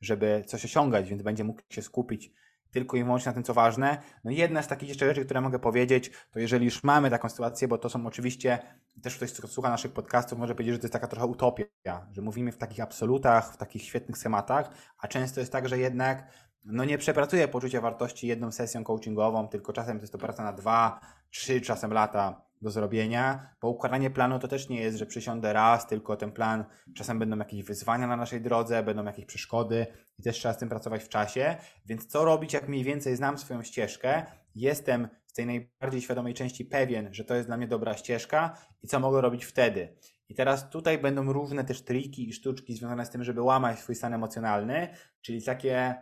żeby 0.00 0.44
coś 0.46 0.64
osiągać, 0.64 1.08
więc 1.10 1.22
będzie 1.22 1.44
mógł 1.44 1.60
się 1.70 1.82
skupić 1.82 2.32
tylko 2.70 2.96
i 2.96 3.04
wyłącznie 3.04 3.30
na 3.30 3.34
tym, 3.34 3.42
co 3.42 3.54
ważne. 3.54 3.98
No 4.24 4.30
jedna 4.30 4.62
z 4.62 4.68
takich 4.68 4.88
jeszcze 4.88 5.06
rzeczy, 5.06 5.24
które 5.24 5.40
mogę 5.40 5.58
powiedzieć, 5.58 6.10
to 6.30 6.38
jeżeli 6.38 6.64
już 6.64 6.84
mamy 6.84 7.10
taką 7.10 7.28
sytuację, 7.28 7.68
bo 7.68 7.78
to 7.78 7.88
są 7.88 8.06
oczywiście, 8.06 8.58
też 9.02 9.16
ktoś, 9.16 9.32
kto 9.32 9.48
słucha 9.48 9.70
naszych 9.70 9.92
podcastów, 9.92 10.38
może 10.38 10.54
powiedzieć, 10.54 10.74
że 10.74 10.78
to 10.78 10.84
jest 10.84 10.92
taka 10.92 11.06
trochę 11.06 11.26
utopia, 11.26 11.64
że 12.12 12.22
mówimy 12.22 12.52
w 12.52 12.56
takich 12.56 12.80
absolutach, 12.80 13.52
w 13.52 13.56
takich 13.56 13.82
świetnych 13.82 14.18
schematach, 14.18 14.70
a 14.98 15.08
często 15.08 15.40
jest 15.40 15.52
tak, 15.52 15.68
że 15.68 15.78
jednak 15.78 16.26
no 16.64 16.84
nie 16.84 16.98
przepracuję 16.98 17.48
poczucia 17.48 17.80
wartości 17.80 18.26
jedną 18.26 18.52
sesją 18.52 18.84
coachingową, 18.84 19.48
tylko 19.48 19.72
czasem 19.72 19.98
to 19.98 20.02
jest 20.02 20.12
to 20.12 20.18
praca 20.18 20.44
na 20.44 20.52
dwa, 20.52 21.00
trzy 21.30 21.60
czasem 21.60 21.92
lata 21.92 22.49
do 22.60 22.70
zrobienia, 22.70 23.54
bo 23.60 23.68
układanie 23.68 24.10
planu 24.10 24.38
to 24.38 24.48
też 24.48 24.68
nie 24.68 24.80
jest, 24.80 24.98
że 24.98 25.06
przysiądę 25.06 25.52
raz, 25.52 25.86
tylko 25.86 26.16
ten 26.16 26.32
plan, 26.32 26.64
czasem 26.96 27.18
będą 27.18 27.38
jakieś 27.38 27.62
wyzwania 27.62 28.06
na 28.06 28.16
naszej 28.16 28.40
drodze, 28.40 28.82
będą 28.82 29.04
jakieś 29.04 29.26
przeszkody 29.26 29.86
i 30.18 30.22
też 30.22 30.36
trzeba 30.36 30.54
z 30.54 30.58
tym 30.58 30.68
pracować 30.68 31.04
w 31.04 31.08
czasie, 31.08 31.56
więc 31.86 32.06
co 32.06 32.24
robić, 32.24 32.52
jak 32.52 32.68
mniej 32.68 32.84
więcej 32.84 33.16
znam 33.16 33.38
swoją 33.38 33.62
ścieżkę, 33.62 34.26
jestem 34.54 35.08
z 35.26 35.32
tej 35.32 35.46
najbardziej 35.46 36.02
świadomej 36.02 36.34
części 36.34 36.64
pewien, 36.64 37.14
że 37.14 37.24
to 37.24 37.34
jest 37.34 37.48
dla 37.48 37.56
mnie 37.56 37.68
dobra 37.68 37.96
ścieżka 37.96 38.56
i 38.82 38.86
co 38.86 39.00
mogę 39.00 39.20
robić 39.20 39.44
wtedy. 39.44 39.96
I 40.28 40.34
teraz 40.34 40.70
tutaj 40.70 40.98
będą 40.98 41.32
różne 41.32 41.64
też 41.64 41.82
triki 41.82 42.28
i 42.28 42.32
sztuczki 42.32 42.74
związane 42.74 43.06
z 43.06 43.10
tym, 43.10 43.24
żeby 43.24 43.42
łamać 43.42 43.78
swój 43.78 43.94
stan 43.94 44.14
emocjonalny, 44.14 44.88
czyli 45.20 45.44
takie 45.44 45.94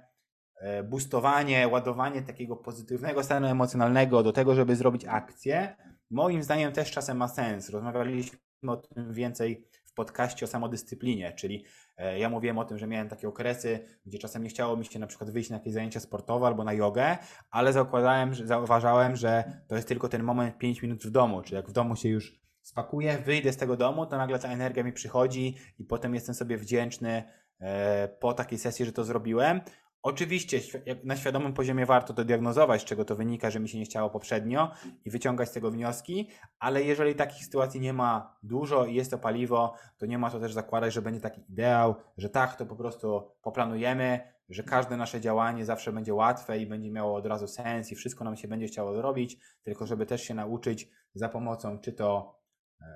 e, 0.61 0.83
boostowanie, 0.83 1.69
ładowanie 1.69 2.23
takiego 2.23 2.57
pozytywnego 2.57 3.25
stanu 3.25 3.47
emocjonalnego 3.47 4.23
do 4.23 4.33
tego, 4.33 4.55
żeby 4.55 4.77
zrobić 4.77 5.05
akcję, 5.05 5.77
moim 6.11 6.43
zdaniem 6.43 6.73
też 6.73 6.91
czasem 6.91 7.17
ma 7.17 7.29
sens. 7.29 7.71
Rozmawialiśmy 7.71 8.39
o 8.67 8.77
tym 8.77 9.13
więcej 9.13 9.69
w 9.85 9.95
podcaście 9.95 10.45
o 10.45 10.49
samodyscyplinie, 10.49 11.33
czyli 11.33 11.65
e, 11.97 12.19
ja 12.19 12.29
mówiłem 12.29 12.59
o 12.59 12.65
tym, 12.65 12.79
że 12.79 12.87
miałem 12.87 13.09
takie 13.09 13.29
okresy, 13.29 13.87
gdzie 14.07 14.19
czasem 14.19 14.43
nie 14.43 14.49
chciało 14.49 14.77
mi 14.77 14.85
się 14.85 14.99
na 14.99 15.07
przykład 15.07 15.31
wyjść 15.31 15.51
na 15.51 15.57
jakieś 15.57 15.73
zajęcia 15.73 16.01
sportowe 16.01 16.47
albo 16.47 16.65
na 16.65 16.73
jogę, 16.73 17.19
ale 17.51 17.73
zakładałem, 17.73 18.35
zauważałem, 18.35 19.17
że 19.17 19.63
to 19.69 19.77
jest 19.77 19.89
tylko 19.89 20.09
ten 20.09 20.23
moment 20.23 20.59
5 20.59 20.83
minut 20.83 21.05
w 21.05 21.11
domu, 21.11 21.43
czyli 21.43 21.57
jak 21.57 21.69
w 21.69 21.73
domu 21.73 21.97
się 21.97 22.09
już 22.09 22.41
spakuję, 22.63 23.19
wyjdę 23.19 23.53
z 23.53 23.57
tego 23.57 23.77
domu, 23.77 24.07
to 24.07 24.17
nagle 24.17 24.39
ta 24.39 24.49
energia 24.49 24.85
mi 24.85 24.93
przychodzi 24.93 25.57
i 25.79 25.85
potem 25.85 26.15
jestem 26.15 26.35
sobie 26.35 26.57
wdzięczny 26.57 27.23
e, 27.61 28.09
po 28.09 28.33
takiej 28.33 28.59
sesji, 28.59 28.85
że 28.85 28.93
to 28.93 29.05
zrobiłem. 29.05 29.61
Oczywiście 30.03 30.61
na 31.05 31.17
świadomym 31.17 31.53
poziomie 31.53 31.87
warto 31.87 32.15
to 32.15 32.25
diagnozować, 32.25 32.83
z 32.83 32.85
czego 32.85 33.05
to 33.05 33.17
wynika, 33.17 33.51
że 33.51 33.61
mi 33.61 33.69
się 33.69 33.79
nie 33.79 33.85
chciało 33.85 34.11
poprzednio 34.11 34.71
i 35.05 35.11
wyciągać 35.11 35.49
z 35.49 35.53
tego 35.53 35.71
wnioski, 35.71 36.29
ale 36.59 36.83
jeżeli 36.83 37.15
takich 37.15 37.45
sytuacji 37.45 37.81
nie 37.81 37.93
ma 37.93 38.37
dużo 38.43 38.87
i 38.87 38.95
jest 38.95 39.11
to 39.11 39.19
paliwo, 39.19 39.75
to 39.97 40.07
nie 40.07 40.19
ma 40.19 40.31
to 40.31 40.41
też 40.41 40.53
zakładać, 40.53 40.95
że 40.95 41.03
będzie 41.03 41.21
taki 41.21 41.41
ideał, 41.49 41.95
że 42.17 42.31
tak, 42.31 42.57
to 42.57 42.67
po 42.67 42.77
prostu 42.77 43.23
poplanujemy, 43.43 44.21
że 44.49 44.63
każde 44.63 44.97
nasze 44.97 45.21
działanie 45.21 45.65
zawsze 45.65 45.93
będzie 45.93 46.15
łatwe 46.15 46.59
i 46.59 46.67
będzie 46.67 46.91
miało 46.91 47.17
od 47.17 47.27
razu 47.27 47.47
sens 47.47 47.93
i 47.93 47.95
wszystko 47.95 48.25
nam 48.25 48.37
się 48.37 48.49
będzie 48.49 48.67
chciało 48.67 48.95
zrobić, 48.95 49.39
tylko 49.63 49.87
żeby 49.87 50.07
też 50.07 50.23
się 50.23 50.35
nauczyć 50.35 50.91
za 51.15 51.29
pomocą 51.29 51.79
czy 51.79 51.93
to 51.93 52.38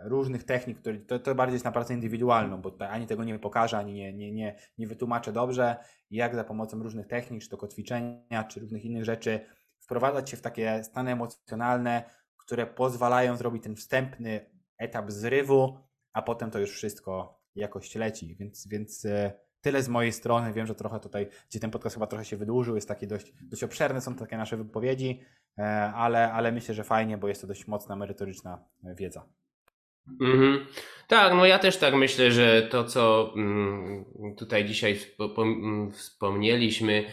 różnych 0.05 0.45
technik, 0.45 0.79
które, 0.79 0.99
to, 0.99 1.19
to 1.19 1.35
bardziej 1.35 1.53
jest 1.53 1.65
na 1.65 1.73
pracę 1.73 1.95
indywidualną, 1.95 2.63
bo 2.63 2.71
tutaj 2.71 2.89
ani 2.89 3.07
tego 3.07 3.25
nie 3.25 3.39
pokażę, 3.39 3.79
ani 3.79 3.95
nie, 3.95 4.13
nie, 4.13 4.33
nie, 4.33 4.57
nie 4.79 4.87
wytłumaczę 4.87 5.33
dobrze, 5.33 5.77
jak 6.11 6.35
za 6.35 6.45
pomocą 6.45 6.83
różnych 6.83 7.07
technik, 7.07 7.43
czy 7.43 7.49
to 7.49 7.57
kotwiczenia, 7.57 8.45
czy 8.45 8.61
różnych 8.61 8.85
innych 8.85 9.05
rzeczy, 9.05 9.41
wprowadzać 9.81 10.31
się 10.31 10.37
w 10.37 10.41
takie 10.41 10.85
stany 10.85 11.11
emocjonalne, 11.11 12.03
które 12.37 12.67
pozwalają 12.67 13.37
zrobić 13.37 13.63
ten 13.63 13.77
wstępny 13.77 14.51
etap 14.79 15.11
zrywu, 15.11 15.79
a 16.13 16.23
potem 16.23 16.51
to 16.51 16.59
już 16.59 16.71
wszystko 16.71 17.41
jakoś 17.55 17.95
leci. 17.95 18.37
Więc, 18.37 18.69
więc 18.69 19.05
e, 19.05 19.33
tyle 19.61 19.83
z 19.83 19.89
mojej 19.89 20.13
strony. 20.13 20.53
Wiem, 20.53 20.67
że 20.67 20.75
trochę 20.75 21.01
tutaj, 21.01 21.29
gdzie 21.51 21.61
ten 21.61 21.71
podcast 21.71 21.97
chyba 21.97 22.07
trochę 22.07 22.25
się 22.25 22.37
wydłużył, 22.37 22.75
jest 22.75 22.89
taki 22.89 23.07
dość, 23.07 23.33
dość 23.43 23.65
obszerny, 23.65 24.01
są 24.01 24.15
takie 24.15 24.37
nasze 24.37 24.57
wypowiedzi, 24.57 25.21
e, 25.59 25.93
ale, 25.93 26.33
ale 26.33 26.53
myślę, 26.53 26.75
że 26.75 26.85
fajnie, 26.85 27.19
bo 27.19 27.29
jest 27.29 27.41
to 27.41 27.47
dość 27.47 27.67
mocna, 27.67 27.97
merytoryczna 27.97 28.65
wiedza. 28.83 29.29
Mhm. 30.21 30.67
Tak, 31.09 31.35
no 31.35 31.47
ja 31.47 31.59
też 31.59 31.77
tak 31.77 31.95
myślę, 31.95 32.33
że 32.33 32.63
to, 32.63 32.85
co 32.85 33.33
mm, 33.37 34.05
tutaj 34.39 34.65
dzisiaj 34.65 34.99
mm, 35.39 35.93
wspomnieliśmy, 35.93 37.05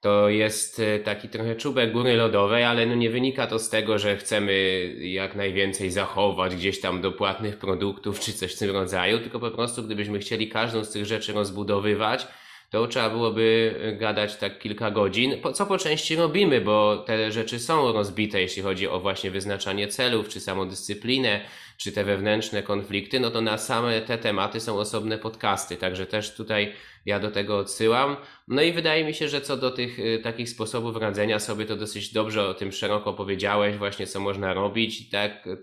to 0.00 0.28
jest 0.28 0.80
e, 0.80 0.98
taki 0.98 1.28
trochę 1.28 1.56
czubek 1.56 1.92
góry 1.92 2.16
lodowej, 2.16 2.64
ale 2.64 2.86
no 2.86 2.94
nie 2.94 3.10
wynika 3.10 3.46
to 3.46 3.58
z 3.58 3.70
tego, 3.70 3.98
że 3.98 4.16
chcemy 4.16 4.54
jak 4.98 5.36
najwięcej 5.36 5.90
zachować 5.90 6.56
gdzieś 6.56 6.80
tam 6.80 7.00
do 7.00 7.12
płatnych 7.12 7.58
produktów 7.58 8.20
czy 8.20 8.32
coś 8.32 8.54
w 8.54 8.58
tym 8.58 8.70
rodzaju, 8.70 9.18
tylko 9.18 9.40
po 9.40 9.50
prostu 9.50 9.82
gdybyśmy 9.82 10.18
chcieli 10.18 10.48
każdą 10.48 10.84
z 10.84 10.90
tych 10.90 11.06
rzeczy 11.06 11.32
rozbudowywać, 11.32 12.26
to 12.74 12.86
trzeba 12.86 13.10
byłoby 13.10 13.74
gadać 13.98 14.36
tak 14.36 14.58
kilka 14.58 14.90
godzin, 14.90 15.34
co 15.54 15.66
po 15.66 15.78
części 15.78 16.16
robimy, 16.16 16.60
bo 16.60 16.96
te 17.06 17.32
rzeczy 17.32 17.58
są 17.58 17.92
rozbite, 17.92 18.40
jeśli 18.40 18.62
chodzi 18.62 18.88
o 18.88 19.00
właśnie 19.00 19.30
wyznaczanie 19.30 19.88
celów, 19.88 20.28
czy 20.28 20.40
samodyscyplinę, 20.40 21.40
czy 21.76 21.92
te 21.92 22.04
wewnętrzne 22.04 22.62
konflikty, 22.62 23.20
no 23.20 23.30
to 23.30 23.40
na 23.40 23.58
same 23.58 24.00
te 24.00 24.18
tematy 24.18 24.60
są 24.60 24.78
osobne 24.78 25.18
podcasty, 25.18 25.76
także 25.76 26.06
też 26.06 26.34
tutaj 26.34 26.72
ja 27.06 27.20
do 27.20 27.30
tego 27.30 27.58
odsyłam. 27.58 28.16
No 28.48 28.62
i 28.62 28.72
wydaje 28.72 29.04
mi 29.04 29.14
się, 29.14 29.28
że 29.28 29.40
co 29.40 29.56
do 29.56 29.70
tych 29.70 29.98
y, 29.98 30.20
takich 30.22 30.48
sposobów 30.48 30.96
radzenia 30.96 31.38
sobie, 31.38 31.66
to 31.66 31.76
dosyć 31.76 32.12
dobrze 32.12 32.48
o 32.48 32.54
tym 32.54 32.72
szeroko 32.72 33.12
powiedziałeś, 33.12 33.76
właśnie 33.76 34.06
co 34.06 34.20
można 34.20 34.54
robić 34.54 35.10
tak 35.10 35.46
y, 35.46 35.56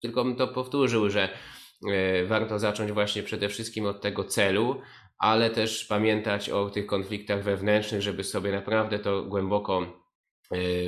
tylko 0.00 0.24
bym 0.24 0.36
to 0.36 0.48
powtórzył, 0.48 1.10
że 1.10 1.28
warto 2.26 2.58
zacząć 2.58 2.92
właśnie 2.92 3.22
przede 3.22 3.48
wszystkim 3.48 3.86
od 3.86 4.00
tego 4.00 4.24
celu, 4.24 4.80
ale 5.18 5.50
też 5.50 5.84
pamiętać 5.84 6.50
o 6.50 6.70
tych 6.70 6.86
konfliktach 6.86 7.42
wewnętrznych, 7.42 8.02
żeby 8.02 8.24
sobie 8.24 8.52
naprawdę 8.52 8.98
to 8.98 9.22
głęboko 9.22 10.02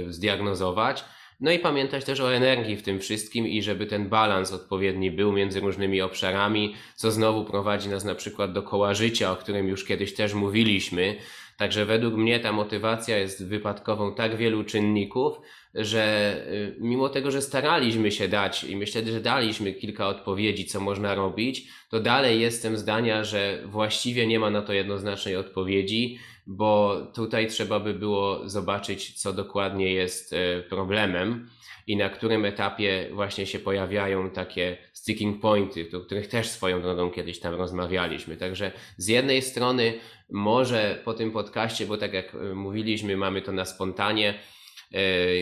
zdiagnozować. 0.08 1.04
No 1.40 1.50
i 1.50 1.58
pamiętać 1.58 2.04
też 2.04 2.20
o 2.20 2.34
energii 2.34 2.76
w 2.76 2.82
tym 2.82 3.00
wszystkim 3.00 3.46
i 3.46 3.62
żeby 3.62 3.86
ten 3.86 4.08
balans 4.08 4.52
odpowiedni 4.52 5.10
był 5.10 5.32
między 5.32 5.60
różnymi 5.60 6.02
obszarami, 6.02 6.74
co 6.94 7.10
znowu 7.10 7.44
prowadzi 7.44 7.88
nas 7.88 8.04
na 8.04 8.14
przykład 8.14 8.52
do 8.52 8.62
koła 8.62 8.94
życia, 8.94 9.32
o 9.32 9.36
którym 9.36 9.68
już 9.68 9.84
kiedyś 9.84 10.14
też 10.14 10.34
mówiliśmy. 10.34 11.16
Także 11.56 11.84
według 11.84 12.14
mnie 12.14 12.40
ta 12.40 12.52
motywacja 12.52 13.18
jest 13.18 13.48
wypadkową 13.48 14.14
tak 14.14 14.36
wielu 14.36 14.64
czynników, 14.64 15.36
że 15.74 16.36
y, 16.48 16.76
mimo 16.80 17.08
tego, 17.08 17.30
że 17.30 17.42
staraliśmy 17.42 18.12
się 18.12 18.28
dać 18.28 18.64
i 18.64 18.76
myślę, 18.76 19.06
że 19.06 19.20
daliśmy 19.20 19.72
kilka 19.72 20.08
odpowiedzi, 20.08 20.64
co 20.64 20.80
można 20.80 21.14
robić, 21.14 21.68
to 21.90 22.00
dalej 22.00 22.40
jestem 22.40 22.76
zdania, 22.76 23.24
że 23.24 23.62
właściwie 23.66 24.26
nie 24.26 24.38
ma 24.38 24.50
na 24.50 24.62
to 24.62 24.72
jednoznacznej 24.72 25.36
odpowiedzi 25.36 26.18
bo 26.52 27.00
tutaj 27.14 27.46
trzeba 27.46 27.80
by 27.80 27.94
było 27.94 28.48
zobaczyć, 28.48 29.20
co 29.20 29.32
dokładnie 29.32 29.92
jest 29.92 30.32
e, 30.32 30.62
problemem 30.62 31.50
i 31.86 31.96
na 31.96 32.10
którym 32.10 32.44
etapie 32.44 33.08
właśnie 33.12 33.46
się 33.46 33.58
pojawiają 33.58 34.30
takie 34.30 34.76
sticking 34.92 35.40
pointy, 35.40 35.88
o 35.96 36.00
których 36.00 36.26
też 36.26 36.48
swoją 36.48 36.82
drogą 36.82 37.10
kiedyś 37.10 37.40
tam 37.40 37.54
rozmawialiśmy. 37.54 38.36
Także 38.36 38.72
z 38.96 39.08
jednej 39.08 39.42
strony 39.42 39.92
może 40.30 41.02
po 41.04 41.14
tym 41.14 41.30
podcaście, 41.30 41.86
bo 41.86 41.96
tak 41.96 42.12
jak 42.12 42.34
e, 42.34 42.54
mówiliśmy, 42.54 43.16
mamy 43.16 43.42
to 43.42 43.52
na 43.52 43.64
spontanie, 43.64 44.34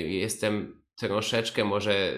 jestem 0.09 0.83
troszeczkę 0.97 1.65
może 1.65 2.15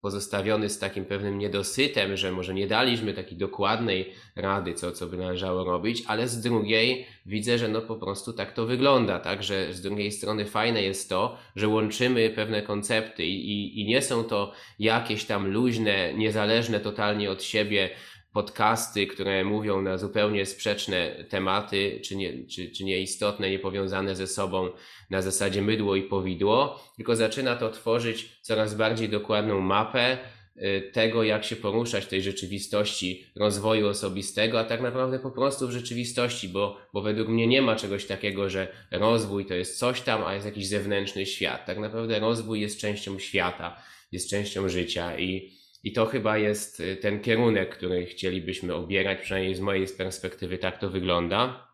pozostawiony 0.00 0.68
z 0.68 0.78
takim 0.78 1.04
pewnym 1.04 1.38
niedosytem, 1.38 2.16
że 2.16 2.32
może 2.32 2.54
nie 2.54 2.66
daliśmy 2.66 3.12
takiej 3.14 3.38
dokładnej 3.38 4.12
rady, 4.36 4.74
co, 4.74 4.92
co 4.92 5.06
by 5.06 5.16
należało 5.16 5.64
robić, 5.64 6.02
ale 6.06 6.28
z 6.28 6.40
drugiej 6.40 7.06
widzę, 7.26 7.58
że 7.58 7.68
no 7.68 7.80
po 7.80 7.96
prostu 7.96 8.32
tak 8.32 8.52
to 8.52 8.66
wygląda, 8.66 9.18
tak, 9.18 9.42
że 9.42 9.74
z 9.74 9.80
drugiej 9.80 10.12
strony 10.12 10.44
fajne 10.44 10.82
jest 10.82 11.08
to, 11.08 11.38
że 11.56 11.68
łączymy 11.68 12.30
pewne 12.30 12.62
koncepty 12.62 13.24
i, 13.24 13.52
i, 13.52 13.80
i 13.80 13.84
nie 13.84 14.02
są 14.02 14.24
to 14.24 14.52
jakieś 14.78 15.24
tam 15.24 15.50
luźne, 15.50 16.14
niezależne 16.14 16.80
totalnie 16.80 17.30
od 17.30 17.42
siebie 17.42 17.90
podcasty, 18.32 19.06
które 19.06 19.44
mówią 19.44 19.82
na 19.82 19.98
zupełnie 19.98 20.46
sprzeczne 20.46 21.24
tematy, 21.28 22.00
czy, 22.04 22.16
nie, 22.16 22.46
czy, 22.46 22.70
czy 22.70 22.84
nieistotne, 22.84 23.50
niepowiązane 23.50 24.16
ze 24.16 24.26
sobą 24.26 24.70
na 25.10 25.22
zasadzie 25.22 25.62
mydło 25.62 25.96
i 25.96 26.02
powidło, 26.02 26.84
tylko 26.96 27.16
zaczyna 27.16 27.56
to 27.56 27.70
tworzyć 27.70 28.38
coraz 28.42 28.74
bardziej 28.74 29.08
dokładną 29.08 29.60
mapę 29.60 30.18
y, 30.56 30.90
tego, 30.92 31.22
jak 31.22 31.44
się 31.44 31.56
poruszać 31.56 32.04
w 32.04 32.08
tej 32.08 32.22
rzeczywistości 32.22 33.26
rozwoju 33.36 33.88
osobistego, 33.88 34.60
a 34.60 34.64
tak 34.64 34.80
naprawdę 34.80 35.18
po 35.18 35.30
prostu 35.30 35.68
w 35.68 35.72
rzeczywistości, 35.72 36.48
bo, 36.48 36.76
bo 36.92 37.02
według 37.02 37.28
mnie 37.28 37.46
nie 37.46 37.62
ma 37.62 37.76
czegoś 37.76 38.06
takiego, 38.06 38.50
że 38.50 38.68
rozwój 38.90 39.46
to 39.46 39.54
jest 39.54 39.78
coś 39.78 40.00
tam, 40.00 40.24
a 40.24 40.34
jest 40.34 40.46
jakiś 40.46 40.68
zewnętrzny 40.68 41.26
świat. 41.26 41.66
Tak 41.66 41.78
naprawdę 41.78 42.18
rozwój 42.18 42.60
jest 42.60 42.80
częścią 42.80 43.18
świata, 43.18 43.82
jest 44.12 44.30
częścią 44.30 44.68
życia 44.68 45.18
i 45.18 45.59
i 45.82 45.92
to 45.92 46.06
chyba 46.06 46.38
jest 46.38 46.80
y, 46.80 46.96
ten 46.96 47.20
kierunek, 47.20 47.76
który 47.76 48.06
chcielibyśmy 48.06 48.74
obierać, 48.74 49.20
przynajmniej 49.20 49.54
z 49.54 49.60
mojej 49.60 49.86
perspektywy 49.86 50.58
tak 50.58 50.78
to 50.78 50.90
wygląda. 50.90 51.68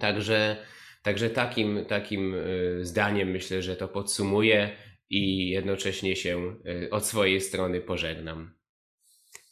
Także, 0.00 0.56
także 1.02 1.30
takim, 1.30 1.84
takim 1.84 2.34
y, 2.34 2.78
zdaniem 2.84 3.30
myślę, 3.30 3.62
że 3.62 3.76
to 3.76 3.88
podsumuję 3.88 4.70
i 5.10 5.48
jednocześnie 5.48 6.16
się 6.16 6.56
y, 6.66 6.90
od 6.90 7.06
swojej 7.06 7.40
strony 7.40 7.80
pożegnam. 7.80 8.54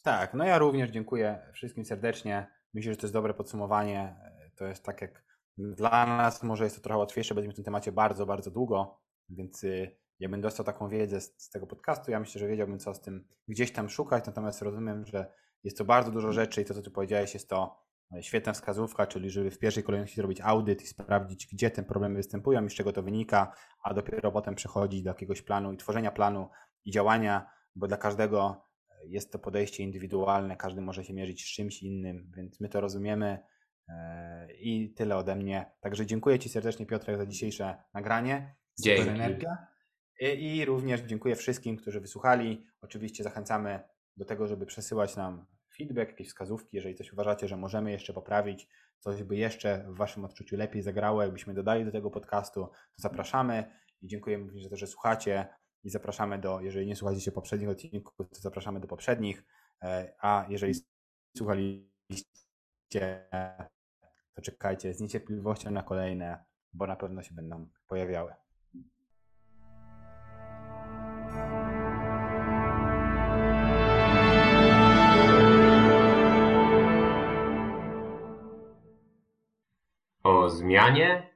Tak, 0.03 0.35
no 0.35 0.45
ja 0.45 0.59
również 0.59 0.91
dziękuję 0.91 1.39
wszystkim 1.53 1.85
serdecznie. 1.85 2.47
Myślę, 2.75 2.93
że 2.93 2.97
to 2.97 3.07
jest 3.07 3.15
dobre 3.15 3.35
podsumowanie. 3.35 4.16
To 4.57 4.66
jest 4.66 4.85
tak 4.85 5.01
jak 5.01 5.25
dla 5.59 6.07
nas, 6.07 6.43
może 6.43 6.65
jest 6.65 6.77
to 6.77 6.83
trochę 6.83 6.99
łatwiejsze, 6.99 7.35
będziemy 7.35 7.53
w 7.53 7.57
tym 7.57 7.65
temacie 7.65 7.93
bardzo, 7.93 8.27
bardzo 8.27 8.51
długo, 8.51 9.01
więc 9.29 9.65
ja 10.20 10.28
bym 10.28 10.41
dostał 10.41 10.66
taką 10.66 10.89
wiedzę 10.89 11.20
z, 11.20 11.35
z, 11.36 11.51
tego 11.51 11.66
podcastu, 11.66 12.11
ja 12.11 12.20
myślę, 12.20 12.39
że 12.39 12.49
wiedziałbym, 12.49 12.78
co 12.78 12.95
z 12.95 13.01
tym 13.01 13.28
gdzieś 13.49 13.73
tam 13.73 13.89
szukać, 13.89 14.27
natomiast 14.27 14.62
rozumiem, 14.62 15.07
że 15.07 15.32
jest 15.65 15.78
to 15.78 15.85
bardzo 15.85 16.11
dużo 16.11 16.32
rzeczy 16.32 16.62
i 16.62 16.65
to, 16.65 16.74
co 16.74 16.82
ty 16.82 16.91
powiedziałeś, 16.91 17.35
jest 17.35 17.49
to 17.49 17.85
e, 18.16 18.23
świetna 18.23 18.53
wskazówka, 18.53 19.07
czyli 19.07 19.31
żeby 19.31 19.51
w 19.51 19.59
pierwszej 19.59 19.82
kolejności 19.82 20.16
zrobić 20.16 20.41
audyt 20.41 20.82
i 20.82 20.86
sprawdzić, 20.86 21.47
gdzie 21.53 21.70
te 21.70 21.82
problemy 21.82 22.15
występują 22.15 22.65
i 22.66 22.70
z 22.70 22.74
czego 22.74 22.93
to 22.93 23.03
wynika, 23.03 23.53
a 23.82 23.95
dopiero 23.95 24.32
potem 24.32 24.55
przechodzić 24.55 25.03
do 25.03 25.11
jakiegoś 25.11 25.43
planu 25.43 25.73
i 25.73 25.77
tworzenia 25.77 26.11
planu 26.11 26.49
i 26.85 26.91
działania, 26.91 27.51
bo 27.74 27.89
dla 27.89 27.97
każdego 27.97 28.66
e, 28.91 29.07
jest 29.07 29.32
to 29.32 29.39
podejście 29.39 29.82
indywidualne, 29.82 30.57
każdy 30.57 30.81
może 30.81 31.05
się 31.05 31.15
mierzyć 31.15 31.45
z 31.45 31.55
czymś 31.55 31.82
innym, 31.82 32.32
więc 32.36 32.61
my 32.61 32.69
to 32.69 32.81
rozumiemy 32.81 33.39
e, 33.89 34.55
i 34.55 34.95
tyle 34.95 35.16
ode 35.16 35.36
mnie. 35.36 35.73
Także 35.81 36.07
dziękuję 36.07 36.39
Ci 36.39 36.49
serdecznie 36.49 36.86
Piotrek 36.86 37.16
za 37.16 37.27
dzisiejsze 37.27 37.82
nagranie. 37.95 38.55
Super 38.77 39.09
energia. 39.09 39.73
I 40.20 40.65
również 40.65 41.01
dziękuję 41.01 41.36
wszystkim, 41.36 41.77
którzy 41.77 42.01
wysłuchali. 42.01 42.66
Oczywiście 42.81 43.24
zachęcamy 43.24 43.81
do 44.16 44.24
tego, 44.24 44.47
żeby 44.47 44.66
przesyłać 44.66 45.16
nam 45.16 45.47
feedback, 45.77 46.11
jakieś 46.11 46.28
wskazówki, 46.28 46.77
jeżeli 46.77 46.95
coś 46.95 47.12
uważacie, 47.12 47.49
że 47.49 47.57
możemy 47.57 47.93
jeszcze 47.93 48.12
poprawić, 48.12 48.69
coś 48.99 49.23
by 49.23 49.36
jeszcze 49.36 49.85
w 49.89 49.97
Waszym 49.97 50.24
odczuciu 50.24 50.57
lepiej 50.57 50.82
zagrało, 50.82 51.23
jakbyśmy 51.23 51.55
dodali 51.55 51.85
do 51.85 51.93
tego 51.93 52.11
podcastu, 52.11 52.66
to 52.66 52.97
zapraszamy 52.97 53.65
i 54.03 54.07
dziękujemy 54.07 54.45
również 54.45 54.65
za 54.65 54.70
to, 54.70 54.77
że 54.77 54.86
słuchacie 54.86 55.49
i 55.82 55.91
zapraszamy 55.91 56.39
do, 56.39 56.61
jeżeli 56.61 56.86
nie 56.86 56.97
słuchaliście 56.97 57.32
poprzednich 57.32 57.69
odcinków, 57.69 58.15
to 58.16 58.41
zapraszamy 58.41 58.81
do 58.81 58.89
poprzednich, 58.89 59.45
e, 59.82 60.15
a 60.20 60.47
jeżeli 60.49 60.74
słuchaliście, 61.36 61.91
to 64.35 64.43
czekajcie 64.43 64.95
z 64.95 65.01
niecierpliwością 65.01 65.70
na 65.70 65.82
kolejne, 65.82 66.45
bo 66.73 66.86
na 66.86 66.97
pewno 66.97 67.23
się 67.23 67.35
będą 67.35 67.69
pojawiały. 67.86 68.44
Zmianie 80.65 81.31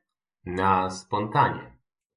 na 0.46 0.90
spontanie. 0.90 1.77